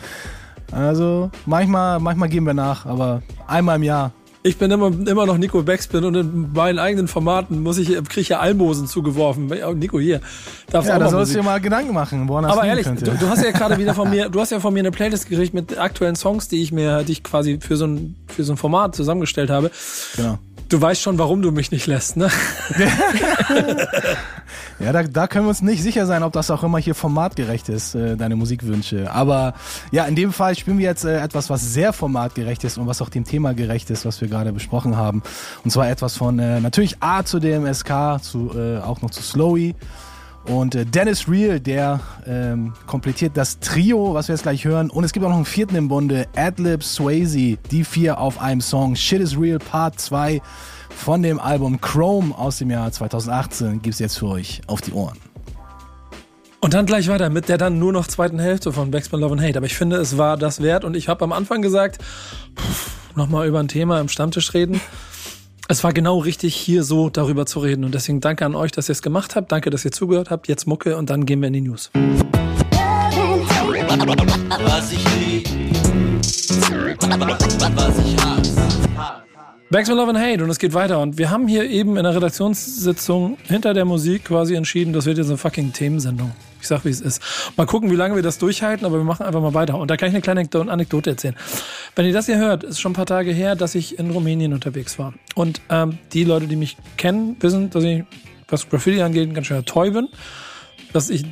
Also 0.70 1.30
manchmal, 1.46 1.98
manchmal 1.98 2.28
geben 2.28 2.46
wir 2.46 2.54
nach, 2.54 2.86
aber 2.86 3.22
einmal 3.46 3.76
im 3.76 3.82
Jahr. 3.82 4.12
Ich 4.42 4.56
bin 4.56 4.70
immer, 4.70 4.86
immer 4.86 5.26
noch 5.26 5.36
Nico 5.36 5.62
Backspin 5.62 6.02
und 6.02 6.14
in 6.14 6.52
meinen 6.54 6.78
eigenen 6.78 7.08
Formaten 7.08 7.62
muss 7.62 7.76
ich, 7.76 7.88
kriege 7.88 8.20
ich 8.20 8.28
ja 8.30 8.40
Almosen 8.40 8.86
zugeworfen. 8.86 9.52
Nico 9.76 10.00
hier. 10.00 10.22
Darfst 10.70 10.88
Ja, 10.88 10.96
auch 10.96 11.00
da 11.00 11.10
sollst 11.10 11.32
du 11.32 11.38
dir 11.38 11.44
mal 11.44 11.60
Gedanken 11.60 11.92
machen, 11.92 12.26
woran 12.26 12.46
Aber 12.46 12.64
ehrlich, 12.64 12.86
du, 12.86 13.10
du 13.10 13.28
hast 13.28 13.44
ja 13.44 13.50
gerade 13.50 13.76
wieder 13.76 13.94
von 13.94 14.08
mir, 14.10 14.30
du 14.30 14.40
hast 14.40 14.50
ja 14.50 14.58
von 14.58 14.72
mir 14.72 14.80
eine 14.80 14.92
Playlist 14.92 15.28
gekriegt 15.28 15.52
mit 15.52 15.76
aktuellen 15.76 16.16
Songs, 16.16 16.48
die 16.48 16.62
ich 16.62 16.72
mir, 16.72 17.04
die 17.04 17.12
ich 17.12 17.22
quasi 17.22 17.58
für 17.60 17.76
so 17.76 17.86
ein, 17.86 18.16
für 18.28 18.42
so 18.42 18.54
ein 18.54 18.56
Format 18.56 18.94
zusammengestellt 18.94 19.50
habe. 19.50 19.70
genau. 20.16 20.38
Du 20.70 20.80
weißt 20.80 21.02
schon, 21.02 21.18
warum 21.18 21.42
du 21.42 21.50
mich 21.50 21.72
nicht 21.72 21.88
lässt, 21.88 22.16
ne? 22.16 22.30
Ja, 24.80 24.92
da, 24.92 25.02
da 25.02 25.26
können 25.26 25.44
wir 25.44 25.50
uns 25.50 25.60
nicht 25.60 25.82
sicher 25.82 26.06
sein, 26.06 26.22
ob 26.22 26.32
das 26.32 26.50
auch 26.50 26.62
immer 26.62 26.78
hier 26.78 26.94
formatgerecht 26.94 27.68
ist, 27.68 27.94
äh, 27.94 28.16
deine 28.16 28.34
Musikwünsche. 28.34 29.12
Aber 29.12 29.52
ja, 29.92 30.04
in 30.06 30.14
dem 30.14 30.32
Fall 30.32 30.56
spielen 30.56 30.78
wir 30.78 30.86
jetzt 30.86 31.04
äh, 31.04 31.20
etwas, 31.20 31.50
was 31.50 31.74
sehr 31.74 31.92
formatgerecht 31.92 32.64
ist 32.64 32.78
und 32.78 32.86
was 32.86 33.02
auch 33.02 33.10
dem 33.10 33.24
Thema 33.24 33.52
gerecht 33.52 33.90
ist, 33.90 34.06
was 34.06 34.22
wir 34.22 34.28
gerade 34.28 34.54
besprochen 34.54 34.96
haben. 34.96 35.22
Und 35.64 35.70
zwar 35.70 35.90
etwas 35.90 36.16
von 36.16 36.38
äh, 36.38 36.60
natürlich 36.60 36.96
A 37.00 37.24
zu 37.24 37.40
dem 37.40 37.72
SK, 37.72 38.22
zu, 38.22 38.52
äh, 38.56 38.78
auch 38.78 39.02
noch 39.02 39.10
zu 39.10 39.22
Slowy. 39.22 39.74
Und 40.46 40.74
äh, 40.74 40.86
Dennis 40.86 41.28
Real, 41.28 41.60
der 41.60 42.00
ähm, 42.26 42.72
komplettiert 42.86 43.36
das 43.36 43.60
Trio, 43.60 44.14
was 44.14 44.28
wir 44.28 44.34
jetzt 44.34 44.42
gleich 44.42 44.64
hören. 44.64 44.88
Und 44.88 45.04
es 45.04 45.12
gibt 45.12 45.26
auch 45.26 45.30
noch 45.30 45.36
einen 45.36 45.44
vierten 45.44 45.76
im 45.76 45.88
Bunde, 45.88 46.26
Adlib 46.34 46.82
Swayze, 46.82 47.58
die 47.70 47.84
vier 47.84 48.18
auf 48.18 48.40
einem 48.40 48.62
Song. 48.62 48.96
Shit 48.96 49.20
is 49.20 49.38
Real 49.38 49.58
Part 49.58 50.00
2 50.00 50.40
von 51.00 51.22
dem 51.22 51.40
Album 51.40 51.80
Chrome 51.80 52.36
aus 52.36 52.58
dem 52.58 52.70
Jahr 52.70 52.92
2018 52.92 53.80
gibt's 53.80 53.98
jetzt 54.00 54.18
für 54.18 54.26
euch 54.26 54.60
auf 54.66 54.82
die 54.82 54.92
Ohren. 54.92 55.16
Und 56.60 56.74
dann 56.74 56.84
gleich 56.84 57.08
weiter 57.08 57.30
mit 57.30 57.48
der 57.48 57.56
dann 57.56 57.78
nur 57.78 57.90
noch 57.90 58.06
zweiten 58.06 58.38
Hälfte 58.38 58.70
von 58.70 58.90
Backspin 58.90 59.18
Love 59.18 59.32
and 59.32 59.42
Hate. 59.42 59.56
Aber 59.56 59.64
ich 59.64 59.76
finde, 59.76 59.96
es 59.96 60.18
war 60.18 60.36
das 60.36 60.62
wert. 60.62 60.84
Und 60.84 60.94
ich 60.94 61.08
habe 61.08 61.24
am 61.24 61.32
Anfang 61.32 61.62
gesagt, 61.62 62.02
nochmal 63.16 63.48
über 63.48 63.60
ein 63.60 63.68
Thema 63.68 63.98
im 63.98 64.08
Stammtisch 64.08 64.52
reden. 64.52 64.78
Es 65.68 65.82
war 65.82 65.94
genau 65.94 66.18
richtig, 66.18 66.54
hier 66.54 66.84
so 66.84 67.08
darüber 67.08 67.46
zu 67.46 67.60
reden. 67.60 67.84
Und 67.84 67.94
deswegen 67.94 68.20
danke 68.20 68.44
an 68.44 68.54
euch, 68.54 68.70
dass 68.70 68.90
ihr 68.90 68.92
es 68.92 69.00
gemacht 69.00 69.36
habt. 69.36 69.50
Danke, 69.52 69.70
dass 69.70 69.86
ihr 69.86 69.92
zugehört 69.92 70.30
habt. 70.30 70.48
Jetzt 70.48 70.66
Mucke 70.66 70.98
und 70.98 71.08
dann 71.08 71.24
gehen 71.24 71.40
wir 71.40 71.46
in 71.46 71.54
die 71.54 71.62
News. 71.62 71.90
Was 74.64 74.92
ich 74.92 75.04
lieb. 75.16 75.48
Was 77.74 77.98
ich 77.98 78.16
hasse. 78.22 79.19
Backspin 79.72 79.96
Love 79.96 80.10
and 80.10 80.18
Hate 80.18 80.42
und 80.42 80.50
es 80.50 80.58
geht 80.58 80.74
weiter. 80.74 80.98
Und 80.98 81.16
wir 81.16 81.30
haben 81.30 81.46
hier 81.46 81.70
eben 81.70 81.96
in 81.96 82.02
der 82.02 82.12
Redaktionssitzung 82.12 83.38
hinter 83.44 83.72
der 83.72 83.84
Musik 83.84 84.24
quasi 84.24 84.56
entschieden, 84.56 84.92
das 84.92 85.06
wird 85.06 85.16
jetzt 85.16 85.28
eine 85.28 85.36
fucking 85.36 85.72
Themensendung. 85.72 86.32
Ich 86.60 86.66
sag, 86.66 86.84
wie 86.84 86.88
es 86.88 87.00
ist. 87.00 87.22
Mal 87.56 87.66
gucken, 87.66 87.88
wie 87.88 87.94
lange 87.94 88.16
wir 88.16 88.22
das 88.24 88.38
durchhalten, 88.38 88.84
aber 88.84 88.96
wir 88.96 89.04
machen 89.04 89.24
einfach 89.24 89.40
mal 89.40 89.54
weiter. 89.54 89.78
Und 89.78 89.88
da 89.88 89.96
kann 89.96 90.08
ich 90.08 90.14
eine 90.16 90.22
kleine 90.22 90.72
Anekdote 90.72 91.10
erzählen. 91.10 91.36
Wenn 91.94 92.04
ihr 92.04 92.12
das 92.12 92.26
hier 92.26 92.36
hört, 92.38 92.64
ist 92.64 92.80
schon 92.80 92.90
ein 92.90 92.96
paar 92.96 93.06
Tage 93.06 93.30
her, 93.30 93.54
dass 93.54 93.76
ich 93.76 93.96
in 93.96 94.10
Rumänien 94.10 94.52
unterwegs 94.54 94.98
war. 94.98 95.14
Und 95.36 95.60
ähm, 95.70 95.98
die 96.12 96.24
Leute, 96.24 96.48
die 96.48 96.56
mich 96.56 96.76
kennen, 96.96 97.36
wissen, 97.38 97.70
dass 97.70 97.84
ich, 97.84 98.02
was 98.48 98.68
Graffiti 98.68 99.00
angeht, 99.02 99.28
ein 99.28 99.34
ganz 99.34 99.46
schöner 99.46 99.64
Toy 99.64 99.92
bin. 99.92 100.08
Dass 100.92 101.10
ich 101.10 101.26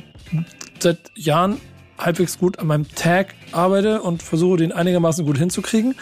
seit 0.79 1.11
Jahren 1.13 1.57
halbwegs 1.97 2.39
gut 2.39 2.57
an 2.57 2.67
meinem 2.67 2.87
Tag 2.87 3.35
arbeite 3.51 4.01
und 4.01 4.23
versuche, 4.23 4.59
den 4.59 4.71
einigermaßen 4.71 5.25
gut 5.25 5.37
hinzukriegen. 5.37 5.95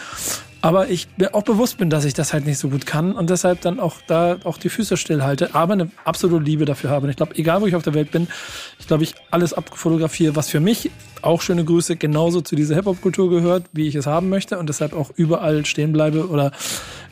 Aber 0.67 0.89
ich 0.89 1.08
mir 1.15 1.34
auch 1.34 1.43
bewusst 1.43 1.77
bin, 1.77 1.89
dass 1.89 2.03
ich 2.03 2.13
das 2.13 2.34
halt 2.34 2.45
nicht 2.45 2.58
so 2.58 2.67
gut 2.67 2.86
kann 2.86 3.13
und 3.13 3.30
deshalb 3.30 3.62
dann 3.62 3.80
auch 3.80 4.01
da 4.06 4.36
auch 4.43 4.58
die 4.58 4.67
Füße 4.67 4.97
stillhalte, 4.97 5.56
aber 5.56 5.71
eine 5.71 5.89
absolute 6.03 6.43
Liebe 6.43 6.65
dafür 6.65 6.89
habe. 6.89 7.06
Und 7.06 7.10
ich 7.10 7.15
glaube, 7.15 7.38
egal 7.38 7.62
wo 7.62 7.67
ich 7.67 7.75
auf 7.77 7.84
der 7.84 7.93
Welt 7.93 8.12
bin, 8.12 8.27
ich 8.77 8.86
glaube, 8.86 9.03
ich 9.03 9.15
alles 9.32 9.53
abfotografiere, 9.53 10.36
was 10.36 10.49
für 10.49 10.60
mich 10.60 10.91
auch 11.21 11.41
schöne 11.41 11.63
Grüße 11.63 11.95
genauso 11.95 12.41
zu 12.41 12.58
dieser 12.58 12.75
Hip-Hop-Kultur 12.75 13.30
gehört, 13.30 13.63
wie 13.71 13.88
ich 13.88 13.95
es 13.95 14.08
haben 14.08 14.27
möchte 14.27 14.60
und 14.60 14.67
deshalb 14.67 14.91
auch 14.91 15.10
überall 15.15 15.65
stehen 15.65 15.93
bleibe 15.93 16.27
oder 16.27 16.51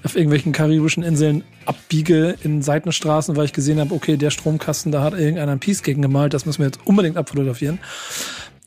auf 0.03 0.17
irgendwelchen 0.17 0.51
karibischen 0.51 1.01
Inseln 1.01 1.45
abbiege 1.65 2.35
in 2.43 2.61
Seitenstraßen, 2.61 3.37
weil 3.37 3.45
ich 3.45 3.53
gesehen 3.53 3.79
habe, 3.79 3.95
okay, 3.95 4.17
der 4.17 4.31
Stromkasten, 4.31 4.91
da 4.91 5.01
hat 5.01 5.13
irgendeiner 5.13 5.53
ein 5.53 5.59
Piece 5.59 5.81
gegen 5.81 6.01
gemalt, 6.01 6.33
das 6.33 6.45
müssen 6.45 6.59
wir 6.59 6.65
jetzt 6.65 6.81
unbedingt 6.83 7.15
abfotografieren. 7.15 7.79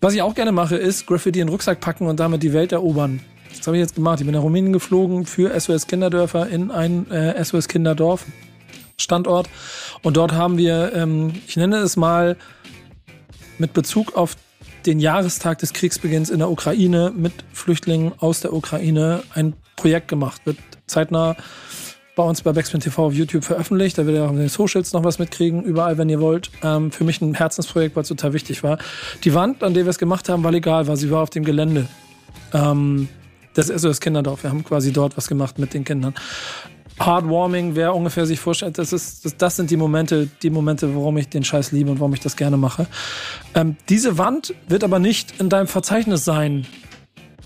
Was 0.01 0.14
ich 0.14 0.22
auch 0.22 0.35
gerne 0.35 0.53
mache, 0.53 0.77
ist 0.77 1.07
Graffiti 1.07 1.40
in 1.40 1.48
den 1.48 1.53
Rucksack 1.53 1.81
packen 1.81 2.07
und 2.07 2.18
damit 2.20 2.42
die 2.42 2.55
Welt 2.55 2.72
erobern. 2.72 3.20
Das 3.57 3.67
habe 3.67 3.77
ich 3.77 3.81
jetzt 3.81 3.95
gemacht. 3.95 4.21
Ich 4.21 4.27
bin 4.27 4.35
nach 4.35 4.43
Rumänien 4.43 4.73
geflogen 4.73 5.27
für 5.27 5.59
SOS 5.59 5.87
Kinderdörfer 5.87 6.49
in 6.49 6.71
ein 6.71 7.11
äh, 7.11 7.43
SOS 7.43 7.69
Kinderdorf 7.69 8.27
Standort. 9.01 9.49
Und 10.03 10.17
dort 10.17 10.33
haben 10.33 10.59
wir, 10.59 10.93
ähm, 10.95 11.33
ich 11.47 11.57
nenne 11.57 11.77
es 11.79 11.97
mal 11.97 12.37
mit 13.59 13.73
Bezug 13.73 14.17
auf 14.17 14.37
den 14.87 15.01
Jahrestag 15.01 15.59
des 15.59 15.73
Kriegsbeginns 15.73 16.31
in 16.31 16.39
der 16.39 16.51
Ukraine 16.51 17.13
mit 17.15 17.33
Flüchtlingen 17.53 18.13
aus 18.19 18.41
der 18.41 18.53
Ukraine 18.53 19.23
ein 19.35 19.55
Projekt 19.77 20.09
gemacht. 20.09 20.41
Wird 20.45 20.59
zeitnah 20.87 21.37
bei 22.17 22.25
uns 22.25 22.43
bei 22.43 22.53
Backspin 22.53 22.81
TV 22.81 23.07
auf 23.07 23.15
YouTube 23.15 23.45
veröffentlicht. 23.45 23.97
Da 23.97 24.05
werdet 24.05 24.23
ihr 24.23 24.27
auch 24.27 24.33
in 24.33 24.39
den 24.39 24.49
Socials 24.49 24.93
noch 24.93 25.05
was 25.05 25.21
mitkriegen, 25.21 25.63
überall, 25.63 25.99
wenn 25.99 26.09
ihr 26.09 26.21
wollt. 26.21 26.51
Ähm, 26.65 26.91
für 26.91 27.05
mich 27.05 27.21
ein 27.21 27.35
Herzensprojekt, 27.35 27.95
weil 27.95 28.03
es 28.03 28.09
total 28.09 28.33
wichtig 28.33 28.65
war. 28.65 28.79
Die 29.23 29.35
Wand, 29.35 29.63
an 29.63 29.75
der 29.75 29.85
wir 29.85 29.91
es 29.91 29.99
gemacht 29.99 30.29
haben, 30.29 30.43
war 30.43 30.51
legal, 30.51 30.89
weil 30.89 30.97
sie 30.97 31.11
war 31.11 31.23
auf 31.23 31.31
dem 31.31 31.45
Gelände. 31.45 31.87
Ähm, 32.53 33.09
das 33.55 33.69
ist 33.69 33.83
so 33.83 33.89
das 33.89 34.01
Kinderdorf. 34.01 34.43
Wir 34.43 34.51
haben 34.51 34.65
quasi 34.65 34.93
dort 34.93 35.17
was 35.17 35.29
gemacht 35.29 35.59
mit 35.59 35.75
den 35.75 35.85
Kindern. 35.85 36.15
Heartwarming, 37.01 37.77
wer 37.77 37.95
ungefähr 37.95 38.27
sich 38.27 38.41
vorstellt, 38.41 38.79
das, 38.79 38.93
ist, 38.93 39.25
das, 39.25 39.37
das 39.37 39.57
sind 39.57 39.71
die 39.71 39.77
Momente, 39.77 40.29
die 40.43 40.51
Momente, 40.51 40.95
warum 40.95 41.17
ich 41.17 41.29
den 41.29 41.45
Scheiß 41.45 41.71
liebe 41.71 41.91
und 41.91 42.01
warum 42.01 42.13
ich 42.13 42.21
das 42.21 42.37
gerne 42.37 42.57
mache. 42.57 42.87
Ähm, 43.55 43.77
diese 43.89 44.19
Wand 44.19 44.55
wird 44.67 44.83
aber 44.83 44.99
nicht 44.99 45.41
in 45.41 45.49
deinem 45.49 45.69
Verzeichnis 45.69 46.25
sein, 46.25 46.67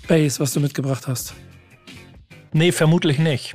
Base, 0.08 0.40
was 0.40 0.52
du 0.52 0.60
mitgebracht 0.60 1.06
hast. 1.06 1.34
Nee, 2.52 2.72
vermutlich 2.72 3.18
nicht. 3.18 3.54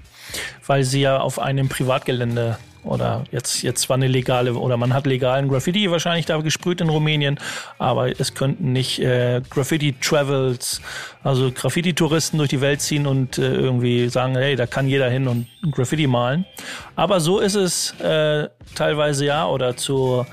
Weil 0.65 0.83
sie 0.83 1.01
ja 1.01 1.19
auf 1.19 1.39
einem 1.39 1.69
Privatgelände 1.69 2.57
oder 2.87 3.23
jetzt, 3.31 3.61
jetzt 3.63 3.89
war 3.89 3.95
eine 3.95 4.07
legale, 4.07 4.53
oder 4.53 4.77
man 4.77 4.93
hat 4.93 5.05
legalen 5.05 5.47
Graffiti 5.47 5.89
wahrscheinlich 5.91 6.25
da 6.25 6.37
gesprüht 6.37 6.81
in 6.81 6.89
Rumänien, 6.89 7.39
aber 7.77 8.19
es 8.19 8.33
könnten 8.33 8.71
nicht 8.71 8.99
äh, 8.99 9.41
Graffiti-Travels, 9.49 10.81
also 11.23 11.51
Graffiti-Touristen 11.51 12.37
durch 12.37 12.49
die 12.49 12.61
Welt 12.61 12.81
ziehen 12.81 13.07
und 13.07 13.37
äh, 13.37 13.53
irgendwie 13.53 14.09
sagen, 14.09 14.35
hey, 14.35 14.55
da 14.55 14.65
kann 14.65 14.87
jeder 14.87 15.09
hin 15.09 15.27
und 15.27 15.47
Graffiti 15.71 16.07
malen. 16.07 16.45
Aber 16.95 17.19
so 17.19 17.39
ist 17.39 17.55
es 17.55 17.91
äh, 17.99 18.47
teilweise 18.75 19.25
ja 19.25 19.47
oder 19.47 19.77
zu 19.77 20.25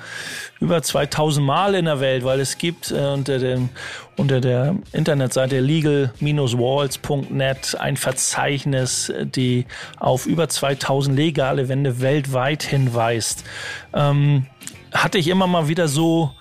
über 0.60 0.82
2000 0.82 1.44
Mal 1.44 1.74
in 1.74 1.86
der 1.86 1.98
Welt, 2.00 2.24
weil 2.24 2.40
es 2.40 2.58
gibt 2.58 2.90
äh, 2.90 2.94
unter, 2.94 3.38
dem, 3.38 3.70
unter 4.16 4.40
der 4.40 4.76
Internetseite 4.92 5.60
legal-walls.net 5.60 7.76
ein 7.78 7.96
Verzeichnis, 7.96 9.12
die 9.22 9.66
auf 9.98 10.26
über 10.26 10.48
2000 10.48 11.16
legale 11.16 11.68
Wände 11.68 12.00
weltweit 12.00 12.62
hinweist. 12.62 13.44
Ähm, 13.92 14.46
hatte 14.92 15.18
ich 15.18 15.28
immer 15.28 15.46
mal 15.46 15.68
wieder 15.68 15.88
so 15.88 16.32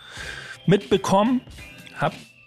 mitbekommen, 0.65 1.41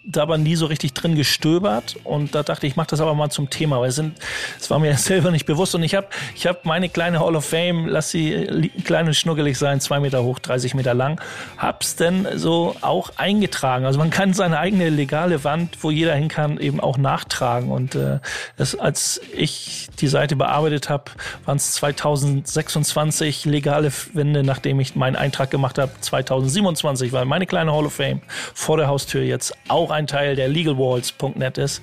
da 0.07 0.21
aber 0.21 0.37
nie 0.37 0.55
so 0.55 0.65
richtig 0.65 0.93
drin 0.93 1.15
gestöbert. 1.15 1.97
Und 2.03 2.33
da 2.33 2.41
dachte 2.41 2.65
ich, 2.65 2.73
ich 2.73 2.77
mache 2.77 2.87
das 2.87 3.01
aber 3.01 3.13
mal 3.13 3.29
zum 3.29 3.49
Thema, 3.49 3.81
weil 3.81 3.89
es 3.89 3.95
sind, 3.95 4.17
es 4.59 4.69
war 4.69 4.79
mir 4.79 4.93
selber 4.97 5.31
nicht 5.31 5.45
bewusst. 5.45 5.75
Und 5.75 5.83
ich 5.83 5.95
habe 5.95 6.07
ich 6.35 6.47
hab 6.47 6.65
meine 6.65 6.89
kleine 6.89 7.19
Hall 7.19 7.35
of 7.35 7.45
Fame, 7.45 7.87
lass 7.87 8.11
sie 8.11 8.71
klein 8.85 9.07
und 9.07 9.13
schnuggelig 9.13 9.57
sein, 9.57 9.81
zwei 9.81 9.99
Meter 9.99 10.23
hoch, 10.23 10.39
30 10.39 10.73
Meter 10.75 10.93
lang, 10.93 11.19
hab's 11.57 11.97
denn 11.97 12.25
so 12.35 12.75
auch 12.81 13.11
eingetragen. 13.17 13.85
Also 13.85 13.99
man 13.99 14.09
kann 14.09 14.33
seine 14.33 14.59
eigene 14.59 14.89
legale 14.89 15.43
Wand, 15.43 15.77
wo 15.81 15.91
jeder 15.91 16.15
hin 16.15 16.29
kann, 16.29 16.57
eben 16.57 16.79
auch 16.79 16.97
nachtragen. 16.97 17.69
Und 17.69 17.95
äh, 17.95 18.19
das, 18.55 18.75
als 18.75 19.19
ich 19.35 19.89
die 19.99 20.07
Seite 20.07 20.37
bearbeitet 20.37 20.89
habe, 20.89 21.11
waren 21.45 21.57
es 21.57 21.73
2026 21.73 23.43
legale 23.45 23.91
Wände, 24.13 24.43
nachdem 24.43 24.79
ich 24.79 24.95
meinen 24.95 25.17
Eintrag 25.17 25.51
gemacht 25.51 25.77
habe, 25.77 25.91
2027, 25.99 27.11
weil 27.11 27.25
meine 27.25 27.45
kleine 27.45 27.73
Hall 27.73 27.85
of 27.85 27.93
Fame 27.93 28.21
vor 28.53 28.77
der 28.77 28.87
Haustür 28.87 29.23
jetzt 29.23 29.53
auch 29.67 29.96
Teil 30.05 30.35
der 30.35 30.47
legalwalls.net 30.49 31.57
ist. 31.57 31.81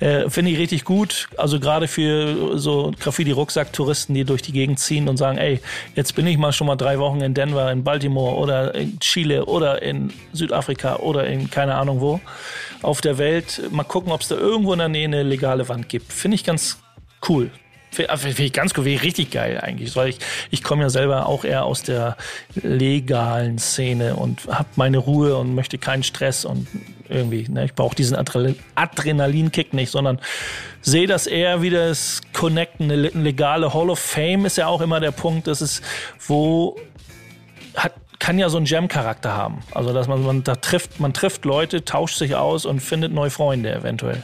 Äh, 0.00 0.30
Finde 0.30 0.52
ich 0.52 0.58
richtig 0.58 0.84
gut. 0.84 1.28
Also 1.36 1.60
gerade 1.60 1.88
für 1.88 2.58
so 2.58 2.92
Graffiti-Rucksack-Touristen, 2.98 4.14
die 4.14 4.24
durch 4.24 4.40
die 4.40 4.52
Gegend 4.52 4.78
ziehen 4.78 5.08
und 5.08 5.18
sagen, 5.18 5.36
ey, 5.36 5.60
jetzt 5.94 6.14
bin 6.14 6.26
ich 6.26 6.38
mal 6.38 6.52
schon 6.52 6.66
mal 6.66 6.76
drei 6.76 6.98
Wochen 6.98 7.20
in 7.20 7.34
Denver, 7.34 7.70
in 7.70 7.84
Baltimore 7.84 8.36
oder 8.36 8.74
in 8.74 8.98
Chile 9.00 9.44
oder 9.44 9.82
in 9.82 10.12
Südafrika 10.32 10.96
oder 10.96 11.26
in 11.26 11.50
keine 11.50 11.74
Ahnung 11.74 12.00
wo 12.00 12.20
auf 12.82 13.00
der 13.00 13.18
Welt. 13.18 13.60
Mal 13.70 13.84
gucken, 13.84 14.12
ob 14.12 14.20
es 14.20 14.28
da 14.28 14.36
irgendwo 14.36 14.72
in 14.72 14.78
der 14.78 14.88
Nähe 14.88 15.04
eine 15.04 15.22
legale 15.22 15.68
Wand 15.68 15.88
gibt. 15.88 16.12
Finde 16.12 16.36
ich 16.36 16.44
ganz 16.44 16.78
cool. 17.28 17.50
Finde 17.90 18.42
ich 18.42 18.52
ganz 18.52 18.74
cool, 18.76 18.84
richtig 18.84 19.30
geil 19.30 19.58
eigentlich. 19.60 19.96
Weil 19.96 20.10
ich, 20.10 20.18
ich 20.50 20.62
komme 20.62 20.82
ja 20.82 20.90
selber 20.90 21.26
auch 21.26 21.44
eher 21.44 21.64
aus 21.64 21.82
der 21.82 22.16
legalen 22.54 23.58
Szene 23.58 24.16
und 24.16 24.46
habe 24.48 24.68
meine 24.76 24.98
Ruhe 24.98 25.36
und 25.36 25.54
möchte 25.54 25.78
keinen 25.78 26.02
Stress 26.02 26.44
und 26.44 26.66
irgendwie. 27.08 27.46
Ne? 27.48 27.64
Ich 27.64 27.74
brauche 27.74 27.94
diesen 27.94 28.16
Adrenalinkick 28.16 29.74
nicht, 29.74 29.90
sondern 29.90 30.20
sehe 30.80 31.06
das 31.06 31.26
eher 31.26 31.62
wie 31.62 31.70
das 31.70 32.20
Connecten, 32.32 32.90
eine 32.90 33.08
legale 33.08 33.72
Hall 33.74 33.90
of 33.90 33.98
Fame 33.98 34.46
ist 34.46 34.56
ja 34.56 34.66
auch 34.66 34.80
immer 34.80 35.00
der 35.00 35.10
Punkt, 35.10 35.46
dass 35.46 35.60
es, 35.60 35.82
wo 36.26 36.76
hat, 37.74 37.92
kann 38.18 38.38
ja 38.38 38.48
so 38.48 38.56
einen 38.56 38.66
Jam-Charakter 38.66 39.36
haben. 39.36 39.60
Also 39.72 39.92
dass 39.92 40.08
man, 40.08 40.24
man 40.24 40.44
da 40.44 40.56
trifft, 40.56 41.00
man 41.00 41.12
trifft 41.12 41.44
Leute, 41.44 41.84
tauscht 41.84 42.18
sich 42.18 42.34
aus 42.34 42.64
und 42.64 42.80
findet 42.80 43.12
neue 43.12 43.30
Freunde 43.30 43.74
eventuell. 43.74 44.22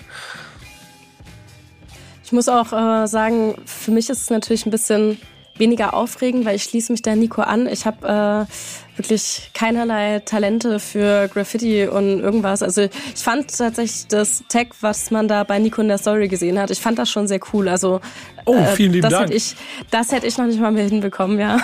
Ich 2.25 2.33
muss 2.33 2.49
auch 2.49 2.73
äh, 2.73 3.07
sagen, 3.07 3.57
für 3.67 3.91
mich 3.91 4.09
ist 4.09 4.23
es 4.23 4.31
natürlich 4.31 4.65
ein 4.65 4.71
bisschen 4.71 5.19
weniger 5.57 5.95
aufregend, 5.95 6.45
weil 6.45 6.57
ich 6.57 6.63
schließe 6.65 6.91
mich 6.91 7.03
da 7.03 7.15
Nico 7.15 7.43
an. 7.43 7.67
Ich 7.67 7.85
habe 7.85 8.49
äh, 8.49 8.53
wirklich 8.97 9.51
keinerlei 9.55 10.21
Talente 10.21 10.79
für 10.79 11.29
Graffiti 11.29 11.87
und 11.87 12.21
irgendwas. 12.21 12.63
Also 12.63 12.83
ich 12.83 13.23
fand 13.23 13.57
tatsächlich 13.57 14.07
das 14.09 14.45
Tag, 14.49 14.69
was 14.81 15.11
man 15.11 15.29
da 15.29 15.45
bei 15.45 15.59
Nico 15.59 15.81
in 15.81 15.89
der 15.89 15.99
Story 15.99 16.29
gesehen 16.29 16.59
hat, 16.59 16.71
ich 16.71 16.81
fand 16.81 16.99
das 16.99 17.11
schon 17.11 17.27
sehr 17.27 17.41
cool. 17.53 17.69
Also 17.69 18.01
oh, 18.45 18.65
vielen 18.75 18.93
lieben 18.93 19.03
das 19.03 19.13
Dank. 19.13 19.25
Hätte 19.25 19.35
ich, 19.35 19.57
das 19.91 20.13
hätte 20.13 20.27
ich 20.27 20.37
noch 20.37 20.47
nicht 20.47 20.61
mal 20.61 20.73
mehr 20.73 20.85
hinbekommen, 20.85 21.39
ja. 21.39 21.59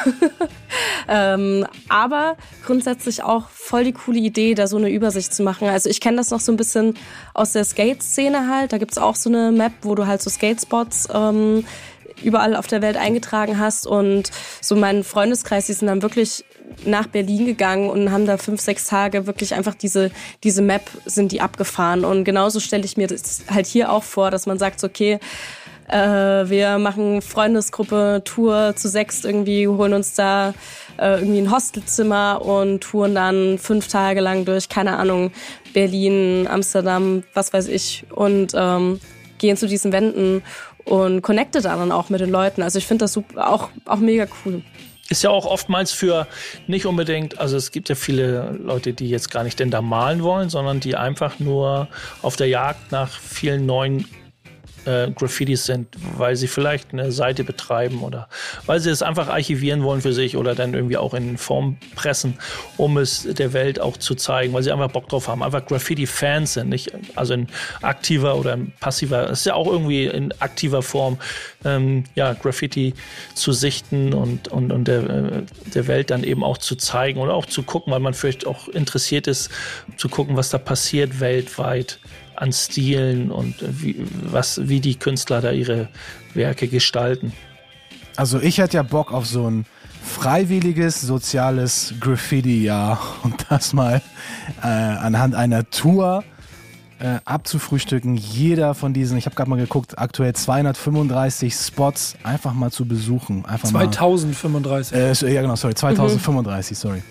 ähm, 1.08 1.66
aber 1.88 2.36
grundsätzlich 2.64 3.22
auch 3.22 3.48
voll 3.50 3.84
die 3.84 3.92
coole 3.92 4.18
Idee, 4.18 4.54
da 4.54 4.66
so 4.66 4.78
eine 4.78 4.90
Übersicht 4.90 5.34
zu 5.34 5.42
machen. 5.42 5.68
Also 5.68 5.90
ich 5.90 6.00
kenne 6.00 6.16
das 6.16 6.30
noch 6.30 6.40
so 6.40 6.50
ein 6.52 6.56
bisschen 6.56 6.94
aus 7.34 7.52
der 7.52 7.64
Skate-Szene 7.64 8.48
halt. 8.48 8.72
Da 8.72 8.78
gibt's 8.78 8.96
auch 8.96 9.16
so 9.16 9.28
eine 9.28 9.52
Map, 9.52 9.72
wo 9.82 9.94
du 9.94 10.06
halt 10.06 10.22
so 10.22 10.30
Skatespots 10.30 11.08
ähm, 11.12 11.64
überall 12.22 12.56
auf 12.56 12.66
der 12.66 12.82
Welt 12.82 12.96
eingetragen 12.96 13.58
hast. 13.58 13.86
Und 13.86 14.30
so 14.60 14.76
mein 14.76 15.04
Freundeskreis, 15.04 15.66
die 15.66 15.74
sind 15.74 15.88
dann 15.88 16.02
wirklich 16.02 16.44
nach 16.84 17.06
Berlin 17.06 17.46
gegangen 17.46 17.90
und 17.90 18.10
haben 18.10 18.26
da 18.26 18.36
fünf, 18.36 18.60
sechs 18.60 18.86
Tage 18.86 19.26
wirklich 19.26 19.54
einfach 19.54 19.74
diese, 19.74 20.10
diese 20.44 20.62
Map 20.62 20.90
sind 21.04 21.32
die 21.32 21.40
abgefahren. 21.40 22.04
Und 22.04 22.24
genauso 22.24 22.60
stelle 22.60 22.84
ich 22.84 22.96
mir 22.96 23.06
das 23.06 23.42
halt 23.50 23.66
hier 23.66 23.92
auch 23.92 24.04
vor, 24.04 24.30
dass 24.30 24.46
man 24.46 24.58
sagt, 24.58 24.82
okay, 24.84 25.18
äh, 25.88 25.96
wir 25.96 26.78
machen 26.78 27.22
Freundesgruppe, 27.22 28.22
Tour 28.24 28.74
zu 28.76 28.88
sechs 28.88 29.24
irgendwie, 29.24 29.66
holen 29.66 29.94
uns 29.94 30.14
da 30.14 30.54
äh, 30.98 31.18
irgendwie 31.20 31.40
ein 31.40 31.50
Hostelzimmer 31.50 32.42
und 32.44 32.80
touren 32.80 33.14
dann 33.14 33.58
fünf 33.58 33.88
Tage 33.88 34.20
lang 34.20 34.44
durch, 34.44 34.68
keine 34.68 34.96
Ahnung, 34.98 35.32
Berlin, 35.72 36.46
Amsterdam, 36.48 37.22
was 37.34 37.52
weiß 37.52 37.68
ich, 37.68 38.04
und 38.10 38.52
ähm, 38.54 39.00
gehen 39.38 39.56
zu 39.56 39.66
diesen 39.66 39.92
Wänden 39.92 40.42
und 40.84 41.22
connecte 41.22 41.60
da 41.60 41.76
dann 41.76 41.92
auch 41.92 42.10
mit 42.10 42.20
den 42.20 42.30
Leuten. 42.30 42.62
Also 42.62 42.78
ich 42.78 42.86
finde 42.86 43.04
das 43.04 43.12
super, 43.12 43.50
auch, 43.50 43.70
auch 43.84 43.98
mega 43.98 44.26
cool. 44.44 44.62
Ist 45.10 45.22
ja 45.22 45.30
auch 45.30 45.46
oftmals 45.46 45.92
für 45.92 46.26
nicht 46.66 46.84
unbedingt, 46.84 47.38
also 47.38 47.56
es 47.56 47.70
gibt 47.70 47.88
ja 47.88 47.94
viele 47.94 48.58
Leute, 48.62 48.92
die 48.92 49.08
jetzt 49.08 49.30
gar 49.30 49.42
nicht 49.42 49.58
denn 49.58 49.70
da 49.70 49.80
malen 49.80 50.22
wollen, 50.22 50.50
sondern 50.50 50.80
die 50.80 50.96
einfach 50.96 51.38
nur 51.38 51.88
auf 52.20 52.36
der 52.36 52.48
Jagd 52.48 52.92
nach 52.92 53.10
vielen 53.10 53.64
neuen 53.64 54.06
äh, 54.88 55.10
Graffitis 55.10 55.66
sind, 55.66 55.88
weil 56.16 56.34
sie 56.36 56.48
vielleicht 56.48 56.92
eine 56.92 57.12
Seite 57.12 57.44
betreiben 57.44 58.02
oder 58.02 58.28
weil 58.66 58.80
sie 58.80 58.90
es 58.90 59.02
einfach 59.02 59.28
archivieren 59.28 59.82
wollen 59.82 60.00
für 60.00 60.12
sich 60.12 60.36
oder 60.36 60.54
dann 60.54 60.72
irgendwie 60.72 60.96
auch 60.96 61.12
in 61.14 61.36
Form 61.36 61.76
pressen, 61.94 62.38
um 62.76 62.96
es 62.96 63.22
der 63.22 63.52
Welt 63.52 63.80
auch 63.80 63.96
zu 63.98 64.14
zeigen, 64.14 64.54
weil 64.54 64.62
sie 64.62 64.72
einfach 64.72 64.90
Bock 64.90 65.08
drauf 65.08 65.28
haben, 65.28 65.42
einfach 65.42 65.66
Graffiti-Fans 65.66 66.54
sind, 66.54 66.70
nicht? 66.70 66.92
Also 67.16 67.34
in 67.34 67.48
aktiver 67.82 68.36
oder 68.36 68.54
in 68.54 68.72
passiver, 68.80 69.30
es 69.30 69.40
ist 69.40 69.46
ja 69.46 69.54
auch 69.54 69.66
irgendwie 69.66 70.06
in 70.06 70.32
aktiver 70.40 70.82
Form, 70.82 71.18
ähm, 71.64 72.04
ja, 72.14 72.32
Graffiti 72.32 72.94
zu 73.34 73.52
sichten 73.52 74.14
und, 74.14 74.48
und, 74.48 74.72
und 74.72 74.88
der, 74.88 75.10
äh, 75.10 75.42
der 75.74 75.86
Welt 75.86 76.10
dann 76.10 76.24
eben 76.24 76.42
auch 76.42 76.58
zu 76.58 76.76
zeigen 76.76 77.20
oder 77.20 77.34
auch 77.34 77.46
zu 77.46 77.62
gucken, 77.62 77.92
weil 77.92 78.00
man 78.00 78.14
vielleicht 78.14 78.46
auch 78.46 78.68
interessiert 78.68 79.26
ist, 79.26 79.50
zu 79.96 80.08
gucken, 80.08 80.36
was 80.36 80.50
da 80.50 80.58
passiert 80.58 81.20
weltweit 81.20 81.98
an 82.40 82.52
Stilen 82.52 83.30
und 83.30 83.56
wie, 83.60 83.96
was, 84.22 84.68
wie 84.68 84.80
die 84.80 84.96
Künstler 84.96 85.40
da 85.40 85.50
ihre 85.50 85.88
Werke 86.34 86.68
gestalten. 86.68 87.32
Also 88.16 88.40
ich 88.40 88.58
hätte 88.58 88.76
ja 88.76 88.82
Bock 88.82 89.12
auf 89.12 89.26
so 89.26 89.48
ein 89.48 89.64
freiwilliges 90.02 91.00
soziales 91.00 91.94
Graffiti-Jahr 92.00 93.00
und 93.22 93.46
das 93.48 93.72
mal 93.72 94.02
äh, 94.62 94.66
anhand 94.66 95.34
einer 95.34 95.68
Tour 95.70 96.24
äh, 97.00 97.18
abzufrühstücken. 97.24 98.16
Jeder 98.16 98.74
von 98.74 98.92
diesen, 98.92 99.18
ich 99.18 99.26
habe 99.26 99.36
gerade 99.36 99.50
mal 99.50 99.56
geguckt, 99.56 99.98
aktuell 99.98 100.32
235 100.32 101.54
Spots 101.54 102.16
einfach 102.24 102.54
mal 102.54 102.72
zu 102.72 102.86
besuchen. 102.86 103.44
Einfach 103.46 103.68
2035. 103.68 104.92
Mal, 104.92 105.28
äh, 105.28 105.34
ja 105.34 105.42
genau, 105.42 105.56
sorry, 105.56 105.74
2035, 105.74 106.70
mhm. 106.70 106.80
sorry. 106.80 107.02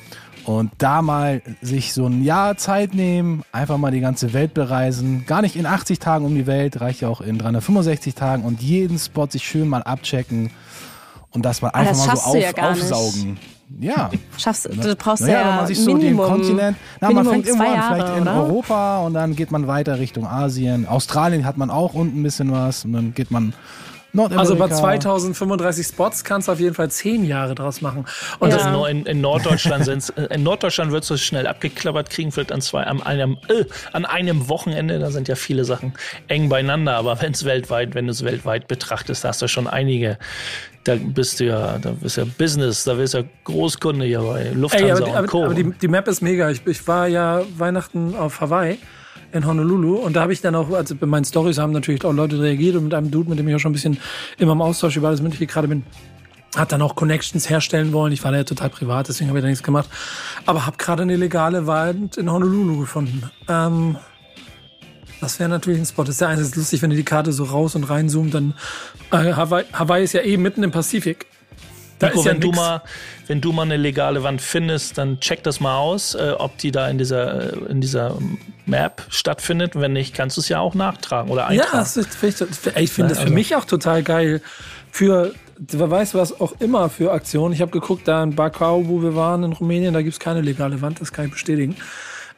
Und 0.48 0.72
da 0.78 1.02
mal 1.02 1.42
sich 1.62 1.94
so 1.94 2.06
ein 2.06 2.24
Jahr 2.24 2.56
Zeit 2.56 2.94
nehmen, 2.94 3.44
einfach 3.52 3.78
mal 3.78 3.92
die 3.92 4.00
ganze 4.00 4.32
Welt 4.32 4.54
bereisen. 4.54 5.26
Gar 5.28 5.42
nicht 5.42 5.58
in 5.58 5.66
80 5.66 6.00
Tagen 6.00 6.26
um 6.26 6.36
die 6.36 6.48
Welt, 6.48 6.80
reicht 6.80 7.02
ja 7.02 7.10
auch 7.10 7.20
in 7.20 7.38
365 7.38 8.16
Tagen 8.16 8.44
und 8.44 8.62
jeden 8.62 8.98
Spot 8.98 9.28
sich 9.30 9.46
schön 9.46 9.68
mal 9.68 9.84
abchecken 9.84 10.52
und 11.32 11.44
das 11.44 11.62
mal 11.62 11.72
einfach 11.72 11.92
das 11.92 12.08
mal 12.08 12.16
so 12.16 12.30
auf, 12.30 12.36
ja 12.38 12.52
aufsaugen. 12.54 13.38
Ja. 13.78 14.10
Schaffst, 14.38 14.70
du 14.72 14.96
brauchst 14.96 15.24
naja, 15.24 15.42
ja, 15.42 15.50
wenn 15.50 15.56
man 15.58 15.68
sich 15.68 15.80
so 15.82 15.94
Minimum, 15.96 16.26
den 16.26 16.34
Kontinent, 16.34 16.78
na, 17.02 17.12
man 17.12 17.26
fängt 17.26 17.46
irgendwo 17.46 17.68
an, 17.68 17.84
vielleicht 17.84 18.16
in 18.16 18.22
oder? 18.22 18.44
Europa 18.46 19.00
und 19.00 19.14
dann 19.16 19.36
geht 19.36 19.52
man 19.52 19.68
weiter 19.68 20.00
Richtung 20.00 20.26
Asien. 20.26 20.88
Australien 20.88 21.44
hat 21.44 21.58
man 21.58 21.70
auch 21.70 21.94
unten 21.94 22.22
ein 22.22 22.24
bisschen 22.24 22.54
was 22.54 22.86
und 22.86 22.94
dann 22.94 23.14
geht 23.14 23.32
man. 23.32 23.54
Also 24.16 24.56
bei 24.56 24.68
2035 24.68 25.86
Spots 25.86 26.24
kannst 26.24 26.48
du 26.48 26.54
auf 26.54 26.60
jeden 26.60 26.74
Fall 26.74 26.90
zehn 26.90 27.24
Jahre 27.24 27.56
draus 27.56 27.82
machen. 27.82 28.06
Und 28.40 28.50
ja. 28.50 28.58
also 28.58 28.86
in, 28.86 29.06
in, 29.06 29.22
Norddeutschland 29.22 29.86
sind's, 29.86 30.10
äh, 30.12 30.34
in 30.34 30.44
Norddeutschland 30.44 30.92
wird 30.92 31.10
es 31.10 31.22
schnell 31.22 31.46
abgeklappert 31.46 32.10
kriegen, 32.10 32.32
vielleicht 32.32 32.52
an 32.52 32.62
zwei, 32.62 32.84
an 32.84 33.02
einem, 33.04 33.38
äh, 33.50 33.66
an 33.94 34.06
einem 34.06 34.50
Wochenende, 34.50 35.00
da 35.00 35.12
sind 35.12 35.28
ja 35.28 35.36
viele 35.36 35.66
Sachen 35.66 35.94
eng 36.28 36.50
beieinander, 36.50 36.96
aber 36.96 37.22
wenn 37.22 37.34
es 37.34 37.46
weltweit, 37.46 37.96
wenn 37.96 38.06
du 38.06 38.12
es 38.12 38.24
weltweit 38.24 38.68
betrachtest, 38.68 39.24
da 39.24 39.30
hast 39.30 39.42
du 39.42 39.48
schon 39.48 39.68
einige 39.68 40.18
da 40.88 40.96
bist 40.96 41.42
du 41.42 41.46
ja, 41.46 41.78
da 41.80 41.92
bist 41.92 42.16
du 42.16 42.22
ja 42.22 42.28
Business, 42.38 42.86
da 42.86 42.94
bist 42.94 43.14
du 43.14 43.20
ja 43.20 43.24
Großkunde 43.44 44.06
hier 44.06 44.22
bei 44.22 44.52
Lufthansa 44.54 44.86
Ey, 44.86 45.12
aber, 45.12 45.20
und 45.20 45.28
Co. 45.28 45.44
Aber 45.44 45.54
die, 45.54 45.70
die 45.70 45.88
Map 45.90 46.08
ist 46.08 46.22
mega. 46.22 46.50
Ich, 46.50 46.66
ich 46.66 46.88
war 46.88 47.08
ja 47.08 47.42
Weihnachten 47.58 48.16
auf 48.16 48.40
Hawaii 48.40 48.78
in 49.32 49.46
Honolulu. 49.46 49.96
Und 49.96 50.16
da 50.16 50.22
habe 50.22 50.34
ich 50.34 50.42
dann 50.42 50.56
auch, 50.56 50.72
also 50.72 50.96
bei 50.96 51.06
meinen 51.06 51.26
Stories 51.26 51.58
haben 51.58 51.72
natürlich 51.72 52.04
auch 52.06 52.14
Leute 52.14 52.42
reagiert 52.42 52.76
und 52.76 52.86
mit 52.86 52.94
einem 52.94 53.12
Dude, 53.12 53.30
mit 53.30 53.40
dem 53.40 53.48
ich 53.48 53.56
auch 53.56 53.60
schon 53.60 53.72
ein 53.72 53.74
bisschen 53.74 53.98
immer 54.38 54.54
im 54.54 54.62
Austausch 54.62 54.98
über 54.98 55.08
alles 55.08 55.22
Mögliche 55.22 55.48
gerade 55.48 55.68
bin, 55.68 55.84
hat 56.56 56.72
dann 56.72 56.82
auch 56.82 56.96
Connections 56.96 57.50
herstellen 57.50 57.94
wollen. 57.94 58.14
Ich 58.14 58.24
war 58.24 58.32
da 58.32 58.38
ja 58.38 58.44
total 58.44 58.70
privat, 58.70 59.10
deswegen 59.10 59.30
habe 59.30 59.40
ich 59.40 59.44
da 59.44 59.50
nichts 59.50 59.64
gemacht. 59.64 59.90
Aber 60.46 60.66
habe 60.66 60.78
gerade 60.78 61.04
eine 61.04 61.16
legale 61.16 61.68
Wald 61.68 62.18
in 62.18 62.32
Honolulu 62.32 62.80
gefunden. 62.80 63.30
Ähm, 63.48 63.98
das 65.22 65.40
wäre 65.40 65.50
natürlich 65.50 65.80
ein 65.80 65.86
Spot. 65.86 66.04
Das 66.04 66.16
ist 66.16 66.22
ja 66.22 66.28
eines 66.28 66.56
lustig, 66.56 66.82
wenn 66.82 66.90
du 66.90 66.96
die 66.96 67.04
Karte 67.04 67.34
so 67.34 67.44
raus 67.44 67.76
und 67.76 67.84
reinzoomt, 67.84 68.34
dann 68.34 68.54
äh, 69.12 69.34
Hawaii, 69.34 69.66
Hawaii 69.74 70.04
ist 70.04 70.14
ja 70.14 70.22
eben 70.22 70.44
mitten 70.44 70.64
im 70.64 70.72
Pazifik. 70.72 71.28
Da 72.00 72.08
Nico, 72.08 72.20
ist 72.20 72.26
ja 72.26 72.34
wenn, 72.34 72.42
du 72.42 72.52
mal, 72.52 72.82
wenn 73.28 73.42
du 73.42 73.52
mal 73.52 73.64
eine 73.64 73.78
legale 73.78 74.24
Wand 74.24 74.42
findest, 74.42 74.98
dann 74.98 75.20
check 75.20 75.44
das 75.44 75.60
mal 75.60 75.78
aus, 75.78 76.16
äh, 76.16 76.34
ob 76.38 76.58
die 76.58 76.72
da 76.72 76.88
in 76.90 76.98
dieser, 76.98 77.54
äh, 77.54 77.72
in 77.72 77.82
dieser 77.82 78.18
Map 78.66 79.04
stattfindet. 79.10 79.74
Wenn 79.76 79.94
nicht, 79.94 80.14
kannst 80.14 80.38
du 80.38 80.42
es 80.42 80.50
ja 80.50 80.60
auch 80.60 80.76
nachtragen 80.76 81.32
oder 81.32 81.48
eintragen. 81.48 81.72
Ja, 81.74 81.80
das 81.80 81.98
ist, 81.98 82.24
ich, 82.24 82.42
ich 82.76 82.92
finde 82.92 83.10
das 83.10 83.18
für 83.20 83.24
also. 83.24 83.34
mich 83.34 83.56
auch 83.56 83.66
total 83.66 84.04
geil. 84.04 84.42
Für, 84.92 85.34
wer 85.58 85.90
weiß 85.90 86.14
was 86.14 86.40
auch 86.40 86.54
immer 86.60 86.90
für 86.90 87.12
Aktionen. 87.12 87.54
Ich 87.54 87.62
habe 87.62 87.72
geguckt, 87.72 88.08
da 88.08 88.24
in 88.24 88.36
Bakau, 88.36 88.88
wo 88.88 89.02
wir 89.02 89.16
waren, 89.16 89.44
in 89.44 89.54
Rumänien, 89.54 89.94
da 89.94 90.02
gibt 90.02 90.14
es 90.14 90.20
keine 90.20 90.42
legale 90.42 90.82
Wand, 90.82 91.02
das 91.02 91.12
kann 91.12 91.26
ich 91.26 91.32
bestätigen. 91.32 91.76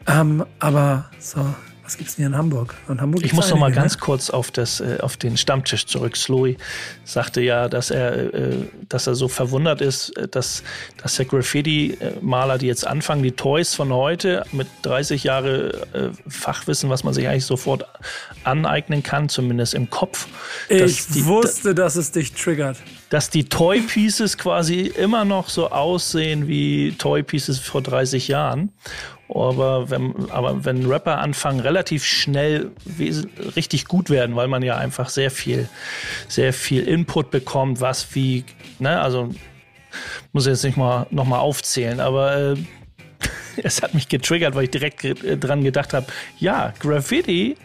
Ähm, 0.07 0.45
aber 0.59 1.09
so, 1.19 1.45
was 1.89 1.97
gibt 1.97 2.11
es 2.11 2.17
denn 2.17 2.25
hier 2.25 2.27
in 2.27 2.37
Hamburg? 2.37 2.75
In 2.87 3.01
Hamburg 3.01 3.25
ich 3.25 3.33
muss 3.33 3.49
noch 3.49 3.57
mal 3.57 3.71
ganz 3.71 3.95
ne? 3.95 4.01
kurz 4.01 4.29
auf, 4.29 4.51
das, 4.51 4.79
äh, 4.79 4.99
auf 5.01 5.17
den 5.17 5.37
Stammtisch 5.37 5.87
zurück. 5.87 6.15
Slowy 6.15 6.55
sagte 7.03 7.41
ja, 7.41 7.67
dass 7.67 7.89
er, 7.89 8.31
äh, 8.31 8.57
dass 8.87 9.07
er 9.07 9.15
so 9.15 9.27
verwundert 9.27 9.81
ist, 9.81 10.15
äh, 10.15 10.27
dass, 10.27 10.61
dass 11.01 11.15
der 11.15 11.25
Graffiti-Maler, 11.25 12.59
die 12.59 12.67
jetzt 12.67 12.85
anfangen, 12.85 13.23
die 13.23 13.31
Toys 13.31 13.73
von 13.73 13.91
heute 13.91 14.45
mit 14.51 14.67
30 14.83 15.23
Jahre 15.23 15.87
äh, 15.93 16.09
Fachwissen, 16.29 16.91
was 16.91 17.03
man 17.03 17.15
sich 17.15 17.27
eigentlich 17.27 17.45
sofort 17.45 17.85
aneignen 18.43 19.01
kann, 19.01 19.27
zumindest 19.27 19.73
im 19.73 19.89
Kopf. 19.89 20.27
Ich 20.67 21.07
die, 21.07 21.25
wusste, 21.25 21.73
dass 21.73 21.95
es 21.95 22.11
dich 22.11 22.33
triggert 22.33 22.77
dass 23.09 23.29
die 23.29 23.45
Toy 23.45 23.81
Pieces 23.81 24.37
quasi 24.37 24.81
immer 24.81 25.25
noch 25.25 25.49
so 25.49 25.69
aussehen 25.69 26.47
wie 26.47 26.93
Toy 26.97 27.23
Pieces 27.23 27.59
vor 27.59 27.81
30 27.81 28.27
Jahren. 28.27 28.71
Aber 29.27 29.89
wenn, 29.91 30.29
aber 30.31 30.65
wenn 30.65 30.87
Rapper 30.87 31.19
anfangen, 31.19 31.59
relativ 31.59 32.03
schnell 32.03 32.71
richtig 33.55 33.85
gut 33.85 34.09
werden, 34.09 34.35
weil 34.35 34.47
man 34.47 34.63
ja 34.63 34.77
einfach 34.77 35.09
sehr 35.09 35.29
viel, 35.29 35.69
sehr 36.27 36.51
viel 36.51 36.87
Input 36.87 37.29
bekommt, 37.29 37.79
was 37.79 38.15
wie, 38.15 38.43
ne, 38.79 38.99
also 38.99 39.29
muss 40.33 40.45
ich 40.45 40.51
jetzt 40.51 40.63
nicht 40.63 40.77
mal 40.77 41.05
noch 41.11 41.25
mal 41.25 41.39
aufzählen, 41.39 41.99
aber 41.99 42.35
äh, 42.37 42.55
es 43.63 43.83
hat 43.83 43.93
mich 43.93 44.07
getriggert, 44.07 44.55
weil 44.55 44.65
ich 44.65 44.71
direkt 44.71 45.05
dran 45.43 45.63
gedacht 45.63 45.93
habe, 45.93 46.07
ja, 46.39 46.73
Graffiti 46.79 47.55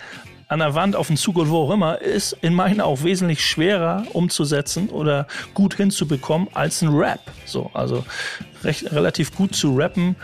an 0.54 0.60
der 0.60 0.76
Wand, 0.76 0.94
auf 0.94 1.08
dem 1.08 1.16
Zug 1.16 1.36
oder 1.36 1.50
wo 1.50 1.64
auch 1.64 1.70
immer, 1.72 2.00
ist 2.00 2.36
in 2.40 2.54
meinen 2.54 2.80
auch 2.80 3.02
wesentlich 3.02 3.44
schwerer 3.44 4.04
umzusetzen 4.12 4.88
oder 4.88 5.26
gut 5.52 5.74
hinzubekommen 5.74 6.46
als 6.54 6.80
ein 6.80 6.90
Rap. 6.90 7.18
So, 7.44 7.72
also 7.74 8.04
recht, 8.62 8.92
relativ 8.92 9.34
gut 9.34 9.56
zu 9.56 9.74
rappen 9.76 10.14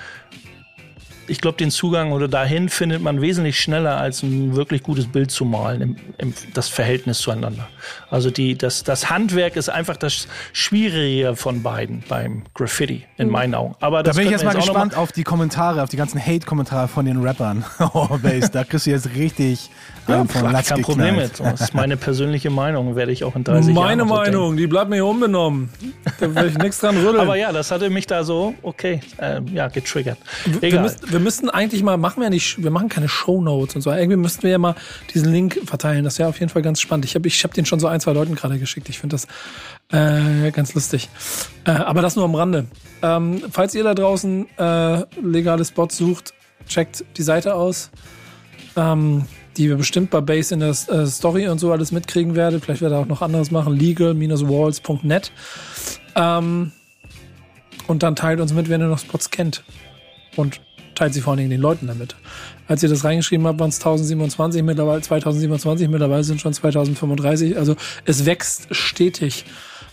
ich 1.31 1.41
glaube, 1.41 1.57
den 1.57 1.71
Zugang 1.71 2.11
oder 2.13 2.27
dahin 2.27 2.69
findet 2.69 3.03
man 3.03 3.21
wesentlich 3.21 3.61
schneller, 3.61 3.97
als 3.97 4.23
ein 4.23 4.57
wirklich 4.57 4.83
gutes 4.83 5.07
Bild 5.07 5.31
zu 5.31 5.45
malen, 5.45 5.81
im, 5.81 5.97
im, 6.19 6.35
das 6.55 6.69
Verhältnis 6.69 7.19
zueinander. 7.19 7.69
Also 8.11 8.31
die, 8.31 8.59
das, 8.59 8.83
das 8.83 9.11
Handwerk 9.11 9.55
ist 9.55 9.69
einfach 9.69 9.97
das 9.97 10.27
Schwierige 10.53 11.37
von 11.37 11.63
beiden 11.63 12.03
beim 12.09 12.43
Graffiti, 12.55 13.07
in 13.17 13.29
mhm. 13.29 13.33
meinen 13.33 13.55
Augen. 13.55 13.77
Aber 13.81 14.03
da 14.03 14.13
bin 14.13 14.25
ich 14.25 14.31
jetzt 14.31 14.45
mal 14.45 14.55
gespannt 14.55 14.97
auf 14.97 15.13
die 15.13 15.23
Kommentare, 15.23 15.83
auf 15.83 15.89
die 15.89 15.97
ganzen 15.97 16.21
Hate-Kommentare 16.21 16.89
von 16.89 17.05
den 17.05 17.23
Rappern. 17.23 17.65
oh, 17.95 18.19
Base, 18.21 18.51
da 18.51 18.65
kriegst 18.65 18.87
du 18.87 18.91
jetzt 18.91 19.15
richtig 19.15 19.71
ja, 20.09 20.25
von 20.25 20.53
Latz 20.53 20.69
kein 20.69 20.83
Problem 20.83 21.17
mit. 21.17 21.39
Das 21.39 21.61
ist 21.61 21.75
meine 21.75 21.97
persönliche 21.97 22.51
Meinung, 22.51 22.97
werde 22.97 23.13
ich 23.13 23.25
auch 23.25 23.37
in 23.37 23.45
30 23.45 23.75
meine 23.75 23.79
Jahren 23.79 23.99
Meine 23.99 24.05
Meinung, 24.05 24.57
die 24.57 24.67
bleibt 24.67 24.91
mir 24.91 25.05
unbenommen. 25.05 25.71
Da 26.19 26.35
will 26.35 26.47
ich 26.47 26.59
nichts 26.59 26.81
dran 26.81 26.97
rütteln. 26.97 27.21
Aber 27.21 27.37
ja, 27.37 27.53
das 27.53 27.71
hatte 27.71 27.91
mich 27.91 28.07
da 28.07 28.25
so, 28.25 28.55
okay, 28.63 29.01
äh, 29.19 29.41
ja, 29.53 29.69
getriggert. 29.69 30.19
Egal. 30.61 30.73
Wir, 30.73 30.81
müssen, 30.81 31.13
wir 31.13 31.20
müssten 31.21 31.51
eigentlich 31.51 31.83
mal, 31.83 31.97
machen 31.97 32.23
wir 32.23 32.31
nicht, 32.31 32.63
wir 32.63 32.71
machen 32.71 32.89
keine 32.89 33.09
Shownotes 33.09 33.77
und 33.77 33.83
so. 33.83 33.91
Irgendwie 33.91 34.17
müssten 34.17 34.43
wir 34.43 34.51
ja 34.51 34.59
mal 34.59 34.75
diesen 35.15 35.33
Link 35.33 35.61
verteilen. 35.65 36.05
Das 36.05 36.19
ja 36.19 36.29
auf 36.29 36.41
jeden 36.41 36.51
Fall 36.51 36.63
ganz 36.63 36.81
spannend. 36.81 37.05
Ich 37.05 37.15
habe 37.15 37.29
ich 37.29 37.43
hab 37.45 37.55
den 37.55 37.67
schon 37.67 37.81
so 37.81 37.87
ein, 37.87 38.01
zwei 38.01 38.13
Leuten 38.13 38.35
gerade 38.35 38.59
geschickt. 38.59 38.89
Ich 38.89 38.99
finde 38.99 39.15
das 39.15 39.27
äh, 39.91 40.51
ganz 40.51 40.75
lustig. 40.75 41.09
Äh, 41.65 41.71
aber 41.71 42.03
das 42.03 42.17
nur 42.17 42.25
am 42.25 42.35
Rande. 42.35 42.67
Ähm, 43.03 43.43
falls 43.51 43.75
ihr 43.75 43.85
da 43.85 43.95
draußen 43.95 44.47
äh, 44.59 45.03
legale 45.23 45.65
Spots 45.65 45.97
sucht, 45.97 46.35
checkt 46.69 47.05
die 47.17 47.23
Seite 47.23 47.55
aus. 47.55 47.91
Ähm, 48.77 49.25
die 49.57 49.69
wir 49.69 49.77
bestimmt 49.77 50.11
bei 50.11 50.21
Base 50.21 50.55
in 50.55 50.61
der 50.61 50.71
äh, 50.71 51.07
Story 51.07 51.49
und 51.49 51.59
so 51.59 51.73
alles 51.73 51.93
mitkriegen 51.93 52.35
werdet. 52.35 52.65
Vielleicht 52.65 52.83
werdet 52.83 52.97
ihr 52.97 53.01
auch 53.03 53.07
noch 53.07 53.23
anderes 53.23 53.51
machen. 53.51 53.77
Legal-walls.net. 53.77 55.33
Ähm, 56.15 56.73
und 57.87 58.03
dann 58.03 58.17
teilt 58.17 58.41
uns 58.41 58.53
mit, 58.53 58.69
wenn 58.69 58.81
ihr 58.81 58.87
noch 58.87 59.01
Spots 59.01 59.31
kennt. 59.31 59.65
Und 60.37 60.61
teilt 60.95 61.15
sie 61.15 61.21
vor 61.21 61.33
allen 61.33 61.39
Dingen 61.39 61.51
den 61.51 61.61
Leuten 61.61 61.87
damit. 61.87 62.17
Als 62.69 62.83
ihr 62.83 62.89
das 62.89 63.05
reingeschrieben 63.05 63.47
habt, 63.47 63.59
waren 63.59 63.71
es 63.71 63.79
1027, 63.79 64.63
mittlerweile 64.63 65.01
2027, 65.01 65.89
mittlerweile 65.89 66.23
sind 66.23 66.41
schon 66.41 66.53
2035. 66.53 67.57
Also 67.57 67.77
es 68.05 68.27
wächst 68.27 68.69
stetig, 68.75 69.45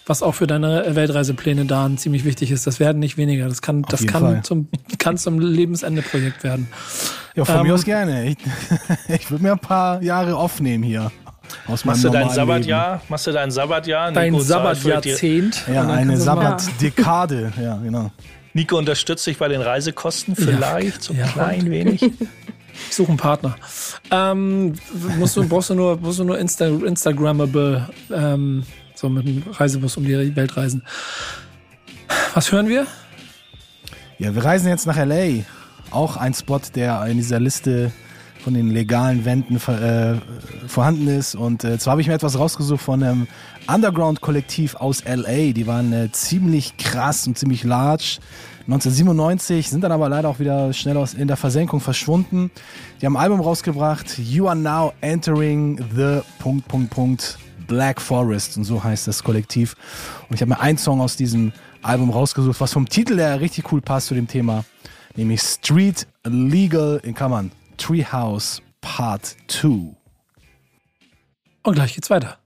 was 0.06 0.24
auch 0.24 0.34
für 0.34 0.48
deine 0.48 0.96
Weltreisepläne 0.96 1.66
da 1.66 1.90
ziemlich 1.96 2.24
wichtig 2.24 2.52
ist. 2.52 2.68
Das 2.68 2.80
werden 2.80 3.00
nicht 3.00 3.18
weniger. 3.18 3.48
Das 3.48 3.62
kann, 3.62 3.82
das 3.84 4.06
kann 4.06 4.44
zum, 4.44 4.70
kann 5.00 5.18
zum 5.18 5.40
Lebensende-Projekt 5.40 6.44
werden. 6.44 6.68
Ja, 7.36 7.46
von 7.46 7.58
ähm, 7.58 7.64
mir 7.64 7.74
aus 7.74 7.84
gerne. 7.84 8.30
Ich, 8.30 8.38
ich 9.08 9.32
würde 9.32 9.44
mir 9.44 9.52
ein 9.54 9.60
paar 9.60 10.02
Jahre 10.02 10.36
aufnehmen 10.36 10.84
hier. 10.84 11.12
Aus 11.68 11.86
machst 11.86 12.04
du 12.04 12.10
dein 12.10 12.30
Sabbatjahr? 12.30 12.96
Leben. 12.96 13.04
Machst 13.10 13.28
du 13.28 13.32
dein 13.32 13.52
Sabbatjahr? 13.52 14.12
Dein 14.12 14.40
Sabbatjahrzehnt? 14.40 15.66
Ja, 15.72 15.88
eine 15.88 16.18
Sabbatdekade. 16.18 17.54
Ja, 17.62 17.78
genau. 17.78 18.12
Nico 18.58 18.76
unterstützt 18.76 19.28
dich 19.28 19.38
bei 19.38 19.48
den 19.50 19.62
Reisekosten 19.62 20.36
vielleicht 20.36 21.04
so 21.04 21.14
ja, 21.14 21.28
klein 21.28 21.70
wenig. 21.70 22.02
Ich 22.90 22.96
suche 22.96 23.10
einen 23.10 23.18
Partner. 23.18 23.56
Ähm, 24.12 24.74
musst 25.18 25.36
du, 25.36 25.48
brauchst 25.48 25.70
du 25.70 25.76
nur, 25.76 25.98
musst 25.98 26.20
du 26.20 26.24
nur 26.24 26.38
Insta, 26.38 26.66
Instagrammable, 26.68 27.88
ähm, 28.12 28.64
so 28.96 29.10
mit 29.10 29.28
dem 29.28 29.44
Reisebus 29.52 29.98
um 29.98 30.06
die 30.06 30.36
Welt 30.36 30.58
reisen. 30.58 30.84
Was 32.34 32.52
hören 32.52 32.68
wir? 32.68 32.86
Ja, 34.18 34.34
wir 34.34 34.44
reisen 34.44 34.70
jetzt 34.70 34.86
nach 34.86 34.98
LA. 34.98 35.44
Auch 35.92 36.18
ein 36.18 36.34
Spot, 36.34 36.62
der 36.76 37.04
in 37.06 37.18
dieser 37.18 37.40
Liste 37.40 37.92
von 38.44 38.54
den 38.54 38.72
legalen 38.72 39.26
Wänden 39.26 39.58
äh, 39.58 40.16
vorhanden 40.68 41.08
ist. 41.08 41.36
Und 41.36 41.64
äh, 41.64 41.78
zwar 41.78 41.92
habe 41.92 42.02
ich 42.02 42.08
mir 42.08 42.14
etwas 42.14 42.40
rausgesucht 42.40 42.82
von 42.82 43.04
einem 43.04 43.28
Underground-Kollektiv 43.68 44.76
aus 44.76 45.04
LA. 45.06 45.54
Die 45.54 45.68
waren 45.68 45.94
äh, 45.94 46.12
ziemlich 46.12 46.78
krass 46.78 47.28
und 47.28 47.38
ziemlich 47.38 47.64
large. 47.64 48.20
1997, 48.68 49.70
sind 49.70 49.82
dann 49.82 49.94
aber 49.94 50.10
leider 50.10 50.28
auch 50.28 50.40
wieder 50.40 50.74
schnell 50.74 50.98
aus, 50.98 51.14
in 51.14 51.28
der 51.28 51.38
Versenkung 51.38 51.80
verschwunden. 51.80 52.52
Die 53.02 53.06
haben 53.06 53.16
ein 53.16 53.24
Album 53.24 53.40
rausgebracht, 53.40 54.18
You 54.20 54.48
Are 54.48 54.58
Now 54.58 54.92
Entering 55.00 55.78
the 55.96 56.20
Punkt, 56.40 56.68
Punkt, 56.68 56.90
Punkt, 56.90 57.38
Black 57.66 58.02
Forest 58.02 58.58
und 58.58 58.66
so 58.66 58.84
heißt 58.84 59.08
das 59.08 59.24
Kollektiv. 59.24 59.76
Und 60.30 60.36
ich 60.36 60.42
habe 60.42 60.50
mir 60.50 60.60
einen 60.60 60.78
Song 60.78 61.00
aus 61.00 61.16
diesem 61.16 61.54
Album 61.82 62.10
rausgesucht, 62.10 62.60
was 62.60 62.74
vom 62.74 62.90
Titel 62.90 63.18
her 63.18 63.40
richtig 63.40 63.72
cool 63.72 63.80
passt 63.80 64.08
zu 64.08 64.16
dem 64.16 64.28
Thema, 64.28 64.66
nämlich 65.16 65.42
Street 65.42 66.06
Legal 66.26 67.00
in 67.04 67.14
Kammern. 67.14 67.52
Treehouse 67.78 68.62
Part 68.82 69.38
2. 69.48 69.96
Und 71.64 71.74
gleich 71.74 71.96
geht's 71.96 72.10
weiter. 72.10 72.38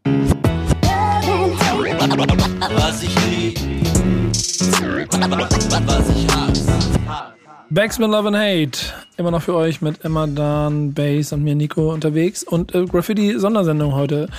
Was 2.01 3.03
ich 3.03 3.15
lieb, 3.27 3.59
was 5.85 6.09
ich 6.09 6.27
hasse. 6.35 6.71
Backspin 7.69 8.09
Love 8.09 8.29
and 8.29 8.37
Hate. 8.37 8.79
Immer 9.17 9.29
noch 9.29 9.43
für 9.43 9.53
euch 9.53 9.83
mit 9.83 10.03
Emma, 10.03 10.25
Dan, 10.25 10.95
Bass 10.95 11.31
und 11.31 11.43
mir 11.43 11.53
Nico 11.53 11.93
unterwegs. 11.93 12.41
Und 12.41 12.73
äh, 12.73 12.85
Graffiti-Sondersendung 12.85 13.93
heute. 13.93 14.29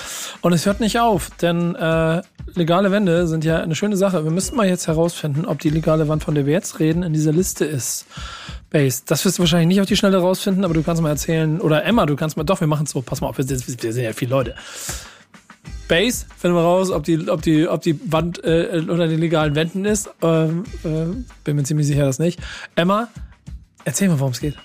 Und 0.40 0.52
es 0.52 0.66
hört 0.66 0.80
nicht 0.80 0.98
auf, 0.98 1.30
denn 1.40 1.76
äh, 1.76 2.22
legale 2.56 2.90
Wände 2.90 3.28
sind 3.28 3.44
ja 3.44 3.60
eine 3.60 3.76
schöne 3.76 3.96
Sache. 3.96 4.24
Wir 4.24 4.32
müssten 4.32 4.56
mal 4.56 4.66
jetzt 4.66 4.88
herausfinden, 4.88 5.46
ob 5.46 5.60
die 5.60 5.70
legale 5.70 6.08
Wand, 6.08 6.24
von 6.24 6.34
der 6.34 6.46
wir 6.46 6.52
jetzt 6.52 6.80
reden, 6.80 7.04
in 7.04 7.12
dieser 7.12 7.30
Liste 7.30 7.64
ist. 7.64 8.06
Base. 8.70 9.02
Das 9.06 9.24
wirst 9.24 9.38
du 9.38 9.42
wahrscheinlich 9.42 9.68
nicht 9.68 9.80
auf 9.80 9.86
die 9.86 9.96
Schnelle 9.96 10.18
rausfinden, 10.18 10.64
aber 10.64 10.74
du 10.74 10.82
kannst 10.82 11.00
mal 11.00 11.10
erzählen. 11.10 11.60
Oder 11.60 11.84
Emma, 11.84 12.06
du 12.06 12.16
kannst 12.16 12.36
mal. 12.36 12.42
Doch, 12.42 12.58
wir 12.58 12.66
machen 12.66 12.86
es 12.86 12.90
so. 12.90 13.02
Pass 13.02 13.20
mal 13.20 13.28
auf, 13.28 13.38
wir, 13.38 13.48
wir 13.48 13.56
sind 13.56 14.02
ja 14.02 14.12
viele 14.12 14.32
Leute. 14.32 14.56
Base, 15.92 16.24
finden 16.38 16.56
wir 16.56 16.62
raus, 16.62 16.90
ob 16.90 17.04
die, 17.04 17.28
ob 17.28 17.42
die, 17.42 17.68
ob 17.68 17.82
die 17.82 18.00
Wand 18.10 18.42
äh, 18.42 18.82
unter 18.88 19.08
den 19.08 19.20
legalen 19.20 19.54
Wänden 19.54 19.84
ist. 19.84 20.08
Ähm, 20.22 20.64
äh, 20.84 21.22
bin 21.44 21.56
mir 21.56 21.64
ziemlich 21.64 21.86
sicher, 21.86 22.06
dass 22.06 22.18
nicht. 22.18 22.40
Emma, 22.76 23.08
erzähl 23.84 24.08
mal, 24.08 24.18
worum 24.18 24.32
es 24.32 24.40
geht. 24.40 24.56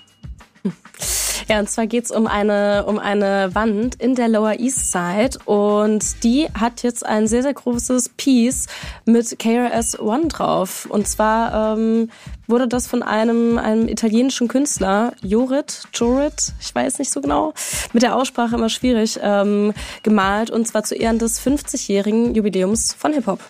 Ja, 1.48 1.60
und 1.60 1.70
zwar 1.70 1.86
geht's 1.86 2.10
um 2.10 2.26
eine, 2.26 2.84
um 2.86 2.98
eine 2.98 3.54
Wand 3.54 3.94
in 3.94 4.14
der 4.14 4.28
Lower 4.28 4.60
East 4.60 4.92
Side 4.92 5.38
und 5.46 6.22
die 6.22 6.46
hat 6.52 6.82
jetzt 6.82 7.06
ein 7.06 7.26
sehr, 7.26 7.42
sehr 7.42 7.54
großes 7.54 8.10
Piece 8.18 8.66
mit 9.06 9.38
KRS 9.38 9.98
One 9.98 10.28
drauf. 10.28 10.86
Und 10.90 11.08
zwar 11.08 11.78
ähm, 11.78 12.10
wurde 12.46 12.68
das 12.68 12.86
von 12.86 13.02
einem, 13.02 13.56
einem 13.56 13.88
italienischen 13.88 14.46
Künstler, 14.48 15.14
Jorit, 15.22 15.84
Jorit, 15.94 16.52
ich 16.60 16.74
weiß 16.74 16.98
nicht 16.98 17.10
so 17.10 17.22
genau, 17.22 17.54
mit 17.94 18.02
der 18.02 18.14
Aussprache 18.14 18.56
immer 18.56 18.68
schwierig, 18.68 19.18
ähm, 19.22 19.72
gemalt 20.02 20.50
und 20.50 20.68
zwar 20.68 20.82
zu 20.82 20.96
Ehren 20.96 21.18
des 21.18 21.40
50-jährigen 21.40 22.34
Jubiläums 22.34 22.92
von 22.92 23.14
Hip-Hop. 23.14 23.40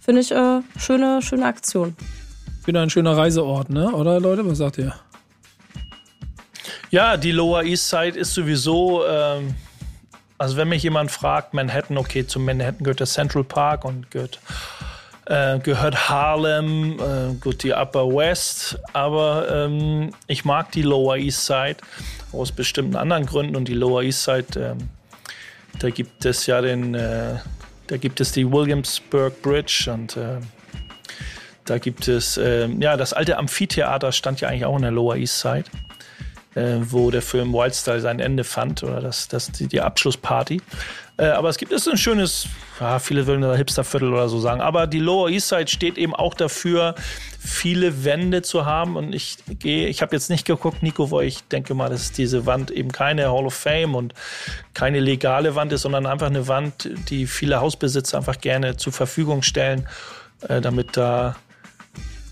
Finde 0.00 0.20
ich 0.20 0.32
äh, 0.32 0.60
schöne, 0.78 1.22
schöne 1.22 1.46
Aktion. 1.46 1.96
Wieder 2.66 2.82
ein 2.82 2.90
schöner 2.90 3.16
Reiseort, 3.16 3.70
ne? 3.70 3.90
Oder 3.90 4.20
Leute, 4.20 4.46
was 4.46 4.58
sagt 4.58 4.76
ihr? 4.76 4.94
Ja, 6.90 7.18
die 7.18 7.32
Lower 7.32 7.64
East 7.64 7.90
Side 7.90 8.18
ist 8.18 8.32
sowieso, 8.32 9.06
ähm, 9.06 9.54
also 10.38 10.56
wenn 10.56 10.68
mich 10.70 10.82
jemand 10.82 11.10
fragt, 11.10 11.52
Manhattan, 11.52 11.98
okay, 11.98 12.26
zum 12.26 12.46
Manhattan 12.46 12.82
gehört 12.82 13.00
der 13.00 13.06
Central 13.06 13.44
Park 13.44 13.84
und 13.84 14.10
gehört, 14.10 14.40
äh, 15.26 15.58
gehört 15.58 16.08
Harlem, 16.08 16.98
äh, 16.98 17.34
gut, 17.40 17.62
die 17.62 17.72
Upper 17.72 18.08
West, 18.08 18.78
aber 18.94 19.66
ähm, 19.66 20.14
ich 20.28 20.46
mag 20.46 20.72
die 20.72 20.80
Lower 20.80 21.18
East 21.18 21.44
Side 21.44 21.76
aus 22.32 22.52
bestimmten 22.52 22.96
anderen 22.96 23.26
Gründen 23.26 23.54
und 23.54 23.68
die 23.68 23.74
Lower 23.74 24.02
East 24.02 24.24
Side, 24.24 24.58
äh, 24.58 24.74
da 25.80 25.90
gibt 25.90 26.24
es 26.24 26.46
ja 26.46 26.62
den, 26.62 26.94
äh, 26.94 27.34
da 27.88 27.98
gibt 27.98 28.22
es 28.22 28.32
die 28.32 28.50
Williamsburg 28.50 29.42
Bridge 29.42 29.90
und 29.92 30.16
äh, 30.16 30.38
da 31.66 31.76
gibt 31.76 32.08
es, 32.08 32.38
äh, 32.38 32.66
ja, 32.66 32.96
das 32.96 33.12
alte 33.12 33.36
Amphitheater 33.36 34.10
stand 34.10 34.40
ja 34.40 34.48
eigentlich 34.48 34.64
auch 34.64 34.76
in 34.76 34.82
der 34.82 34.90
Lower 34.90 35.16
East 35.16 35.38
Side 35.40 35.64
äh, 36.54 36.76
wo 36.80 37.10
der 37.10 37.22
Film 37.22 37.52
Wildstyle 37.52 38.00
sein 38.00 38.20
Ende 38.20 38.44
fand 38.44 38.82
oder 38.82 39.00
das, 39.00 39.28
das, 39.28 39.52
die, 39.52 39.66
die 39.66 39.80
Abschlussparty. 39.80 40.60
Äh, 41.18 41.26
aber 41.26 41.48
es 41.48 41.58
gibt 41.58 41.72
es 41.72 41.86
ein 41.88 41.96
schönes, 41.96 42.46
ja, 42.80 42.98
viele 43.00 43.26
würden 43.26 43.42
da 43.42 43.54
Hipsterviertel 43.54 44.12
oder 44.12 44.28
so 44.28 44.38
sagen, 44.38 44.60
aber 44.60 44.86
die 44.86 45.00
Lower 45.00 45.28
East 45.28 45.48
Side 45.48 45.68
steht 45.68 45.98
eben 45.98 46.14
auch 46.14 46.34
dafür, 46.34 46.94
viele 47.40 48.04
Wände 48.04 48.42
zu 48.42 48.66
haben. 48.66 48.96
Und 48.96 49.12
ich 49.12 49.36
gehe, 49.58 49.88
ich 49.88 50.00
habe 50.00 50.14
jetzt 50.14 50.30
nicht 50.30 50.46
geguckt, 50.46 50.82
Nico, 50.82 51.10
wo 51.10 51.20
ich 51.20 51.42
denke 51.48 51.74
mal, 51.74 51.88
dass 51.88 52.12
diese 52.12 52.46
Wand 52.46 52.70
eben 52.70 52.92
keine 52.92 53.32
Hall 53.32 53.46
of 53.46 53.54
Fame 53.54 53.96
und 53.96 54.14
keine 54.74 55.00
legale 55.00 55.56
Wand 55.56 55.72
ist, 55.72 55.82
sondern 55.82 56.06
einfach 56.06 56.28
eine 56.28 56.46
Wand, 56.46 56.88
die 57.10 57.26
viele 57.26 57.60
Hausbesitzer 57.60 58.18
einfach 58.18 58.40
gerne 58.40 58.76
zur 58.76 58.92
Verfügung 58.92 59.42
stellen, 59.42 59.88
äh, 60.48 60.60
damit 60.60 60.96
da 60.96 61.36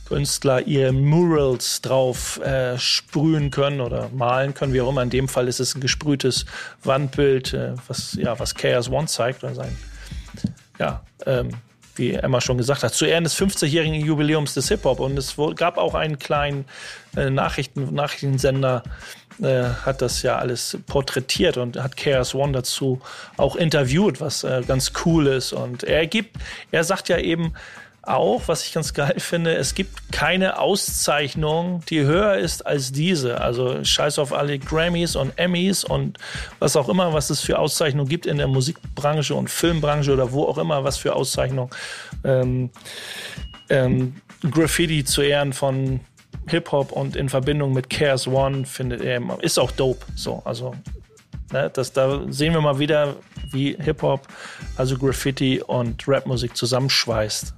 Künstler 0.06 0.66
ihre 0.66 0.92
Murals 0.92 1.82
drauf 1.82 2.40
äh, 2.40 2.78
sprühen 2.78 3.50
können 3.50 3.80
oder 3.80 4.08
malen 4.14 4.54
können, 4.54 4.72
wie 4.72 4.80
auch 4.80 4.90
immer. 4.90 5.02
In 5.02 5.10
dem 5.10 5.28
Fall 5.28 5.48
ist 5.48 5.60
es 5.60 5.74
ein 5.74 5.80
gesprühtes 5.80 6.46
Wandbild, 6.84 7.52
äh, 7.52 7.74
was, 7.88 8.14
ja, 8.14 8.38
was 8.38 8.54
Chaos 8.54 8.88
One 8.88 9.06
zeigt 9.06 9.44
oder 9.44 9.54
sein, 9.54 9.76
ja, 10.78 11.02
ähm, 11.26 11.50
wie 11.96 12.12
Emma 12.12 12.40
schon 12.40 12.58
gesagt 12.58 12.82
hat, 12.82 12.94
zu 12.94 13.06
Ehren 13.06 13.24
des 13.24 13.36
50-jährigen 13.36 14.04
Jubiläums 14.04 14.54
des 14.54 14.68
Hip-Hop. 14.68 15.00
Und 15.00 15.18
es 15.18 15.36
gab 15.56 15.78
auch 15.78 15.94
einen 15.94 16.18
kleinen 16.18 16.66
äh, 17.16 17.30
Nachrichten, 17.30 17.94
Nachrichtensender, 17.94 18.82
äh, 19.42 19.64
hat 19.84 20.02
das 20.02 20.22
ja 20.22 20.36
alles 20.36 20.78
porträtiert 20.86 21.56
und 21.56 21.82
hat 21.82 21.96
Chaos 21.96 22.34
One 22.34 22.52
dazu 22.52 23.00
auch 23.36 23.56
interviewt, 23.56 24.20
was 24.20 24.44
äh, 24.44 24.62
ganz 24.66 24.92
cool 25.04 25.26
ist. 25.26 25.52
Und 25.52 25.84
er 25.84 26.06
gibt, 26.06 26.36
er 26.70 26.84
sagt 26.84 27.08
ja 27.08 27.18
eben, 27.18 27.52
auch, 28.08 28.42
was 28.46 28.64
ich 28.64 28.72
ganz 28.72 28.94
geil 28.94 29.14
finde, 29.18 29.54
es 29.54 29.74
gibt 29.74 30.12
keine 30.12 30.58
Auszeichnung, 30.58 31.82
die 31.88 32.00
höher 32.00 32.36
ist 32.36 32.66
als 32.66 32.92
diese. 32.92 33.40
Also 33.40 33.84
scheiß 33.84 34.18
auf 34.18 34.32
alle 34.32 34.58
Grammys 34.58 35.16
und 35.16 35.38
Emmys 35.38 35.84
und 35.84 36.18
was 36.58 36.76
auch 36.76 36.88
immer, 36.88 37.12
was 37.12 37.30
es 37.30 37.40
für 37.40 37.58
Auszeichnungen 37.58 38.08
gibt 38.08 38.26
in 38.26 38.38
der 38.38 38.48
Musikbranche 38.48 39.34
und 39.34 39.50
Filmbranche 39.50 40.12
oder 40.12 40.32
wo 40.32 40.44
auch 40.44 40.58
immer, 40.58 40.84
was 40.84 40.96
für 40.96 41.14
Auszeichnungen. 41.14 41.70
Ähm, 42.24 42.70
ähm, 43.68 44.14
Graffiti 44.50 45.04
zu 45.04 45.22
Ehren 45.22 45.52
von 45.52 46.00
Hip-Hop 46.48 46.92
und 46.92 47.16
in 47.16 47.28
Verbindung 47.28 47.72
mit 47.72 47.90
Cares 47.90 48.28
One 48.28 48.66
findet 48.66 49.02
er, 49.02 49.20
ist 49.40 49.58
auch 49.58 49.72
dope. 49.72 50.06
So, 50.14 50.42
also 50.44 50.74
Ne, 51.52 51.70
das, 51.72 51.92
da 51.92 52.22
sehen 52.28 52.54
wir 52.54 52.60
mal 52.60 52.78
wieder, 52.78 53.16
wie 53.52 53.76
Hip-Hop, 53.80 54.26
also 54.76 54.98
Graffiti 54.98 55.62
und 55.62 56.02
Rapmusik 56.08 56.56
zusammenschweißt. 56.56 57.54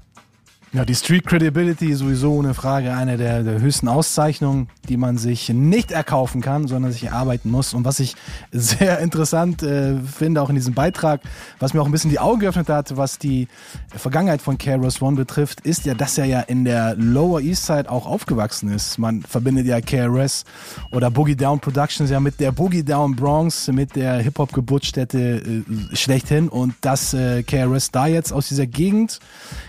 Ja, 0.74 0.84
die 0.84 0.94
Street 0.94 1.26
Credibility 1.26 1.92
ist 1.92 2.00
sowieso 2.00 2.38
eine 2.38 2.52
Frage, 2.52 2.92
eine 2.92 3.16
der, 3.16 3.42
der 3.42 3.58
höchsten 3.58 3.88
Auszeichnungen, 3.88 4.68
die 4.86 4.98
man 4.98 5.16
sich 5.16 5.48
nicht 5.48 5.92
erkaufen 5.92 6.42
kann, 6.42 6.68
sondern 6.68 6.92
sich 6.92 7.04
erarbeiten 7.04 7.50
muss. 7.50 7.72
Und 7.72 7.86
was 7.86 8.00
ich 8.00 8.16
sehr 8.52 8.98
interessant 8.98 9.62
äh, 9.62 9.98
finde, 9.98 10.42
auch 10.42 10.50
in 10.50 10.56
diesem 10.56 10.74
Beitrag, 10.74 11.22
was 11.58 11.72
mir 11.72 11.80
auch 11.80 11.86
ein 11.86 11.90
bisschen 11.90 12.10
die 12.10 12.18
Augen 12.18 12.40
geöffnet 12.40 12.68
hat, 12.68 12.98
was 12.98 13.18
die 13.18 13.48
Vergangenheit 13.96 14.42
von 14.42 14.58
KRS 14.58 15.00
One 15.00 15.16
betrifft, 15.16 15.62
ist 15.62 15.86
ja, 15.86 15.94
dass 15.94 16.18
er 16.18 16.26
ja 16.26 16.40
in 16.40 16.66
der 16.66 16.94
Lower 16.96 17.40
East 17.40 17.64
Side 17.64 17.90
auch 17.90 18.06
aufgewachsen 18.06 18.70
ist. 18.70 18.98
Man 18.98 19.22
verbindet 19.22 19.66
ja 19.66 19.80
KRS 19.80 20.44
oder 20.90 21.10
Boogie 21.10 21.36
Down 21.36 21.60
Productions 21.60 22.10
ja 22.10 22.20
mit 22.20 22.40
der 22.40 22.52
Boogie 22.52 22.84
Down 22.84 23.16
Bronx, 23.16 23.68
mit 23.68 23.96
der 23.96 24.18
Hip-Hop-Geburtsstätte 24.18 25.18
äh, 25.18 25.96
schlechthin. 25.96 26.50
Und 26.50 26.74
dass 26.82 27.14
äh, 27.14 27.42
KRS 27.42 27.90
da 27.90 28.06
jetzt 28.06 28.34
aus 28.34 28.48
dieser 28.48 28.66
Gegend 28.66 29.18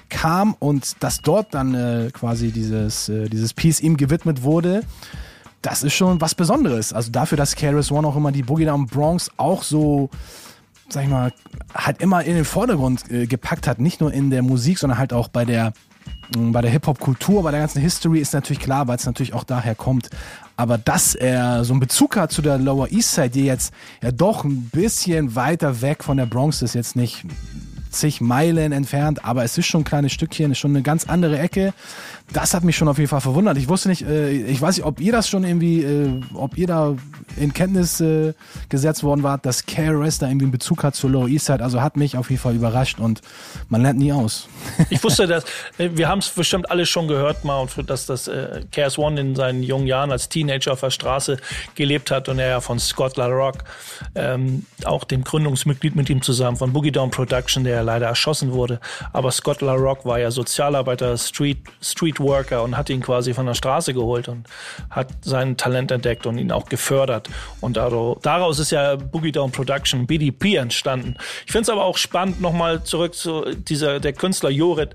kam 0.10 0.56
und 0.60 1.04
dass 1.04 1.22
dort 1.22 1.54
dann 1.54 1.74
äh, 1.76 2.10
quasi 2.12 2.52
dieses, 2.52 3.10
äh, 3.10 3.30
dieses 3.30 3.54
Piece 3.54 3.82
ihm 3.82 3.98
gewidmet 3.98 4.44
wurde, 4.44 4.84
das 5.62 5.84
ist 5.84 5.94
schon 5.94 6.22
was 6.22 6.36
Besonderes. 6.36 6.94
Also 6.94 7.12
dafür, 7.12 7.38
dass 7.38 7.56
KRS 7.56 7.92
One 7.92 8.08
auch 8.08 8.16
immer 8.16 8.32
die 8.32 8.44
Boogie 8.44 8.66
Down 8.66 8.88
Bronx 8.88 9.30
auch 9.38 9.64
so, 9.64 10.10
sag 10.90 11.04
ich 11.04 11.10
mal, 11.10 11.34
halt 11.74 12.02
immer 12.02 12.24
in 12.24 12.36
den 12.36 12.46
Vordergrund 12.46 13.12
äh, 13.12 13.28
gepackt 13.28 13.68
hat. 13.68 13.80
Nicht 13.80 14.02
nur 14.02 14.14
in 14.14 14.30
der 14.30 14.42
Musik, 14.42 14.80
sondern 14.80 14.98
halt 14.98 15.12
auch 15.12 15.28
bei 15.28 15.46
der, 15.46 15.74
mh, 16.36 16.52
bei 16.52 16.62
der 16.62 16.72
Hip-Hop-Kultur, 16.72 17.44
bei 17.44 17.52
der 17.52 17.60
ganzen 17.60 17.82
History 17.82 18.20
ist 18.20 18.34
natürlich 18.34 18.62
klar, 18.62 18.88
weil 18.88 18.96
es 18.96 19.06
natürlich 19.06 19.34
auch 19.34 19.44
daher 19.44 19.76
kommt. 19.76 20.10
Aber 20.56 20.78
dass 20.78 21.16
er 21.16 21.64
so 21.64 21.74
einen 21.74 21.80
Bezug 21.80 22.18
hat 22.18 22.32
zu 22.32 22.42
der 22.42 22.58
Lower 22.58 22.90
East 22.92 23.14
Side, 23.16 23.30
die 23.30 23.46
jetzt 23.46 23.74
ja 24.02 24.12
doch 24.12 24.44
ein 24.44 24.70
bisschen 24.74 25.36
weiter 25.36 25.82
weg 25.82 26.04
von 26.04 26.18
der 26.18 26.26
Bronx 26.26 26.62
ist, 26.62 26.74
jetzt 26.74 26.96
nicht 26.96 27.26
zig 27.90 28.22
Meilen 28.22 28.72
entfernt, 28.72 29.26
aber 29.26 29.44
es 29.44 29.58
ist 29.58 29.66
schon 29.66 29.82
ein 29.82 29.86
kleines 29.86 30.12
Stückchen, 30.12 30.52
ist 30.52 30.60
schon 30.60 30.72
eine 30.72 30.82
ganz 30.82 31.08
andere 31.08 31.40
Ecke. 31.40 31.74
Das 32.32 32.54
hat 32.54 32.64
mich 32.64 32.78
schon 32.78 32.88
auf 32.88 32.98
jeden 32.98 33.10
Fall 33.10 33.22
verwundert. 33.22 33.58
Ich 33.58 33.68
wusste 33.70 33.90
nicht, 33.90 34.04
äh, 34.04 34.30
ich 34.32 34.62
weiß 34.62 34.78
nicht, 34.78 34.86
ob 34.86 35.00
ihr 35.00 35.12
das 35.12 35.28
schon 35.28 35.44
irgendwie, 35.44 35.84
äh, 35.84 36.22
ob 36.34 36.58
ihr 36.58 36.68
da 36.68 36.96
in 37.38 37.54
Kenntnis 37.54 38.00
äh, 38.02 38.34
gesetzt 38.70 39.04
worden 39.04 39.24
wart, 39.24 39.46
dass 39.46 39.66
KRS 39.66 40.20
da 40.20 40.28
irgendwie 40.28 40.46
einen 40.46 40.52
Bezug 40.52 40.84
hat 40.84 40.96
zur 40.96 41.10
Lower 41.10 41.28
East 41.28 41.46
Side. 41.46 41.64
Also 41.64 41.82
hat 41.82 41.98
mich 41.98 42.18
auf 42.18 42.30
jeden 42.30 42.42
Fall 42.42 42.56
überrascht 42.56 43.00
und 43.00 43.22
man 43.70 43.82
lernt 43.82 44.00
nie 44.00 44.14
aus. 44.14 44.48
Ich 44.92 45.04
wusste 45.04 45.28
das, 45.28 45.44
äh, 45.78 45.90
wir 45.94 46.08
haben 46.08 46.20
es 46.20 46.30
bestimmt 46.30 46.70
alle 46.72 46.86
schon 46.86 47.08
gehört 47.08 47.44
mal, 47.46 47.68
dass 47.86 48.06
das 48.06 48.28
äh, 48.28 48.62
KS 48.72 48.98
One 48.98 49.20
in 49.20 49.36
seinen 49.36 49.64
jungen 49.64 49.88
Jahren 49.88 50.12
als 50.12 50.30
Teenager 50.30 50.74
auf 50.74 50.82
der 50.82 50.90
Straße 50.90 51.38
gelebt 51.76 52.12
hat 52.12 52.30
und 52.30 52.40
er 52.40 52.48
ja 52.48 52.62
von 52.62 52.80
Scott 52.80 53.18
LaRock, 53.18 53.64
ähm, 54.16 54.66
auch 54.86 55.04
dem 55.04 55.24
Gründungsmitglied 55.24 55.96
mit 55.96 56.10
ihm 56.10 56.22
zusammen 56.22 56.58
von 56.58 56.74
Boogie 56.74 56.92
Down 56.92 57.12
Production, 57.12 57.64
der 57.64 57.79
ja 57.80 57.84
leider 57.86 58.08
erschossen 58.08 58.52
wurde. 58.52 58.80
Aber 59.14 59.32
Scott 59.32 59.62
LaRock 59.62 60.06
war 60.06 60.20
ja 60.20 60.32
Sozialarbeiter, 60.32 61.18
Street, 61.18 61.60
Streetworker 61.82 62.64
und 62.64 62.78
hat 62.78 62.90
ihn 62.90 63.02
quasi 63.02 63.34
von 63.34 63.46
der 63.46 63.54
Straße 63.54 63.94
geholt 63.94 64.28
und 64.28 64.48
hat 64.90 65.08
sein 65.22 65.58
Talent 65.58 65.92
entdeckt 65.92 66.26
und 66.26 66.38
ihn 66.38 66.52
auch 66.52 66.70
gefördert. 66.70 67.30
Und 67.62 67.78
daraus 67.78 68.60
ist 68.60 68.72
ja 68.72 68.96
Boogie 68.96 69.32
Down 69.32 69.52
Production, 69.52 70.06
BDP, 70.06 70.56
entstanden. 70.56 71.16
Ich 71.46 71.52
finde 71.52 71.64
es 71.64 71.70
aber 71.70 71.86
auch 71.86 71.98
spannend, 71.98 72.42
nochmal 72.42 72.84
zurück 72.84 73.16
zu 73.16 73.46
dieser, 73.56 74.00
der 74.00 74.14
Künstler 74.14 74.50
Jorit, 74.50 74.92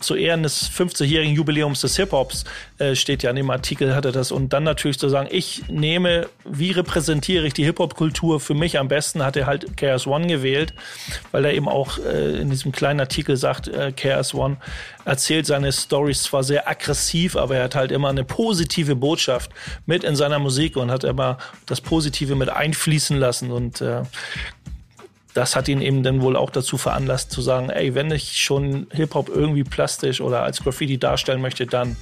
zu 0.00 0.14
Ehren 0.14 0.42
des 0.42 0.70
50-jährigen 0.70 1.34
Jubiläums 1.34 1.80
des 1.80 1.96
Hip-Hops, 1.96 2.44
äh, 2.78 2.94
steht 2.94 3.22
ja 3.22 3.30
in 3.30 3.36
dem 3.36 3.50
Artikel, 3.50 3.94
hatte 3.94 4.12
das. 4.12 4.30
Und 4.30 4.52
dann 4.52 4.62
natürlich 4.62 4.98
zu 4.98 5.08
sagen, 5.08 5.28
ich 5.30 5.68
nehme, 5.68 6.28
wie 6.44 6.70
repräsentiere 6.70 7.46
ich 7.46 7.52
die 7.52 7.64
Hip-Hop-Kultur 7.64 8.38
für 8.38 8.54
mich 8.54 8.78
am 8.78 8.88
besten, 8.88 9.24
hat 9.24 9.36
er 9.36 9.46
halt 9.46 9.76
Chaos 9.76 10.06
One 10.06 10.26
gewählt, 10.26 10.74
weil 11.32 11.44
er 11.44 11.54
eben 11.54 11.68
auch 11.68 11.98
äh, 11.98 12.40
in 12.40 12.50
diesem 12.50 12.70
kleinen 12.70 13.00
Artikel 13.00 13.36
sagt, 13.36 13.68
äh, 13.68 13.92
Chaos 13.92 14.32
One 14.32 14.58
erzählt 15.04 15.46
seine 15.46 15.72
Stories 15.72 16.22
zwar 16.22 16.44
sehr 16.44 16.68
aggressiv, 16.68 17.36
aber 17.36 17.56
er 17.56 17.64
hat 17.64 17.74
halt 17.74 17.90
immer 17.90 18.10
eine 18.10 18.24
positive 18.24 18.94
Botschaft 18.94 19.50
mit 19.86 20.04
in 20.04 20.14
seiner 20.14 20.38
Musik 20.38 20.76
und 20.76 20.90
hat 20.90 21.04
immer 21.04 21.38
das 21.66 21.80
Positive 21.80 22.36
mit 22.36 22.48
einfließen 22.48 23.16
lassen 23.16 23.50
und 23.50 23.80
äh, 23.80 24.02
das 25.34 25.56
hat 25.56 25.68
ihn 25.68 25.80
eben 25.80 26.02
dann 26.02 26.22
wohl 26.22 26.36
auch 26.36 26.50
dazu 26.50 26.78
veranlasst 26.78 27.30
zu 27.30 27.42
sagen, 27.42 27.70
ey, 27.70 27.94
wenn 27.94 28.10
ich 28.10 28.36
schon 28.36 28.86
Hip-Hop 28.92 29.28
irgendwie 29.28 29.64
plastisch 29.64 30.20
oder 30.20 30.42
als 30.42 30.62
Graffiti 30.62 30.98
darstellen 30.98 31.40
möchte, 31.40 31.66
dann 31.66 31.96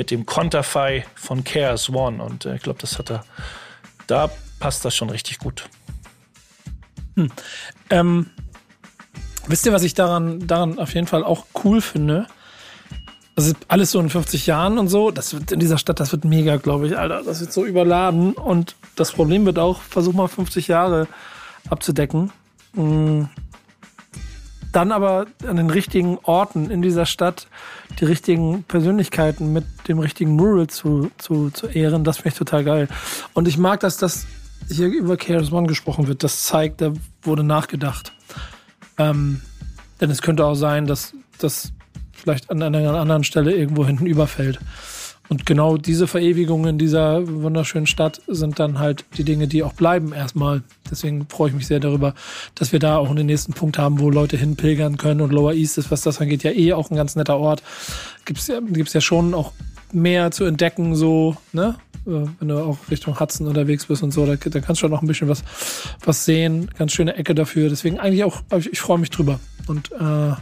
mit 0.00 0.10
dem 0.10 0.24
Konterfei 0.24 1.04
von 1.14 1.44
Chaos 1.44 1.90
One. 1.90 2.24
Und 2.24 2.46
äh, 2.46 2.56
ich 2.56 2.62
glaube, 2.62 2.78
das 2.80 2.98
hat 2.98 3.10
er, 3.10 3.22
da 4.06 4.30
passt 4.58 4.82
das 4.82 4.96
schon 4.96 5.10
richtig 5.10 5.38
gut. 5.38 5.68
Hm. 7.16 7.30
Ähm, 7.90 8.30
wisst 9.46 9.66
ihr, 9.66 9.74
was 9.74 9.82
ich 9.82 9.92
daran, 9.92 10.46
daran 10.46 10.78
auf 10.78 10.94
jeden 10.94 11.06
Fall 11.06 11.22
auch 11.22 11.44
cool 11.64 11.82
finde? 11.82 12.26
Das 13.36 13.46
ist 13.46 13.56
alles 13.68 13.90
so 13.90 14.00
in 14.00 14.08
50 14.08 14.46
Jahren 14.46 14.78
und 14.78 14.88
so. 14.88 15.10
Das 15.10 15.34
wird 15.34 15.52
in 15.52 15.60
dieser 15.60 15.76
Stadt, 15.76 16.00
das 16.00 16.12
wird 16.12 16.24
mega, 16.24 16.56
glaube 16.56 16.86
ich, 16.86 16.96
Alter. 16.96 17.22
Das 17.22 17.40
wird 17.40 17.52
so 17.52 17.66
überladen. 17.66 18.32
Und 18.32 18.76
das 18.96 19.12
Problem 19.12 19.44
wird 19.44 19.58
auch, 19.58 19.82
versuch 19.82 20.14
mal 20.14 20.28
50 20.28 20.66
Jahre 20.66 21.08
abzudecken. 21.68 22.32
Dann 24.72 24.92
aber 24.92 25.26
an 25.46 25.56
den 25.56 25.70
richtigen 25.70 26.18
Orten 26.22 26.70
in 26.70 26.82
dieser 26.82 27.06
Stadt 27.06 27.48
die 27.98 28.04
richtigen 28.04 28.62
Persönlichkeiten 28.64 29.52
mit 29.52 29.64
dem 29.88 29.98
richtigen 29.98 30.36
Mural 30.36 30.68
zu, 30.68 31.10
zu, 31.18 31.50
zu 31.50 31.66
ehren, 31.66 32.04
das 32.04 32.18
finde 32.18 32.28
ich 32.30 32.34
total 32.34 32.64
geil. 32.64 32.88
Und 33.34 33.48
ich 33.48 33.58
mag, 33.58 33.80
dass 33.80 33.96
das 33.96 34.26
hier 34.68 34.86
über 34.86 35.16
Chaos 35.16 35.52
One 35.52 35.66
gesprochen 35.66 36.06
wird. 36.06 36.22
Das 36.22 36.44
zeigt, 36.44 36.80
da 36.80 36.92
wurde 37.22 37.42
nachgedacht. 37.42 38.12
Ähm, 38.98 39.40
denn 40.00 40.10
es 40.10 40.22
könnte 40.22 40.44
auch 40.44 40.54
sein, 40.54 40.86
dass 40.86 41.14
das 41.38 41.72
vielleicht 42.12 42.50
an 42.50 42.62
einer 42.62 42.94
anderen 42.94 43.24
Stelle 43.24 43.54
irgendwo 43.54 43.86
hinten 43.86 44.06
überfällt. 44.06 44.58
Und 45.30 45.46
genau 45.46 45.76
diese 45.76 46.08
Verewigungen 46.08 46.76
dieser 46.76 47.26
wunderschönen 47.26 47.86
Stadt 47.86 48.20
sind 48.26 48.58
dann 48.58 48.80
halt 48.80 49.04
die 49.16 49.22
Dinge, 49.22 49.46
die 49.46 49.62
auch 49.62 49.74
bleiben 49.74 50.12
erstmal. 50.12 50.62
Deswegen 50.90 51.28
freue 51.28 51.50
ich 51.50 51.54
mich 51.54 51.68
sehr 51.68 51.78
darüber, 51.78 52.14
dass 52.56 52.72
wir 52.72 52.80
da 52.80 52.96
auch 52.96 53.08
einen 53.08 53.26
nächsten 53.26 53.52
Punkt 53.52 53.78
haben, 53.78 54.00
wo 54.00 54.10
Leute 54.10 54.36
hinpilgern 54.36 54.96
können. 54.96 55.20
Und 55.20 55.30
Lower 55.30 55.54
East 55.54 55.78
ist, 55.78 55.92
was 55.92 56.02
das 56.02 56.20
angeht, 56.20 56.42
ja 56.42 56.50
eh 56.50 56.72
auch 56.72 56.90
ein 56.90 56.96
ganz 56.96 57.14
netter 57.14 57.38
Ort. 57.38 57.62
Gibt's 58.24 58.48
ja, 58.48 58.58
gibt's 58.60 58.92
ja 58.92 59.00
schon 59.00 59.32
auch 59.32 59.52
mehr 59.92 60.32
zu 60.32 60.44
entdecken, 60.44 60.96
so, 60.96 61.36
ne? 61.52 61.76
Äh, 62.06 62.26
wenn 62.40 62.48
du 62.48 62.58
auch 62.58 62.78
Richtung 62.90 63.20
Hudson 63.20 63.46
unterwegs 63.46 63.86
bist 63.86 64.02
und 64.02 64.10
so, 64.10 64.26
da, 64.26 64.34
da 64.34 64.60
kannst 64.60 64.82
du 64.82 64.88
noch 64.88 65.00
ein 65.00 65.06
bisschen 65.06 65.28
was, 65.28 65.44
was 66.04 66.24
sehen. 66.24 66.72
Ganz 66.76 66.90
schöne 66.90 67.14
Ecke 67.14 67.36
dafür. 67.36 67.68
Deswegen 67.68 68.00
eigentlich 68.00 68.24
auch, 68.24 68.42
ich, 68.58 68.72
ich 68.72 68.80
freue 68.80 68.98
mich 68.98 69.10
drüber. 69.10 69.38
Und 69.68 69.92
äh, 69.92 70.32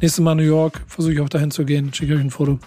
nächstes 0.00 0.18
Mal 0.18 0.34
New 0.34 0.42
York 0.42 0.80
versuche 0.88 1.12
ich 1.12 1.20
auch 1.20 1.28
dahin 1.28 1.52
zu 1.52 1.64
gehen. 1.64 1.94
Schicke 1.94 2.14
euch 2.14 2.20
ein 2.20 2.30
Foto. 2.32 2.58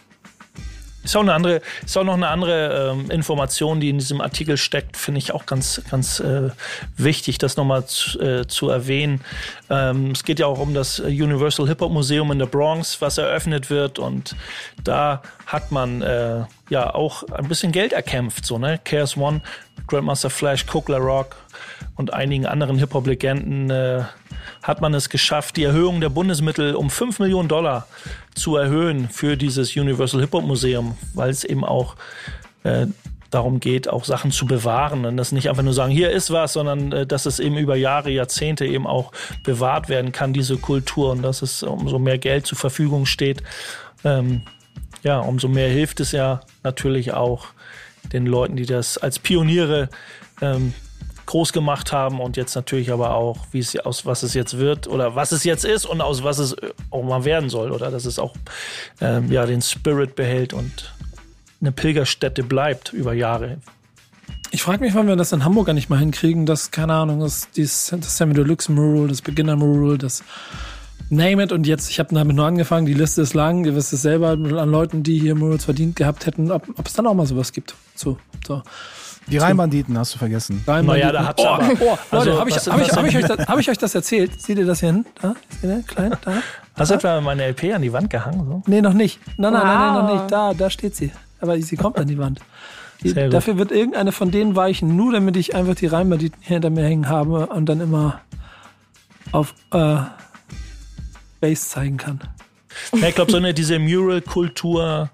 Ist 1.06 1.16
auch 1.16 1.22
eine 1.22 1.34
andere, 1.34 1.62
ist 1.86 1.98
auch 1.98 2.04
noch 2.04 2.16
eine 2.16 2.28
andere 2.28 2.92
ähm, 2.92 3.12
Information, 3.12 3.80
die 3.80 3.90
in 3.90 4.00
diesem 4.00 4.22
Artikel 4.22 4.58
steckt, 4.58 4.98
finde 4.98 5.20
ich 5.20 5.32
auch 5.32 5.46
ganz, 5.46 5.82
ganz 5.90 6.20
äh, 6.20 6.50
wichtig, 6.98 7.38
das 7.38 7.58
nochmal 7.58 7.86
zu, 7.86 8.20
äh, 8.20 8.48
zu 8.48 8.70
erwähnen. 8.70 9.22
Ähm, 9.70 10.12
es 10.12 10.24
geht 10.24 10.40
ja 10.40 10.48
auch 10.48 10.60
um 10.60 10.74
das 10.74 11.00
Universal 11.00 11.68
Hip 11.68 11.82
Hop 11.82 11.92
Museum 11.92 12.32
in 12.32 12.40
der 12.40 12.48
Bronx, 12.48 13.02
was 13.02 13.18
eröffnet 13.18 13.70
wird. 13.70 14.00
Und 14.00 14.36
da 14.84 15.22
hat 15.46 15.72
man 15.72 16.02
äh, 16.02 16.44
ja 16.70 16.94
auch 16.94 17.24
ein 17.30 17.48
bisschen 17.48 17.72
Geld 17.72 17.94
erkämpft, 17.94 18.46
so 18.46 18.58
ne, 18.58 18.80
Chaos 18.84 19.16
One, 19.16 19.42
Grandmaster 19.88 20.30
Flash, 20.30 20.66
Cook 20.72 20.90
Rock 20.90 21.36
und 21.96 22.14
einigen 22.14 22.46
anderen 22.46 22.78
Hip 22.78 22.94
Hop 22.94 23.08
Legenden 23.08 23.70
äh, 23.70 24.04
hat 24.64 24.82
man 24.82 24.94
es 24.94 25.10
geschafft, 25.10 25.58
die 25.58 25.64
Erhöhung 25.64 26.02
der 26.02 26.10
Bundesmittel 26.10 26.76
um 26.76 26.90
5 26.90 27.20
Millionen 27.20 27.48
Dollar 27.48 27.88
zu 28.34 28.56
erhöhen 28.56 29.10
für 29.10 29.38
dieses 29.38 29.76
Universal 29.76 30.22
Hip 30.22 30.34
Hop 30.34 30.44
Museum, 30.44 30.98
weil 31.14 31.30
es 31.30 31.44
eben 31.44 31.64
auch 31.64 31.96
äh, 32.64 32.88
darum 33.30 33.60
geht, 33.60 33.88
auch 33.88 34.06
Sachen 34.06 34.32
zu 34.32 34.46
bewahren 34.46 35.06
und 35.06 35.18
das 35.18 35.32
nicht 35.32 35.50
einfach 35.50 35.64
nur 35.64 35.74
sagen, 35.74 35.92
hier 35.92 36.12
ist 36.12 36.32
was, 36.32 36.54
sondern 36.54 36.92
äh, 36.92 37.06
dass 37.06 37.26
es 37.26 37.40
eben 37.40 37.58
über 37.58 37.76
Jahre, 37.76 38.10
Jahrzehnte 38.10 38.66
eben 38.66 38.88
auch 38.88 39.12
bewahrt 39.44 39.90
werden 39.90 40.12
kann, 40.12 40.34
diese 40.34 40.58
Kultur 40.58 41.12
und 41.12 41.22
dass 41.22 41.42
es 41.42 41.64
umso 41.64 42.00
mehr 42.00 42.18
Geld 42.18 42.46
zur 42.46 42.58
Verfügung 42.58 43.06
steht, 43.06 43.44
ähm, 44.04 44.44
ja, 45.04 45.20
umso 45.20 45.48
mehr 45.48 45.70
hilft 45.70 46.00
es 46.00 46.12
ja 46.12 46.42
natürlich 46.64 47.14
auch 47.14 47.48
den 48.12 48.26
Leuten, 48.26 48.56
die 48.56 48.66
das 48.66 48.98
als 48.98 49.20
Pioniere 49.20 49.90
ähm, 50.42 50.74
groß 51.26 51.54
gemacht 51.54 51.92
haben 51.92 52.20
und 52.20 52.38
jetzt 52.38 52.56
natürlich 52.56 52.92
aber 52.92 53.16
auch, 53.16 53.38
wie 53.52 53.60
es 53.60 53.78
aus 53.78 54.06
was 54.06 54.24
es 54.24 54.34
jetzt 54.34 54.58
wird 54.58 54.88
oder 54.88 55.16
was 55.16 55.32
es 55.32 55.44
jetzt 55.44 55.66
ist 55.66 55.86
und 55.86 56.02
aus 56.02 56.24
was 56.24 56.40
es 56.40 56.56
auch 56.92 57.04
mal 57.04 57.26
werden 57.26 57.50
soll 57.50 57.72
oder 57.72 57.92
dass 57.92 58.06
es 58.06 58.20
auch 58.20 58.34
ähm, 59.02 59.32
ja 59.32 59.46
den 59.46 59.62
Spirit 59.62 60.16
behält 60.16 60.54
und 60.54 60.94
eine 61.62 61.72
Pilgerstätte 61.72 62.44
bleibt 62.44 62.94
über 62.94 63.14
Jahre. 63.14 63.58
Ich 64.52 64.62
frage 64.62 64.84
mich, 64.84 64.94
wann 64.94 65.08
wir 65.08 65.16
das 65.16 65.32
in 65.32 65.44
Hamburg 65.44 65.68
gar 65.68 65.74
nicht 65.74 65.90
mal 65.90 66.00
hinkriegen, 66.00 66.46
dass, 66.46 66.72
keine 66.72 66.94
Ahnung, 66.94 67.20
das, 67.20 67.50
das 67.54 67.90
Sammy 67.90 68.34
Deluxe 68.34 68.72
Mural, 68.72 69.08
das 69.08 69.22
Beginner 69.22 69.56
Mural, 69.56 69.98
das 69.98 70.24
name 71.10 71.44
it. 71.44 71.52
Und 71.52 71.68
jetzt, 71.68 71.90
ich 71.90 72.00
habe 72.00 72.14
damit 72.14 72.36
nur 72.36 72.46
angefangen, 72.46 72.86
die 72.86 72.94
Liste 72.94 73.22
ist 73.22 73.34
lang, 73.34 73.66
ihr 73.66 73.76
wisst 73.76 73.94
es 73.94 74.02
selber, 74.02 74.30
an 74.30 74.70
Leuten, 74.70 75.04
die 75.04 75.20
hier 75.20 75.36
Murals 75.36 75.66
verdient 75.66 75.96
gehabt 75.96 76.26
hätten, 76.26 76.52
ob, 76.52 76.68
ob 76.78 76.88
es 76.88 76.94
dann 76.94 77.08
auch 77.08 77.14
mal 77.14 77.26
sowas 77.26 77.52
gibt. 77.52 77.76
So, 77.96 78.18
so. 78.46 78.62
Die 79.28 79.38
Rheinbanditen 79.38 79.98
hast 79.98 80.14
du 80.14 80.18
vergessen. 80.20 80.64
Naja, 80.68 81.12
da 81.12 81.26
hat's 81.28 81.42
oh, 81.44 81.48
aber- 81.48 81.70
Oh, 81.80 81.86
Leute, 81.90 82.00
Also, 82.12 82.40
habe 82.40 82.50
ich, 82.50 82.56
hab 82.58 82.82
ich, 82.82 82.92
hab 82.92 83.06
ich, 83.06 83.18
euch 83.18 83.26
das, 83.26 83.48
hab 83.48 83.60
ich 83.60 83.70
euch 83.70 83.78
das 83.78 83.96
erzählt? 83.96 84.40
Seht 84.42 84.58
ihr 84.60 84.66
das 84.66 84.82
hier 84.82 84.90
hin? 84.94 85.06
Da? 85.22 85.34
Seht 85.62 85.70
ihr? 85.70 85.84
Klein, 85.84 86.16
da? 86.24 86.34
Hast 86.76 86.92
du 86.92 86.96
etwa 86.96 87.20
meine 87.22 87.44
LP 87.48 87.74
an 87.74 87.82
die 87.82 87.92
Wand 87.92 88.10
gehangen? 88.10 88.46
So? 88.46 88.62
Nee, 88.68 88.82
noch 88.82 88.94
nicht. 88.94 89.20
Nein, 89.38 89.54
nein, 89.54 89.64
nein, 89.66 89.78
nein, 89.80 89.94
noch 89.94 90.10
Wow. 90.10 90.22
nicht. 90.22 90.32
Da, 90.32 90.54
da 90.54 90.70
steht 90.70 90.96
sie. 90.96 91.12
Aber 91.42 91.60
sie 91.60 91.76
kommt 91.76 91.98
an 91.98 92.08
die 92.08 92.18
Wand. 92.18 92.40
Sehr 93.04 93.26
gut. 93.26 93.34
dafür 93.34 93.58
wird 93.58 93.72
irgendeine 93.72 94.12
von 94.12 94.32
denen 94.32 94.56
weichen, 94.56 94.96
nur 94.96 95.12
damit 95.12 95.36
ich 95.38 95.54
einfach 95.56 95.76
die 95.76 95.86
Rheinbanditen 95.88 96.38
hier 96.42 96.56
hinter 96.56 96.70
mir 96.70 96.84
hängen 96.86 97.10
habe 97.10 97.48
und 97.48 97.66
dann 97.68 97.82
immer 97.82 98.22
auf 99.32 99.54
äh, 99.74 99.98
Base 101.42 101.68
zeigen 101.70 101.98
kann. 101.98 102.22
Ja, 102.94 103.08
ich 103.10 103.16
glaube, 103.16 103.32
so 103.32 103.38
eine 103.38 103.54
diese 103.54 103.80
Mural-Kultur, 103.80 105.10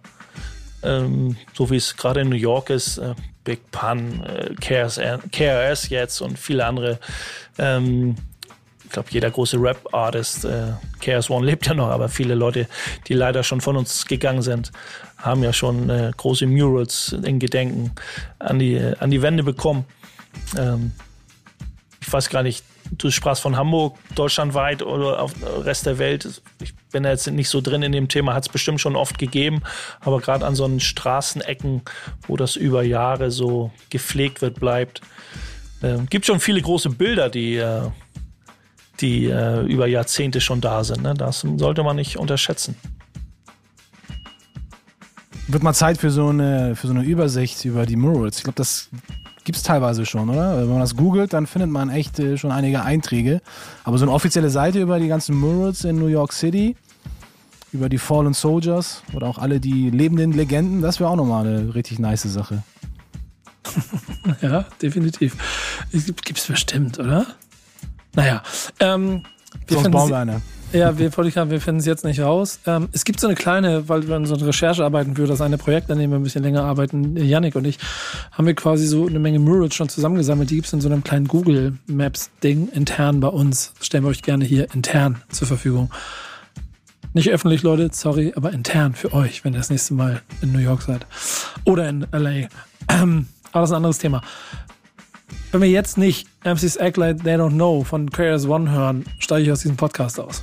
ähm, 0.84 1.36
so 1.54 1.70
wie 1.70 1.76
es 1.78 1.96
gerade 1.98 2.22
in 2.22 2.30
New 2.30 2.36
York 2.36 2.70
ist, 2.70 2.98
äh, 2.98 3.14
Big 3.44 3.72
Pun, 3.72 4.24
äh, 4.24 4.54
KRS, 4.60 5.90
jetzt 5.90 6.22
und 6.22 6.38
viele 6.38 6.66
andere. 6.66 7.00
Ähm, 7.58 8.16
ich 8.84 8.92
glaube, 8.92 9.10
jeder 9.12 9.32
große 9.32 9.58
Rap-Artist, 9.58 10.46
äh, 10.46 10.74
KRS 11.00 11.30
One 11.30 11.46
lebt 11.46 11.66
ja 11.66 11.74
noch, 11.74 11.88
aber 11.88 12.10
viele 12.10 12.36
Leute, 12.36 12.68
die 13.08 13.14
leider 13.14 13.42
schon 13.44 13.62
von 13.62 13.78
uns 13.78 14.06
gegangen 14.06 14.42
sind, 14.42 14.72
haben 15.18 15.44
ja 15.44 15.54
schon 15.54 15.90
äh, 15.90 16.12
große 16.16 16.46
Murals 16.46 17.16
in 17.24 17.40
Gedenken 17.40 17.92
an 18.40 18.60
die, 18.60 18.80
an 19.00 19.10
die 19.10 19.22
Wände 19.22 19.44
bekommen. 19.44 19.86
Ähm, 20.58 20.92
ich 22.02 22.12
weiß 22.12 22.30
gar 22.30 22.44
nicht, 22.44 22.66
du 22.92 23.10
sprachst 23.10 23.42
von 23.42 23.56
Hamburg, 23.56 23.98
deutschlandweit 24.16 24.84
oder 24.84 25.22
auf 25.22 25.34
dem 25.34 25.44
Rest 25.64 25.86
der 25.86 25.98
Welt. 25.98 26.42
Ich 26.62 26.76
bin 26.92 27.04
da 27.04 27.10
jetzt 27.10 27.28
nicht 27.28 27.50
so 27.50 27.62
drin 27.62 27.84
in 27.84 27.92
dem 27.92 28.08
Thema, 28.08 28.34
hat 28.34 28.44
es 28.44 28.50
bestimmt 28.50 28.82
schon 28.82 28.96
oft 28.96 29.18
gegeben, 29.18 29.62
aber 30.02 30.20
gerade 30.20 30.46
an 30.46 30.56
so 30.56 30.66
einen 30.66 30.80
Straßenecken, 30.80 31.82
wo 32.28 32.38
das 32.38 32.56
über 32.56 32.84
Jahre 32.84 33.32
so 33.32 33.72
gepflegt 33.90 34.42
wird, 34.42 34.60
bleibt. 34.60 35.02
Ähm, 35.84 36.08
gibt 36.10 36.26
schon 36.26 36.40
viele 36.40 36.62
große 36.62 36.90
Bilder, 36.90 37.30
die, 37.30 37.56
äh, 37.56 37.90
die 39.00 39.26
äh, 39.26 39.62
über 39.62 39.88
Jahrzehnte 39.88 40.42
schon 40.42 40.62
da 40.62 40.84
sind. 40.84 41.02
Ne? 41.02 41.14
Das 41.14 41.46
sollte 41.58 41.84
man 41.84 41.96
nicht 41.96 42.18
unterschätzen. 42.18 42.76
Wird 45.48 45.64
mal 45.64 45.74
Zeit 45.74 45.98
für 45.98 46.12
so 46.12 46.28
eine, 46.28 46.76
für 46.76 46.88
so 46.88 46.94
eine 46.94 47.04
Übersicht 47.04 47.66
über 47.66 47.86
die 47.86 47.96
Murals. 47.96 48.38
Ich 48.38 48.44
glaube, 48.44 48.58
das 48.58 48.90
gibt's 49.52 49.64
teilweise 49.64 50.06
schon, 50.06 50.30
oder? 50.30 50.62
Wenn 50.62 50.70
man 50.70 50.80
das 50.80 50.96
googelt, 50.96 51.34
dann 51.34 51.46
findet 51.46 51.70
man 51.70 51.90
echt 51.90 52.20
äh, 52.20 52.38
schon 52.38 52.52
einige 52.52 52.84
Einträge. 52.84 53.42
Aber 53.84 53.98
so 53.98 54.06
eine 54.06 54.14
offizielle 54.14 54.50
Seite 54.50 54.80
über 54.82 54.98
die 54.98 55.10
ganzen 55.10 55.36
Murals 55.36 55.84
in 55.84 55.98
New 56.00 56.08
York 56.08 56.32
City, 56.32 56.78
über 57.74 57.90
die 57.90 57.98
Fallen 57.98 58.34
Soldiers 58.34 59.04
oder 59.14 59.28
auch 59.28 59.38
alle 59.38 59.60
die 59.60 59.90
lebenden 59.90 60.32
Legenden, 60.32 60.82
das 60.82 61.02
wäre 61.02 61.10
auch 61.10 61.18
nochmal 61.18 61.46
eine 61.46 61.76
richtig 61.76 62.00
nice 62.00 62.24
Sache. 62.24 62.64
Ja, 64.42 64.66
definitiv. 64.82 65.36
Es 65.92 66.06
gibt- 66.06 66.26
Gibt's 66.26 66.48
bestimmt, 66.48 66.98
oder? 67.00 67.26
Naja, 68.16 68.42
ähm, 68.80 69.24
Sonst 69.70 69.92
bauen 69.92 70.10
wir 70.10 70.18
eine. 70.18 70.42
Ja, 70.74 70.98
wir, 70.98 71.12
wir 71.12 71.62
finden 71.62 71.80
es 71.80 71.86
jetzt 71.86 72.06
nicht 72.06 72.22
raus. 72.22 72.60
Ähm, 72.66 72.88
es 72.94 73.04
gibt 73.04 73.20
so 73.20 73.28
eine 73.28 73.36
kleine, 73.36 73.90
weil 73.90 74.08
wir 74.08 74.16
an 74.16 74.26
so 74.26 74.36
einer 74.36 74.48
Recherche 74.48 74.86
arbeiten 74.86 75.16
für 75.16 75.28
das 75.28 75.42
eine 75.42 75.58
Projekt, 75.58 75.92
an 75.92 76.00
dem 76.00 76.12
wir 76.12 76.18
ein 76.18 76.24
bisschen 76.24 76.44
länger 76.44 76.64
arbeiten, 76.64 77.18
Yannick 77.18 77.56
und 77.56 77.66
ich, 77.66 77.78
haben 78.32 78.48
wir 78.48 78.54
quasi 78.54 78.88
so 78.88 79.06
eine 79.06 79.20
Menge 79.20 79.40
Murals 79.40 79.76
schon 79.76 79.90
zusammengesammelt. 79.90 80.50
Die 80.50 80.56
gibt's 80.56 80.72
in 80.72 80.80
so 80.80 80.88
einem 80.88 81.04
kleinen 81.04 81.28
Google 81.28 81.78
Maps 81.88 82.30
Ding 82.42 82.70
intern 82.70 83.20
bei 83.20 83.28
uns. 83.28 83.74
Stellen 83.82 84.06
wir 84.06 84.10
euch 84.10 84.22
gerne 84.22 84.46
hier 84.46 84.74
intern 84.74 85.22
zur 85.30 85.46
Verfügung. 85.46 85.92
Nicht 87.14 87.30
öffentlich, 87.30 87.64
Leute, 87.64 87.90
sorry, 87.92 88.32
aber 88.38 88.54
intern 88.54 88.94
für 88.94 89.12
euch, 89.12 89.44
wenn 89.44 89.54
ihr 89.54 89.58
das 89.58 89.70
nächste 89.70 89.94
Mal 89.94 90.22
in 90.42 90.54
New 90.54 90.60
York 90.60 90.84
seid. 90.84 91.06
Oder 91.66 91.90
in 91.90 92.08
LA. 92.14 92.48
Ähm, 92.88 93.28
aber 93.52 93.62
das 93.62 93.72
ist 93.72 93.74
ein 93.74 93.78
anderes 93.78 93.98
Thema. 93.98 94.22
Wenn 95.52 95.62
wir 95.62 95.70
jetzt 95.70 95.98
nicht 95.98 96.30
MC's 96.46 96.78
Act 96.78 96.96
Like 96.96 97.24
They 97.26 97.36
Don't 97.36 97.56
Know 97.56 97.84
von 97.84 98.10
KRS 98.10 98.46
One 98.46 98.72
hören, 98.72 99.04
steige 99.20 99.44
ich 99.44 99.52
aus 99.52 99.60
diesem 99.60 99.76
Podcast 99.76 100.18
aus. 100.18 100.42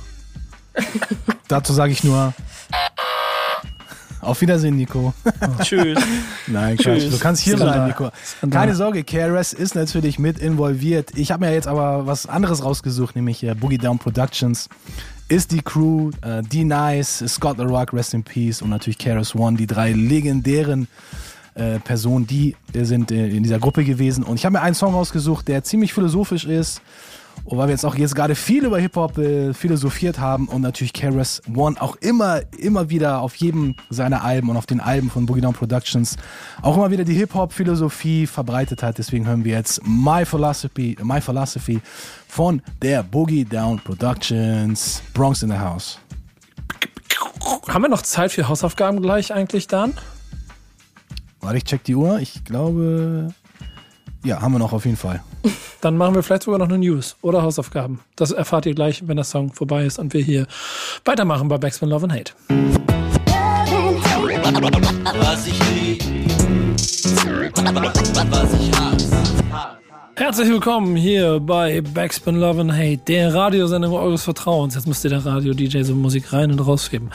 Dazu 1.47 1.73
sage 1.73 1.91
ich 1.91 2.03
nur 2.03 2.33
auf 4.21 4.41
Wiedersehen, 4.41 4.75
Nico. 4.75 5.13
Tschüss. 5.63 5.97
Nein, 6.47 6.77
Quatsch. 6.77 6.99
Tschüss. 6.99 7.11
Du 7.11 7.19
kannst 7.19 7.41
hier 7.41 7.55
bleiben, 7.55 7.87
Nico. 7.87 8.09
Keine 8.49 8.75
Sorge, 8.75 9.03
KRS 9.03 9.53
ist 9.53 9.75
natürlich 9.75 10.19
mit 10.19 10.39
involviert. 10.39 11.11
Ich 11.15 11.31
habe 11.31 11.45
mir 11.45 11.53
jetzt 11.53 11.67
aber 11.67 12.05
was 12.05 12.25
anderes 12.25 12.63
rausgesucht, 12.63 13.15
nämlich 13.15 13.43
äh, 13.43 13.55
Boogie 13.55 13.77
Down 13.77 13.97
Productions. 13.97 14.67
Ist 15.29 15.51
die 15.51 15.61
Crew, 15.61 16.11
äh, 16.21 16.41
D-Nice, 16.41 17.23
Scott 17.27 17.57
The 17.57 17.63
Rock, 17.63 17.93
Rest 17.93 18.13
in 18.13 18.23
Peace 18.23 18.61
und 18.61 18.69
natürlich 18.69 18.97
KRS 18.97 19.35
One, 19.35 19.55
die 19.55 19.67
drei 19.67 19.91
legendären 19.93 20.87
äh, 21.55 21.79
Personen, 21.79 22.27
die 22.27 22.55
sind 22.73 23.11
äh, 23.11 23.27
in 23.27 23.43
dieser 23.43 23.59
Gruppe 23.59 23.83
gewesen. 23.83 24.23
Und 24.23 24.35
ich 24.37 24.45
habe 24.45 24.53
mir 24.53 24.61
einen 24.61 24.75
Song 24.75 24.93
rausgesucht, 24.93 25.47
der 25.47 25.63
ziemlich 25.63 25.93
philosophisch 25.93 26.45
ist. 26.45 26.81
Und 27.43 27.57
weil 27.57 27.67
wir 27.67 27.71
jetzt 27.71 27.85
auch 27.85 27.95
jetzt 27.95 28.15
gerade 28.15 28.35
viel 28.35 28.65
über 28.65 28.79
Hip-Hop 28.79 29.17
äh, 29.17 29.53
philosophiert 29.53 30.19
haben 30.19 30.47
und 30.47 30.61
natürlich 30.61 30.93
KRS 30.93 31.41
One 31.55 31.81
auch 31.81 31.95
immer, 31.97 32.41
immer 32.57 32.89
wieder 32.89 33.21
auf 33.21 33.35
jedem 33.35 33.75
seiner 33.89 34.23
Alben 34.23 34.49
und 34.49 34.57
auf 34.57 34.65
den 34.65 34.79
Alben 34.79 35.09
von 35.09 35.25
Boogie 35.25 35.41
Down 35.41 35.53
Productions 35.53 36.17
auch 36.61 36.77
immer 36.77 36.91
wieder 36.91 37.03
die 37.03 37.15
Hip-Hop-Philosophie 37.15 38.27
verbreitet 38.27 38.83
hat. 38.83 38.97
Deswegen 38.97 39.25
hören 39.25 39.43
wir 39.43 39.53
jetzt 39.53 39.81
My 39.85 40.25
Philosophy, 40.25 40.95
My 41.01 41.21
Philosophy 41.21 41.81
von 42.27 42.61
der 42.81 43.03
Boogie 43.03 43.45
Down 43.45 43.79
Productions 43.79 45.01
Bronx 45.13 45.41
in 45.41 45.49
the 45.49 45.57
House. 45.57 45.99
Haben 47.67 47.83
wir 47.83 47.89
noch 47.89 48.01
Zeit 48.01 48.31
für 48.31 48.47
Hausaufgaben 48.47 49.01
gleich 49.01 49.33
eigentlich 49.33 49.67
dann? 49.67 49.93
Warte, 51.41 51.57
ich 51.57 51.63
check 51.63 51.83
die 51.83 51.95
Uhr. 51.95 52.19
Ich 52.19 52.43
glaube, 52.43 53.33
ja, 54.23 54.41
haben 54.41 54.51
wir 54.51 54.59
noch 54.59 54.73
auf 54.73 54.85
jeden 54.85 54.97
Fall. 54.97 55.21
Dann 55.81 55.97
machen 55.97 56.15
wir 56.15 56.23
vielleicht 56.23 56.43
sogar 56.43 56.59
noch 56.59 56.67
eine 56.67 56.77
News 56.77 57.15
oder 57.21 57.41
Hausaufgaben. 57.41 57.99
Das 58.15 58.31
erfahrt 58.31 58.65
ihr 58.65 58.73
gleich, 58.73 59.07
wenn 59.07 59.15
der 59.15 59.25
Song 59.25 59.53
vorbei 59.53 59.85
ist 59.85 59.99
und 59.99 60.13
wir 60.13 60.21
hier 60.21 60.47
weitermachen 61.05 61.47
bei 61.47 61.57
Backspin 61.57 61.89
Love 61.89 62.05
and 62.05 62.13
Hate. 62.13 62.33
Was 65.19 65.47
ich 65.47 65.59
lieb, 65.73 66.03
was 68.29 68.53
ich 68.53 68.71
hasse. 68.71 69.78
Herzlich 70.19 70.49
willkommen 70.49 70.97
hier 70.97 71.39
bei 71.39 71.79
Backspin 71.79 72.35
Love 72.35 72.59
and 72.59 72.73
Hate, 72.73 72.97
der 72.97 73.33
Radiosendung 73.33 73.93
eures 73.93 74.25
Vertrauens. 74.25 74.75
Jetzt 74.75 74.85
müsst 74.85 75.05
ihr 75.05 75.11
der 75.11 75.25
Radio-DJ 75.25 75.83
so 75.83 75.95
Musik 75.95 76.33
rein 76.33 76.51
und 76.51 76.59
rausheben. 76.59 77.09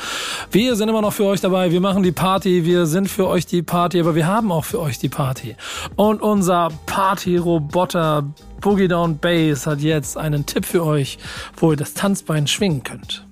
Wir 0.50 0.74
sind 0.74 0.88
immer 0.88 1.02
noch 1.02 1.12
für 1.12 1.26
euch 1.26 1.42
dabei. 1.42 1.70
Wir 1.70 1.82
machen 1.82 2.02
die 2.02 2.12
Party. 2.12 2.64
Wir 2.64 2.86
sind 2.86 3.10
für 3.10 3.28
euch 3.28 3.44
die 3.44 3.60
Party, 3.60 4.00
aber 4.00 4.14
wir 4.14 4.26
haben 4.26 4.50
auch 4.50 4.64
für 4.64 4.80
euch 4.80 4.98
die 4.98 5.10
Party. 5.10 5.54
Und 5.96 6.22
unser 6.22 6.70
Party-Roboter 6.86 8.24
Boogie 8.62 8.88
Down 8.88 9.18
Bass 9.18 9.66
hat 9.66 9.80
jetzt 9.80 10.16
einen 10.16 10.46
Tipp 10.46 10.64
für 10.64 10.82
euch, 10.82 11.18
wo 11.58 11.72
ihr 11.72 11.76
das 11.76 11.92
Tanzbein 11.92 12.46
schwingen 12.46 12.84
könnt. 12.84 13.26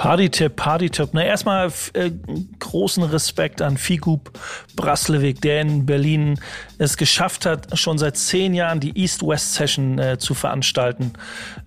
Party-Tipp, 0.00 0.56
Party-Tipp. 0.56 1.10
Na, 1.12 1.22
erstmal 1.22 1.70
äh, 1.92 2.10
großen 2.58 3.02
Respekt 3.02 3.60
an 3.60 3.76
Figub 3.76 4.30
Braslewik, 4.74 5.42
der 5.42 5.60
in 5.60 5.84
Berlin 5.84 6.40
es 6.78 6.96
geschafft 6.96 7.44
hat, 7.44 7.78
schon 7.78 7.98
seit 7.98 8.16
zehn 8.16 8.54
Jahren 8.54 8.80
die 8.80 8.98
East-West-Session 8.98 9.98
äh, 9.98 10.18
zu 10.18 10.32
veranstalten. 10.32 11.12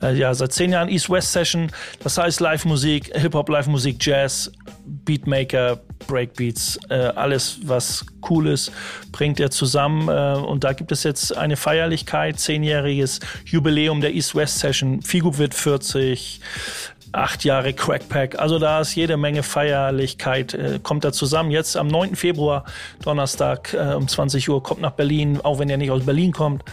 Äh, 0.01 0.15
ja, 0.15 0.33
seit 0.33 0.51
zehn 0.51 0.71
Jahren 0.71 0.89
East-West-Session, 0.89 1.69
das 2.01 2.17
heißt 2.17 2.39
Live-Musik, 2.39 3.11
Hip-Hop, 3.13 3.49
Live-Musik, 3.49 3.97
Jazz, 3.99 4.51
Beatmaker, 4.83 5.79
Breakbeats, 6.07 6.79
äh, 6.89 6.95
alles, 6.95 7.59
was 7.65 8.03
cool 8.31 8.47
ist, 8.47 8.71
bringt 9.11 9.39
er 9.39 9.51
zusammen. 9.51 10.09
Äh, 10.09 10.39
und 10.43 10.63
da 10.63 10.73
gibt 10.73 10.91
es 10.91 11.03
jetzt 11.03 11.37
eine 11.37 11.55
Feierlichkeit, 11.55 12.39
zehnjähriges 12.39 13.19
Jubiläum 13.45 14.01
der 14.01 14.15
East-West-Session. 14.15 15.03
Figub 15.03 15.37
wird 15.37 15.53
40, 15.53 16.41
acht 17.13 17.43
Jahre 17.43 17.73
Crackpack. 17.73 18.39
Also 18.39 18.59
da 18.59 18.81
ist 18.81 18.95
jede 18.95 19.17
Menge 19.17 19.43
Feierlichkeit, 19.43 20.53
äh, 20.53 20.79
kommt 20.81 21.05
da 21.05 21.11
zusammen. 21.11 21.51
Jetzt 21.51 21.77
am 21.77 21.87
9. 21.87 22.15
Februar, 22.15 22.65
Donnerstag 23.03 23.73
äh, 23.73 23.93
um 23.93 24.07
20 24.07 24.49
Uhr, 24.49 24.61
kommt 24.61 24.81
nach 24.81 24.91
Berlin, 24.91 25.39
auch 25.41 25.59
wenn 25.59 25.69
er 25.69 25.77
nicht 25.77 25.91
aus 25.91 26.05
Berlin 26.05 26.31
kommt. 26.31 26.63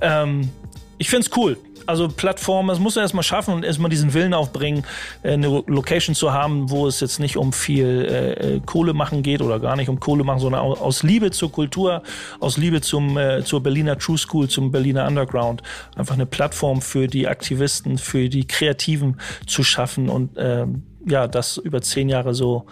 Ähm, 0.00 0.50
ich 0.98 1.08
find's 1.10 1.30
cool. 1.36 1.56
Also 1.86 2.08
Plattform, 2.08 2.66
das 2.66 2.78
muss 2.78 2.96
er 2.96 3.02
erstmal 3.02 3.22
schaffen 3.22 3.54
und 3.54 3.64
erstmal 3.64 3.88
diesen 3.88 4.12
Willen 4.12 4.34
aufbringen, 4.34 4.84
äh, 5.22 5.32
eine 5.32 5.62
Location 5.66 6.14
zu 6.14 6.32
haben, 6.34 6.68
wo 6.70 6.86
es 6.86 7.00
jetzt 7.00 7.18
nicht 7.18 7.38
um 7.38 7.54
viel 7.54 7.86
äh, 8.10 8.32
äh, 8.56 8.60
Kohle 8.60 8.92
machen 8.92 9.22
geht 9.22 9.40
oder 9.40 9.58
gar 9.58 9.74
nicht 9.74 9.88
um 9.88 9.98
Kohle 9.98 10.22
machen, 10.22 10.40
sondern 10.40 10.60
au- 10.60 10.74
aus 10.74 11.02
Liebe 11.02 11.30
zur 11.30 11.50
Kultur, 11.50 12.02
aus 12.40 12.58
Liebe 12.58 12.82
zum, 12.82 13.16
äh, 13.16 13.42
zur 13.42 13.62
Berliner 13.62 13.96
True 13.96 14.18
School, 14.18 14.48
zum 14.48 14.70
Berliner 14.70 15.06
Underground, 15.06 15.62
einfach 15.96 16.14
eine 16.14 16.26
Plattform 16.26 16.82
für 16.82 17.06
die 17.06 17.26
Aktivisten, 17.26 17.96
für 17.96 18.28
die 18.28 18.46
Kreativen 18.46 19.18
zu 19.46 19.62
schaffen 19.64 20.10
und 20.10 20.32
ähm, 20.36 20.82
ja, 21.06 21.26
das 21.26 21.56
über 21.56 21.80
zehn 21.80 22.10
Jahre 22.10 22.34
so 22.34 22.66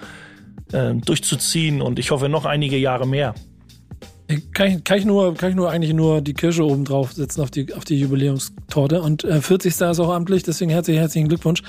ähm, 0.74 1.00
durchzuziehen 1.00 1.80
und 1.80 1.98
ich 1.98 2.10
hoffe 2.10 2.28
noch 2.28 2.44
einige 2.44 2.76
Jahre 2.76 3.06
mehr. 3.06 3.34
Kann 4.52 4.68
ich, 4.68 4.84
kann 4.84 4.98
ich, 4.98 5.04
nur, 5.04 5.34
kann 5.34 5.50
ich 5.50 5.56
nur 5.56 5.70
eigentlich 5.70 5.94
nur 5.94 6.20
die 6.20 6.34
Kirsche 6.34 6.64
oben 6.64 6.84
drauf 6.84 7.12
setzen 7.12 7.42
auf 7.42 7.50
die, 7.52 7.72
auf 7.74 7.84
die 7.84 8.00
Jubiläumstorte. 8.00 9.00
Und 9.00 9.22
äh, 9.22 9.40
40. 9.40 9.72
ist 9.72 9.82
auch 9.82 10.12
amtlich, 10.12 10.42
deswegen 10.42 10.70
herzlichen, 10.70 10.98
herzlichen 10.98 11.28
Glückwunsch 11.28 11.62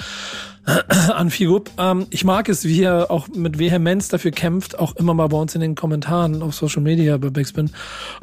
an 1.13 1.29
Figup. 1.29 1.69
Ähm, 1.77 2.07
ich 2.09 2.23
mag 2.25 2.49
es, 2.49 2.65
wie 2.65 2.81
er 2.81 3.11
auch 3.11 3.27
mit 3.27 3.59
Vehemenz 3.59 4.07
dafür 4.07 4.31
kämpft, 4.31 4.79
auch 4.79 4.95
immer 4.95 5.13
mal 5.13 5.27
bei 5.27 5.37
uns 5.37 5.53
in 5.53 5.61
den 5.61 5.75
Kommentaren 5.75 6.41
auf 6.41 6.55
Social 6.55 6.81
Media 6.81 7.17
bei 7.17 7.29
Backspin 7.29 7.69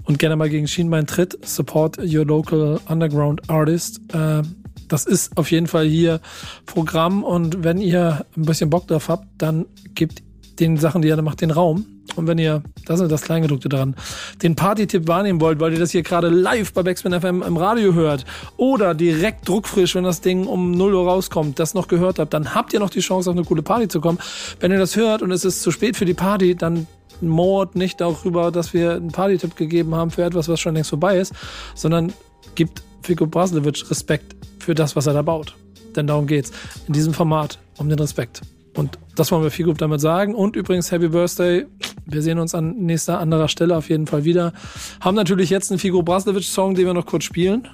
und 0.04 0.18
gerne 0.18 0.34
mal 0.34 0.50
gegen 0.50 0.66
Schienbein 0.66 1.06
tritt. 1.06 1.38
Support 1.46 1.98
your 1.98 2.26
local 2.26 2.80
underground 2.88 3.48
artist. 3.48 4.00
Äh, 4.12 4.42
das 4.88 5.06
ist 5.06 5.36
auf 5.36 5.50
jeden 5.50 5.68
Fall 5.68 5.86
hier 5.86 6.20
Programm 6.66 7.22
und 7.22 7.62
wenn 7.62 7.78
ihr 7.78 8.26
ein 8.36 8.42
bisschen 8.42 8.68
Bock 8.68 8.88
drauf 8.88 9.08
habt, 9.08 9.26
dann 9.38 9.66
gebt 9.94 10.22
den 10.58 10.76
Sachen, 10.76 11.02
die 11.02 11.08
er 11.08 11.22
macht, 11.22 11.40
den 11.40 11.50
Raum. 11.50 11.86
Und 12.16 12.26
wenn 12.26 12.38
ihr, 12.38 12.62
das 12.86 13.00
ist 13.00 13.10
das 13.10 13.22
Kleingedruckte 13.22 13.68
dran, 13.68 13.96
den 14.42 14.54
Party-Tipp 14.54 15.08
wahrnehmen 15.08 15.40
wollt, 15.40 15.58
weil 15.58 15.72
ihr 15.72 15.78
das 15.78 15.90
hier 15.90 16.02
gerade 16.02 16.28
live 16.28 16.72
bei 16.72 16.82
Backspin 16.82 17.18
FM 17.18 17.42
im 17.42 17.56
Radio 17.56 17.94
hört 17.94 18.24
oder 18.56 18.94
direkt 18.94 19.48
druckfrisch, 19.48 19.94
wenn 19.94 20.04
das 20.04 20.20
Ding 20.20 20.46
um 20.46 20.70
0 20.72 20.94
Uhr 20.94 21.06
rauskommt, 21.06 21.58
das 21.58 21.74
noch 21.74 21.88
gehört 21.88 22.18
habt, 22.18 22.32
dann 22.32 22.54
habt 22.54 22.72
ihr 22.72 22.80
noch 22.80 22.90
die 22.90 23.00
Chance, 23.00 23.30
auf 23.30 23.36
eine 23.36 23.44
coole 23.44 23.62
Party 23.62 23.88
zu 23.88 24.00
kommen. 24.00 24.18
Wenn 24.60 24.70
ihr 24.70 24.78
das 24.78 24.96
hört 24.96 25.22
und 25.22 25.32
es 25.32 25.44
ist 25.44 25.62
zu 25.62 25.70
spät 25.70 25.96
für 25.96 26.04
die 26.04 26.14
Party, 26.14 26.54
dann 26.54 26.86
mord 27.20 27.74
nicht 27.74 28.00
darüber, 28.00 28.50
dass 28.50 28.74
wir 28.74 28.92
einen 28.92 29.10
Party-Tipp 29.10 29.56
gegeben 29.56 29.94
haben 29.94 30.10
für 30.10 30.24
etwas, 30.24 30.48
was 30.48 30.60
schon 30.60 30.74
längst 30.74 30.90
vorbei 30.90 31.18
ist, 31.18 31.32
sondern 31.74 32.12
gibt 32.54 32.82
Fico 33.02 33.26
Braslewitsch 33.26 33.90
Respekt 33.90 34.36
für 34.58 34.74
das, 34.74 34.96
was 34.96 35.06
er 35.06 35.14
da 35.14 35.22
baut. 35.22 35.54
Denn 35.96 36.06
darum 36.06 36.26
geht's. 36.26 36.52
In 36.86 36.92
diesem 36.92 37.14
Format 37.14 37.58
um 37.78 37.88
den 37.88 37.98
Respekt. 37.98 38.42
Und 38.74 38.98
das 39.14 39.30
wollen 39.30 39.44
wir 39.44 39.64
gut 39.64 39.80
damit 39.80 40.00
sagen. 40.00 40.34
Und 40.34 40.56
übrigens 40.56 40.90
Happy 40.90 41.08
Birthday. 41.08 41.66
Wir 42.06 42.22
sehen 42.22 42.38
uns 42.38 42.54
an 42.54 42.76
nächster 42.76 43.18
anderer 43.18 43.48
Stelle 43.48 43.76
auf 43.76 43.88
jeden 43.88 44.06
Fall 44.06 44.24
wieder. 44.24 44.52
Haben 45.00 45.14
natürlich 45.14 45.50
jetzt 45.50 45.70
einen 45.70 45.78
Figo 45.78 46.02
Braslewitsch-Song, 46.02 46.74
den 46.74 46.86
wir 46.86 46.94
noch 46.94 47.06
kurz 47.06 47.24
spielen. 47.24 47.68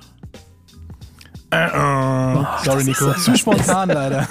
Äh, 1.50 1.66
äh. 1.66 2.44
Sorry, 2.64 2.84
Nico. 2.84 3.12
Zu 3.14 3.36
spontan 3.36 3.88
leider. 3.94 4.28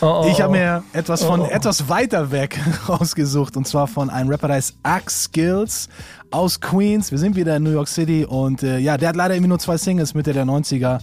Oh, 0.00 0.22
oh, 0.24 0.28
ich 0.30 0.40
habe 0.40 0.52
mir 0.52 0.84
etwas 0.92 1.24
von 1.24 1.40
oh, 1.40 1.46
etwas 1.46 1.88
weiter 1.88 2.30
weg 2.30 2.60
rausgesucht 2.88 3.56
und 3.56 3.66
zwar 3.66 3.88
von 3.88 4.10
einem 4.10 4.30
Rapper, 4.30 4.46
der 4.46 4.56
heißt 4.56 4.76
Axe 4.84 5.24
Skills 5.24 5.88
aus 6.30 6.60
Queens. 6.60 7.10
Wir 7.10 7.18
sind 7.18 7.34
wieder 7.34 7.56
in 7.56 7.64
New 7.64 7.72
York 7.72 7.88
City 7.88 8.24
und 8.24 8.62
äh, 8.62 8.78
ja, 8.78 8.96
der 8.96 9.08
hat 9.08 9.16
leider 9.16 9.34
irgendwie 9.34 9.48
nur 9.48 9.58
zwei 9.58 9.76
Singles 9.76 10.14
Mitte 10.14 10.32
der 10.32 10.44
90er 10.44 11.00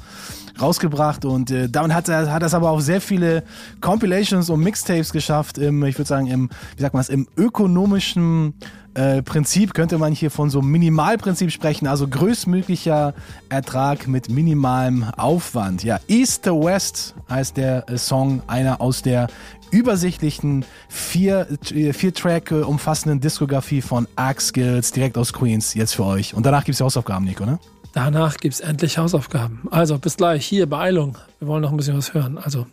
rausgebracht 0.59 1.25
und 1.25 1.51
äh, 1.51 1.69
damit 1.69 1.93
hat 1.93 2.09
er 2.09 2.31
hat 2.31 2.41
das 2.41 2.53
aber 2.53 2.69
auch 2.69 2.79
sehr 2.79 3.01
viele 3.01 3.43
Compilations 3.81 4.49
und 4.49 4.61
Mixtapes 4.61 5.11
geschafft 5.11 5.57
im 5.57 5.83
ich 5.83 5.97
würde 5.97 6.07
sagen 6.07 6.27
im 6.27 6.49
wie 6.75 6.81
sagt 6.81 6.93
man 6.93 7.01
es 7.01 7.09
im 7.09 7.27
ökonomischen 7.37 8.53
äh, 8.95 9.21
Prinzip 9.21 9.73
könnte 9.73 9.97
man 9.97 10.13
hier 10.13 10.31
von 10.31 10.49
so 10.49 10.61
Minimalprinzip 10.61 11.51
sprechen, 11.51 11.85
also 11.85 12.07
größtmöglicher 12.07 13.13
Ertrag 13.49 14.07
mit 14.07 14.29
minimalem 14.29 15.03
Aufwand. 15.17 15.83
Ja, 15.83 15.99
East 16.07 16.45
to 16.45 16.63
West 16.63 17.13
heißt 17.29 17.57
der 17.57 17.89
äh, 17.89 17.97
Song, 17.97 18.41
einer 18.47 18.79
aus 18.79 19.01
der 19.01 19.27
übersichtlichen 19.71 20.63
vier, 20.87 21.47
äh, 21.71 21.91
vier 21.91 22.13
Track 22.13 22.51
äh, 22.51 22.61
umfassenden 22.61 23.19
Diskografie 23.19 23.81
von 23.81 24.07
Axe 24.15 24.47
Skills 24.47 24.91
direkt 24.93 25.17
aus 25.17 25.33
Queens 25.33 25.73
jetzt 25.73 25.95
für 25.95 26.05
euch. 26.05 26.33
Und 26.33 26.45
danach 26.45 26.63
gibt 26.63 26.75
es 26.75 26.81
Hausaufgaben, 26.81 27.25
Nico, 27.25 27.45
ne? 27.45 27.59
Danach 27.95 28.35
gibt 28.35 28.55
es 28.55 28.59
endlich 28.59 28.97
Hausaufgaben. 28.97 29.61
Also 29.71 29.97
bis 29.97 30.17
gleich. 30.17 30.45
Hier, 30.45 30.65
Beeilung. 30.65 31.17
Wir 31.39 31.47
wollen 31.47 31.61
noch 31.61 31.71
ein 31.71 31.77
bisschen 31.77 31.97
was 31.97 32.13
hören. 32.13 32.37
Also, 32.37 32.67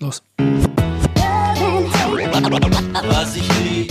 los. 0.00 0.22
Was 3.08 3.36
ich 3.36 3.48
lieb, 3.62 3.90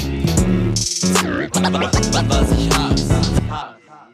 was 2.28 2.52
ich 2.52 2.70
hasse. 2.70 3.16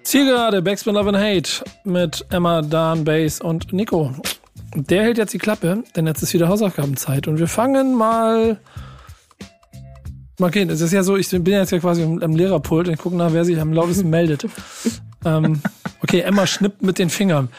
Zielgerade, 0.04 0.62
Backspin 0.62 0.94
Love 0.94 1.10
and 1.10 1.18
Hate 1.18 1.66
mit 1.84 2.26
Emma, 2.30 2.62
Dan, 2.62 3.04
Bass 3.04 3.42
und 3.42 3.74
Nico. 3.74 4.14
Der 4.76 5.04
hält 5.04 5.18
jetzt 5.18 5.34
die 5.34 5.40
Klappe, 5.40 5.84
denn 5.98 6.08
jetzt 6.08 6.22
ist 6.24 6.34
wieder 6.34 6.48
Hausaufgabenzeit 6.48 7.28
und 7.28 7.38
wir 7.38 7.50
fangen 7.50 7.96
mal. 7.96 8.62
Okay, 10.40 10.66
es 10.70 10.80
ist 10.80 10.94
ja 10.94 11.04
so, 11.04 11.18
ich 11.18 11.30
bin 11.30 11.48
jetzt 11.48 11.72
ja 11.72 11.80
quasi 11.80 12.04
am 12.04 12.34
Lehrerpult 12.34 12.88
und 12.88 12.98
gucke 12.98 13.18
nach, 13.18 13.34
wer 13.34 13.44
sich 13.44 13.60
am 13.60 13.74
lautesten 13.74 14.10
meldet. 14.10 14.48
Ähm, 15.28 15.60
okay, 16.06 16.22
Emma 16.22 16.46
schnippt 16.46 16.84
mit 16.84 17.00
den 17.00 17.10
Fingern. 17.10 17.50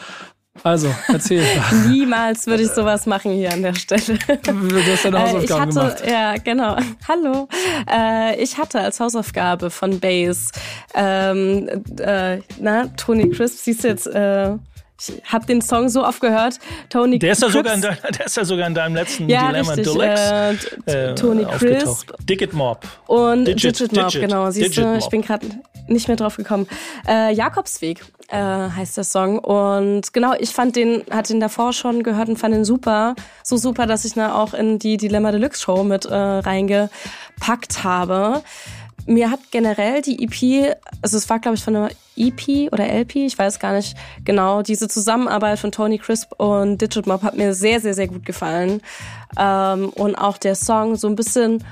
Also, 0.63 0.93
erzähl. 1.07 1.43
Niemals 1.87 2.47
würde 2.47 2.63
ich 2.63 2.69
sowas 2.69 3.05
machen 3.05 3.31
hier 3.33 3.51
an 3.53 3.61
der 3.61 3.75
Stelle. 3.75 4.17
Du 4.43 4.91
hast 4.91 5.05
deine 5.05 5.21
Hausaufgaben 5.21 5.37
äh, 5.37 5.43
ich 5.43 5.51
hatte, 5.51 5.69
gemacht. 5.73 6.03
Ja, 6.09 6.35
genau. 6.37 6.77
Hallo. 7.07 7.47
Äh, 7.91 8.41
ich 8.41 8.57
hatte 8.57 8.79
als 8.79 8.99
Hausaufgabe 8.99 9.69
von 9.69 9.99
Base, 9.99 10.51
ähm, 10.95 11.69
äh, 11.99 12.39
na, 12.59 12.87
Tony 12.95 13.29
Crisp, 13.29 13.59
siehst 13.63 13.83
du 13.83 13.87
jetzt, 13.89 14.07
äh, 14.07 14.53
ich 14.99 15.21
habe 15.25 15.45
den 15.45 15.61
Song 15.61 15.89
so 15.89 16.05
oft 16.05 16.21
gehört. 16.21 16.59
Tony 16.89 17.19
der 17.19 17.33
ist, 17.33 17.41
ja 17.41 17.49
sogar 17.49 17.73
in 17.73 17.81
dein, 17.81 17.97
der 18.17 18.25
ist 18.25 18.37
ja 18.37 18.45
sogar 18.45 18.67
in 18.67 18.73
deinem 18.73 18.95
letzten 18.95 19.29
ja, 19.29 19.47
Dilemma 19.47 19.73
richtig, 19.73 19.93
Deluxe 19.93 20.57
äh, 20.85 21.15
Tony 21.15 21.45
Crisp 21.45 22.13
Digit 22.27 22.53
Mob. 22.53 22.85
und 23.07 23.45
Digit, 23.45 23.79
Digit 23.79 23.93
Mob, 23.93 24.11
genau. 24.11 24.51
Siehst 24.51 24.77
du, 24.77 24.97
ich 24.97 25.09
bin 25.09 25.21
gerade 25.21 25.47
nicht 25.87 26.07
mehr 26.07 26.17
drauf 26.17 26.37
gekommen. 26.37 26.67
Äh, 27.07 27.33
Jakobsweg 27.33 28.03
äh, 28.29 28.37
heißt 28.37 28.97
der 28.97 29.03
Song 29.03 29.39
und 29.39 30.11
genau, 30.13 30.33
ich 30.37 30.49
fand 30.49 30.75
den, 30.75 31.03
hatte 31.09 31.33
den 31.33 31.39
davor 31.39 31.73
schon 31.73 32.03
gehört 32.03 32.29
und 32.29 32.37
fand 32.37 32.53
den 32.53 32.65
super, 32.65 33.15
so 33.43 33.57
super, 33.57 33.85
dass 33.85 34.05
ich 34.05 34.15
ihn 34.15 34.21
auch 34.21 34.53
in 34.53 34.79
die 34.79 34.97
Dilemma 34.97 35.31
Deluxe 35.31 35.61
Show 35.61 35.83
mit 35.83 36.05
äh, 36.05 36.15
reingepackt 36.15 37.83
habe. 37.83 38.41
Mir 39.07 39.31
hat 39.31 39.39
generell 39.51 40.01
die 40.01 40.23
EP, 40.23 40.75
also 41.01 41.17
es 41.17 41.29
war 41.29 41.39
glaube 41.39 41.55
ich 41.55 41.63
von 41.63 41.75
einer 41.75 41.89
EP 42.15 42.71
oder 42.71 42.87
LP, 42.87 43.15
ich 43.25 43.37
weiß 43.37 43.59
gar 43.59 43.73
nicht 43.73 43.95
genau, 44.25 44.61
diese 44.61 44.87
Zusammenarbeit 44.87 45.59
von 45.59 45.71
Tony 45.71 45.97
Crisp 45.97 46.33
und 46.37 46.81
Digit 46.81 47.07
Mob 47.07 47.23
hat 47.23 47.37
mir 47.37 47.53
sehr, 47.53 47.79
sehr, 47.79 47.93
sehr 47.93 48.07
gut 48.07 48.25
gefallen. 48.25 48.81
Ähm, 49.39 49.89
und 49.89 50.15
auch 50.15 50.37
der 50.37 50.55
Song 50.55 50.95
so 50.95 51.07
ein 51.07 51.15
bisschen 51.15 51.63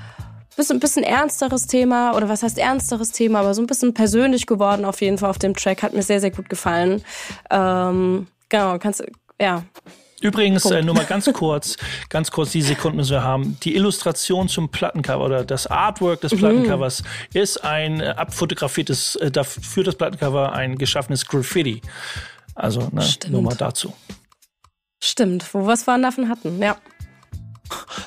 bisschen, 0.56 0.80
bisschen 0.80 1.04
ernsteres 1.04 1.68
Thema 1.68 2.16
oder 2.16 2.30
was 2.30 2.44
heißt 2.44 2.58
ernsteres 2.58 3.12
Thema, 3.12 3.40
aber 3.40 3.54
so 3.54 3.62
ein 3.62 3.68
bisschen 3.68 3.94
persönlich 3.94 4.46
geworden 4.46 4.86
auf 4.86 5.02
jeden 5.02 5.18
Fall 5.18 5.30
auf 5.30 5.38
dem 5.38 5.54
Track. 5.54 5.84
Hat 5.84 5.94
mir 5.94 6.04
sehr, 6.04 6.22
sehr 6.22 6.32
gut 6.32 6.50
gefallen. 6.50 7.04
Ähm, 7.50 8.28
genau, 8.50 8.78
kannst 8.80 9.02
du, 9.02 9.06
ja. 9.40 9.64
Übrigens, 10.22 10.66
äh, 10.66 10.82
nur 10.82 10.96
mal 10.96 11.06
ganz 11.06 11.32
kurz, 11.34 11.78
ganz 12.10 12.32
kurz 12.32 12.52
die 12.52 12.62
Sekunden 12.62 12.98
müssen 12.98 13.12
wir 13.12 13.24
haben. 13.24 13.58
Die 13.64 13.76
Illustration 13.76 14.48
zum 14.48 14.70
Plattencover 14.70 15.26
oder 15.26 15.46
das 15.46 15.68
Artwork 15.68 16.22
des 16.22 16.34
mhm. 16.34 16.38
Plattencovers 16.38 17.04
mhm. 17.04 17.42
ist 17.42 17.64
ein 17.64 18.00
äh, 18.00 18.08
abfotografiertes, 18.08 19.18
äh, 19.18 19.32
für 19.44 19.84
das 19.84 19.96
Plattencover 19.96 20.54
ein 20.54 20.78
geschaffenes 20.78 21.26
Graffiti. 21.28 21.82
Also, 22.56 22.90
ne, 22.92 23.06
nur 23.30 23.42
mal 23.42 23.56
dazu. 23.56 23.94
Stimmt, 25.04 25.54
wo 25.54 25.68
wir 25.68 25.74
es 25.74 25.84
vorhin 25.84 26.04
davon 26.04 26.30
hatten, 26.30 26.62
ja. 26.62 26.78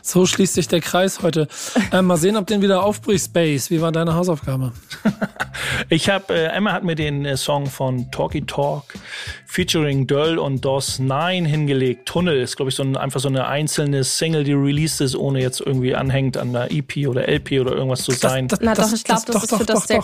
So 0.03 0.27
schließt 0.27 0.55
sich 0.55 0.69
der 0.69 0.81
Kreis 0.81 1.23
heute. 1.23 1.49
Äh, 1.93 2.03
mal 2.03 2.17
sehen, 2.17 2.37
ob 2.37 2.47
den 2.47 2.63
wieder 2.63 2.83
aufbricht, 2.83 3.27
Space. 3.27 3.71
Wie 3.71 3.81
war 3.81 3.93
deine 3.93 4.15
Hausaufgabe? 4.15 4.73
ich 5.89 6.09
habe, 6.09 6.35
äh, 6.35 6.47
Emma 6.47 6.73
hat 6.73 6.85
mir 6.85 6.95
den 6.95 7.25
äh, 7.25 7.37
Song 7.37 7.67
von 7.67 8.11
Talky 8.11 8.47
Talk 8.47 8.85
featuring 9.47 10.07
Döll 10.07 10.39
und 10.39 10.65
DOS 10.65 10.99
9 10.99 11.45
hingelegt. 11.45 12.07
Tunnel 12.07 12.41
ist, 12.41 12.57
glaube 12.57 12.71
ich, 12.71 12.77
so 12.77 12.83
ein, 12.83 12.97
einfach 12.97 13.21
so 13.21 13.29
eine 13.29 13.49
einzelne 13.49 14.05
Single, 14.05 14.45
die 14.45 14.53
released 14.53 15.01
ist, 15.01 15.17
ohne 15.17 15.41
jetzt 15.41 15.61
irgendwie 15.61 15.95
anhängt 15.95 16.37
an 16.37 16.53
der 16.53 16.71
EP 16.71 17.09
oder 17.09 17.29
LP 17.29 17.61
oder 17.61 17.73
irgendwas 17.73 18.05
zu 18.05 18.13
sein. 18.13 18.49
Das, 18.49 18.59
das, 18.59 18.67
Na 18.67 18.75
doch, 18.75 18.93
ich 18.93 19.05
glaube, 19.05 19.23
das, 19.27 19.35
das, 19.35 19.45
ist 19.45 19.59
für 19.59 19.65
das 19.65 19.81
doch, 19.81 19.87
der 19.87 20.03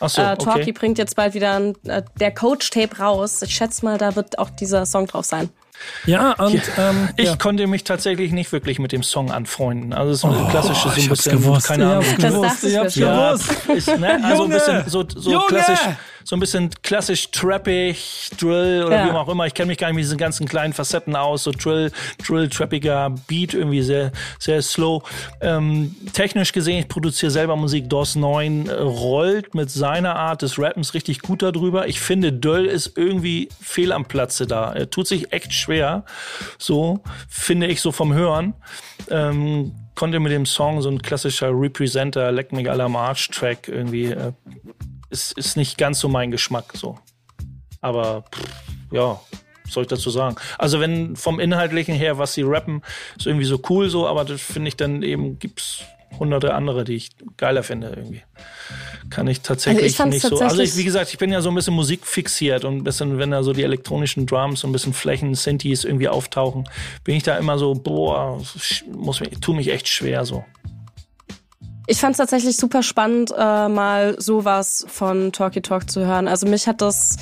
Coach-Tape. 0.00 0.08
So, 0.08 0.20
äh, 0.22 0.36
Talkie 0.36 0.60
okay. 0.62 0.72
bringt 0.72 0.98
jetzt 0.98 1.16
bald 1.16 1.34
wieder 1.34 1.54
ein, 1.54 1.74
äh, 1.84 2.02
der 2.18 2.32
Coach-Tape 2.32 2.98
raus. 2.98 3.42
Ich 3.42 3.54
schätze 3.54 3.84
mal, 3.84 3.98
da 3.98 4.16
wird 4.16 4.38
auch 4.38 4.50
dieser 4.50 4.86
Song 4.86 5.06
drauf 5.06 5.24
sein. 5.24 5.50
Ja, 6.06 6.32
und 6.34 6.62
ähm, 6.78 7.08
ich 7.16 7.26
ja. 7.26 7.36
konnte 7.36 7.66
mich 7.66 7.84
tatsächlich 7.84 8.32
nicht 8.32 8.52
wirklich 8.52 8.78
mit 8.78 8.92
dem 8.92 9.02
Song 9.02 9.30
anfreunden. 9.30 9.92
Also 9.92 10.12
es 10.12 10.18
ist 10.18 10.24
ein 10.24 10.46
oh, 10.46 10.48
klassisches 10.48 10.82
so 10.82 10.88
ein 11.00 11.08
bisschen, 11.08 11.32
gewusst. 11.32 11.66
keine 11.66 11.90
Ahnung. 11.90 12.04
Ich 12.04 12.24
hab's 12.24 12.34
gewusst. 12.34 12.64
Ich 12.64 12.76
hab's 12.76 12.94
ja, 12.94 13.32
ist, 13.32 13.98
ne, 13.98 14.20
also 14.22 14.44
ein 14.44 14.50
bisschen 14.50 14.84
so, 14.88 15.04
so 15.08 15.38
klassisch 15.40 15.80
so 16.24 16.34
ein 16.34 16.40
bisschen 16.40 16.70
klassisch 16.82 17.30
trappig, 17.30 18.30
Drill 18.40 18.84
oder 18.84 18.96
ja. 18.96 19.06
wie 19.06 19.10
auch 19.10 19.28
immer. 19.28 19.46
Ich 19.46 19.54
kenne 19.54 19.68
mich 19.68 19.78
gar 19.78 19.88
nicht 19.88 19.96
mit 19.96 20.04
diesen 20.04 20.18
ganzen 20.18 20.48
kleinen 20.48 20.72
Facetten 20.72 21.14
aus. 21.14 21.44
So 21.44 21.52
Drill, 21.52 21.92
Drill, 22.26 22.48
trappiger 22.48 23.10
Beat, 23.28 23.52
irgendwie 23.54 23.82
sehr, 23.82 24.10
sehr 24.38 24.62
slow. 24.62 25.02
Ähm, 25.40 25.94
technisch 26.14 26.52
gesehen, 26.52 26.78
ich 26.80 26.88
produziere 26.88 27.30
selber 27.30 27.56
Musik. 27.56 27.90
DOS 27.90 28.16
9 28.16 28.70
rollt 28.70 29.54
mit 29.54 29.70
seiner 29.70 30.16
Art 30.16 30.42
des 30.42 30.58
Rappens 30.58 30.94
richtig 30.94 31.20
gut 31.20 31.42
darüber. 31.42 31.88
Ich 31.88 32.00
finde, 32.00 32.32
Döll 32.32 32.64
ist 32.64 32.96
irgendwie 32.96 33.50
fehl 33.60 33.92
am 33.92 34.06
Platze 34.06 34.46
da. 34.46 34.72
Er 34.72 34.88
tut 34.88 35.06
sich 35.06 35.32
echt 35.32 35.52
schwer. 35.52 36.04
So, 36.58 37.00
finde 37.28 37.66
ich 37.66 37.82
so 37.82 37.92
vom 37.92 38.14
Hören. 38.14 38.54
Ähm, 39.10 39.74
konnte 39.94 40.18
mit 40.20 40.32
dem 40.32 40.46
Song 40.46 40.80
so 40.80 40.88
ein 40.88 41.02
klassischer 41.02 41.50
Representer, 41.50 42.32
Leck 42.32 42.52
mich 42.52 42.70
aller 42.70 42.88
March 42.88 43.28
Track 43.30 43.68
irgendwie 43.68 44.06
äh, 44.06 44.32
ist, 45.14 45.32
ist 45.38 45.56
nicht 45.56 45.78
ganz 45.78 46.00
so 46.00 46.08
mein 46.08 46.30
Geschmack 46.32 46.72
so. 46.74 46.98
Aber 47.80 48.24
pff, 48.34 48.42
ja, 48.90 49.20
soll 49.68 49.84
ich 49.84 49.88
dazu 49.88 50.10
sagen? 50.10 50.36
Also 50.58 50.80
wenn 50.80 51.14
vom 51.16 51.38
Inhaltlichen 51.38 51.94
her, 51.94 52.18
was 52.18 52.34
sie 52.34 52.42
rappen, 52.42 52.82
ist 53.16 53.26
irgendwie 53.26 53.46
so 53.46 53.60
cool 53.70 53.88
so, 53.88 54.08
aber 54.08 54.24
das 54.24 54.40
finde 54.40 54.68
ich 54.68 54.76
dann 54.76 55.02
eben, 55.02 55.38
gibt 55.38 55.60
es 55.60 55.84
hunderte 56.18 56.54
andere, 56.54 56.84
die 56.84 56.94
ich 56.94 57.10
geiler 57.36 57.62
finde 57.62 57.88
irgendwie. 57.88 58.22
kann 59.10 59.26
ich 59.26 59.40
tatsächlich 59.40 59.98
Also 60.00 60.04
ich 60.04 60.10
nicht 60.10 60.26
so. 60.26 60.38
Also 60.38 60.62
ich, 60.62 60.76
wie 60.76 60.84
gesagt, 60.84 61.10
ich 61.10 61.18
bin 61.18 61.32
ja 61.32 61.40
so 61.40 61.48
ein 61.48 61.54
bisschen 61.54 61.74
musikfixiert 61.74 62.64
und 62.64 62.78
ein 62.78 62.84
bisschen, 62.84 63.18
wenn 63.18 63.30
da 63.30 63.42
so 63.42 63.52
die 63.52 63.62
elektronischen 63.62 64.26
Drums 64.26 64.64
und 64.64 64.70
ein 64.70 64.72
bisschen 64.72 64.92
Flächen, 64.92 65.34
Synthes 65.34 65.84
irgendwie 65.84 66.08
auftauchen, 66.08 66.68
bin 67.04 67.16
ich 67.16 67.22
da 67.22 67.36
immer 67.36 67.58
so, 67.58 67.74
boah, 67.74 68.40
muss 68.92 69.20
mich, 69.20 69.30
tu 69.40 69.54
mich 69.54 69.70
echt 69.70 69.88
schwer 69.88 70.24
so. 70.24 70.44
Ich 71.86 71.98
fand 71.98 72.12
es 72.12 72.18
tatsächlich 72.18 72.56
super 72.56 72.82
spannend, 72.82 73.32
äh, 73.36 73.68
mal 73.68 74.20
sowas 74.20 74.86
von 74.88 75.32
Talkie 75.32 75.60
Talk 75.60 75.90
zu 75.90 76.06
hören. 76.06 76.28
Also 76.28 76.46
mich 76.46 76.66
hat 76.66 76.80
das 76.80 77.18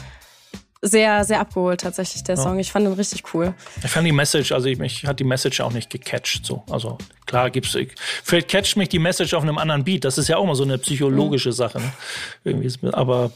sehr, 0.84 1.24
sehr 1.24 1.40
abgeholt 1.40 1.80
tatsächlich, 1.80 2.24
der 2.24 2.36
Song. 2.36 2.58
Ich 2.58 2.72
fand 2.72 2.86
ihn 2.86 2.92
richtig 2.92 3.22
cool. 3.32 3.54
Ich 3.82 3.90
fand 3.90 4.06
die 4.06 4.12
Message, 4.12 4.50
also 4.50 4.66
ich, 4.68 4.78
mich 4.78 5.06
hat 5.06 5.20
die 5.20 5.24
Message 5.24 5.60
auch 5.60 5.72
nicht 5.72 5.90
gecatcht. 5.90 6.44
So. 6.44 6.64
Also 6.68 6.98
klar 7.26 7.50
gibt's, 7.50 7.74
ich, 7.76 7.94
vielleicht 8.24 8.48
catcht 8.48 8.76
mich 8.76 8.88
die 8.88 8.98
Message 8.98 9.32
auf 9.34 9.44
einem 9.44 9.58
anderen 9.58 9.84
Beat. 9.84 10.04
Das 10.04 10.18
ist 10.18 10.28
ja 10.28 10.36
auch 10.36 10.46
mal 10.46 10.56
so 10.56 10.64
eine 10.64 10.78
psychologische 10.78 11.52
Sache. 11.52 11.78
Ne? 11.78 11.92
Irgendwie 12.44 12.66
ist, 12.66 12.80
aber 12.84 13.30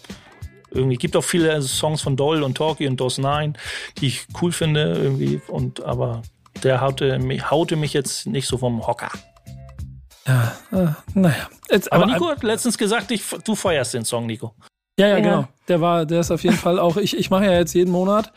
irgendwie 0.72 0.96
gibt 0.96 1.16
auch 1.16 1.24
viele 1.24 1.62
Songs 1.62 2.02
von 2.02 2.16
Doll 2.16 2.42
und 2.42 2.56
Talkie 2.56 2.88
und 2.88 3.00
DOS 3.00 3.18
9, 3.18 3.56
die 3.98 4.08
ich 4.08 4.26
cool 4.42 4.50
finde 4.50 4.94
irgendwie. 4.94 5.40
Und 5.46 5.84
aber 5.84 6.22
der 6.64 6.80
haute, 6.80 7.18
haute 7.50 7.76
mich 7.76 7.92
jetzt 7.92 8.26
nicht 8.26 8.48
so 8.48 8.58
vom 8.58 8.86
Hocker. 8.86 9.10
Ja, 10.26 10.52
äh, 10.72 10.86
naja. 11.14 11.48
Jetzt, 11.70 11.92
Aber, 11.92 12.04
aber 12.04 12.12
Nico 12.12 12.28
hat 12.28 12.42
letztens 12.42 12.76
gesagt, 12.78 13.10
ich, 13.10 13.22
du 13.44 13.54
feierst 13.54 13.94
den 13.94 14.04
Song, 14.04 14.26
Nico. 14.26 14.54
Ja, 14.98 15.08
ja, 15.08 15.18
Ja. 15.18 15.22
genau. 15.22 15.48
Der 15.68 15.80
war, 15.80 16.06
der 16.06 16.20
ist 16.20 16.30
auf 16.30 16.42
jeden 16.42 16.56
Fall 16.56 16.78
auch, 16.78 16.96
ich, 16.96 17.16
ich 17.16 17.30
mache 17.30 17.44
ja 17.44 17.52
jetzt 17.52 17.74
jeden 17.74 17.90
Monat, 17.92 18.32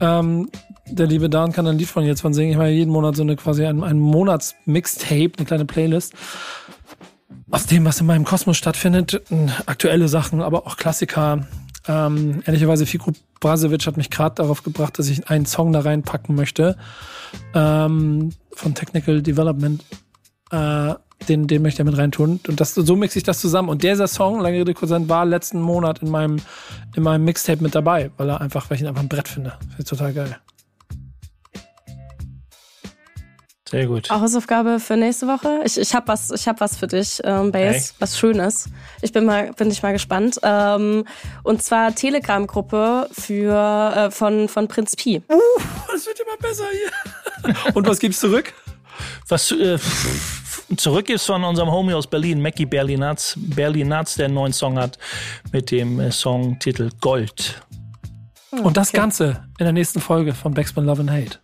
ähm, 0.00 0.50
der 0.86 1.06
liebe 1.06 1.28
Dan 1.30 1.52
kann 1.52 1.66
ein 1.66 1.78
Lied 1.78 1.88
von 1.88 2.04
jetzt 2.04 2.20
von 2.22 2.34
singen. 2.34 2.50
Ich 2.50 2.56
mache 2.56 2.68
jeden 2.68 2.90
Monat 2.90 3.14
so 3.16 3.22
eine 3.22 3.36
quasi 3.36 3.64
ein, 3.64 3.82
ein 3.82 3.98
Monats-Mixtape, 3.98 5.32
eine 5.36 5.46
kleine 5.46 5.64
Playlist. 5.64 6.14
Aus 7.50 7.66
dem, 7.66 7.84
was 7.84 8.00
in 8.00 8.06
meinem 8.06 8.24
Kosmos 8.24 8.56
stattfindet, 8.56 9.22
aktuelle 9.66 10.08
Sachen, 10.08 10.40
aber 10.40 10.66
auch 10.66 10.76
Klassiker. 10.76 11.46
Ähm, 11.86 12.42
ehrlicherweise, 12.46 12.86
Fikru 12.86 13.12
Brasevic 13.40 13.86
hat 13.86 13.96
mich 13.96 14.08
gerade 14.10 14.36
darauf 14.36 14.62
gebracht, 14.62 14.98
dass 14.98 15.08
ich 15.08 15.28
einen 15.28 15.46
Song 15.46 15.72
da 15.72 15.80
reinpacken 15.80 16.34
möchte. 16.34 16.76
Ähm, 17.54 18.30
von 18.52 18.74
Technical 18.74 19.20
Development. 19.22 19.84
Äh, 20.50 20.94
den, 21.28 21.46
den 21.46 21.62
möchte 21.62 21.82
ich 21.82 21.86
mit 21.86 21.96
reintun. 21.96 22.40
Und 22.46 22.60
das, 22.60 22.74
so 22.74 22.96
mixe 22.96 23.18
ich 23.18 23.24
das 23.24 23.40
zusammen. 23.40 23.68
Und 23.68 23.82
dieser 23.82 24.06
Song, 24.08 24.40
lange 24.40 24.58
Rede, 24.58 24.74
kurzer 24.74 24.96
Sinn, 24.96 25.08
war 25.08 25.24
letzten 25.24 25.60
Monat 25.60 26.02
in 26.02 26.10
meinem, 26.10 26.36
in 26.94 27.02
meinem 27.02 27.24
Mixtape 27.24 27.62
mit 27.62 27.74
dabei, 27.74 28.10
weil 28.16 28.28
er 28.28 28.40
einfach, 28.40 28.68
weil 28.70 28.76
ich 28.76 28.82
ihn 28.82 28.88
einfach 28.88 29.02
ein 29.02 29.08
Brett 29.08 29.28
finde. 29.28 29.52
Finde 29.60 29.76
ich 29.78 29.84
total 29.84 30.12
geil. 30.12 30.36
Sehr 33.72 33.86
gut. 33.86 34.10
Auch 34.10 34.20
Hausaufgabe 34.20 34.80
für 34.80 34.98
nächste 34.98 35.26
Woche. 35.26 35.62
Ich, 35.64 35.78
ich 35.78 35.94
habe 35.94 36.08
was, 36.08 36.30
ich 36.30 36.46
hab 36.46 36.60
was 36.60 36.76
für 36.76 36.86
dich, 36.86 37.22
ähm, 37.24 37.52
Base, 37.52 37.92
Okay. 37.92 37.96
was 38.00 38.18
Schönes. 38.18 38.68
Ich 39.00 39.12
bin 39.12 39.24
mal, 39.24 39.54
bin 39.54 39.70
ich 39.70 39.82
mal 39.82 39.94
gespannt. 39.94 40.38
Ähm, 40.42 41.06
und 41.42 41.62
zwar 41.62 41.94
Telegram-Gruppe 41.94 43.08
für 43.12 43.94
äh, 43.96 44.10
von 44.10 44.48
von 44.48 44.68
Prinz 44.68 44.94
Pi. 44.94 45.22
Das 45.90 46.06
wird 46.06 46.20
immer 46.20 46.36
besser 46.36 46.64
hier. 46.70 47.54
Und 47.74 47.86
was 47.86 47.98
gibt's 47.98 48.20
zurück? 48.20 48.52
Was 49.28 49.50
äh, 49.52 49.78
zurück 50.76 51.08
ist 51.08 51.26
von 51.26 51.44
unserem 51.44 51.70
Homie 51.70 51.94
aus 51.94 52.06
Berlin, 52.06 52.40
Mackie 52.40 52.66
Berlinatz, 52.66 53.34
Berlinatz, 53.36 54.16
der 54.16 54.26
einen 54.26 54.34
neuen 54.34 54.52
Song 54.52 54.78
hat 54.78 54.98
mit 55.52 55.70
dem 55.70 56.00
äh, 56.00 56.10
Songtitel 56.10 56.90
Gold. 57.00 57.62
Und 58.50 58.76
das 58.76 58.92
Ganze 58.92 59.44
in 59.58 59.64
der 59.64 59.72
nächsten 59.72 60.00
Folge 60.00 60.34
von 60.34 60.52
Backspin 60.52 60.84
Love 60.84 61.00
and 61.00 61.10
Hate. 61.10 61.38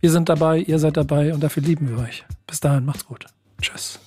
Wir 0.00 0.10
sind 0.10 0.28
dabei, 0.28 0.58
ihr 0.58 0.78
seid 0.78 0.96
dabei 0.96 1.32
und 1.32 1.40
dafür 1.40 1.62
lieben 1.62 1.88
wir 1.88 2.02
euch. 2.02 2.24
Bis 2.46 2.58
dahin, 2.58 2.84
macht's 2.84 3.06
gut. 3.06 3.26
Tschüss. 3.60 4.00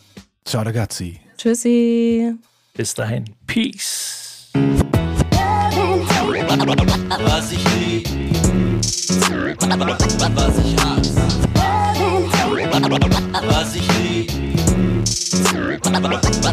Ciao, 0.43 0.63
ragazzi. 0.63 1.21
Tschüssi. 1.37 2.33
Bis 2.73 2.93
dahin, 2.93 3.25
Peace. 3.47 4.49
Was 7.25 7.51
ich 7.51 7.63
lieb, 7.75 8.07
was 10.35 10.57
ich 10.59 10.75
hasse 10.83 11.14
was 12.81 13.75
ich 13.75 13.87
lieb, 13.99 14.31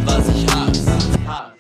was 0.07 0.29
ich 0.29 0.47
hasse. 0.55 1.52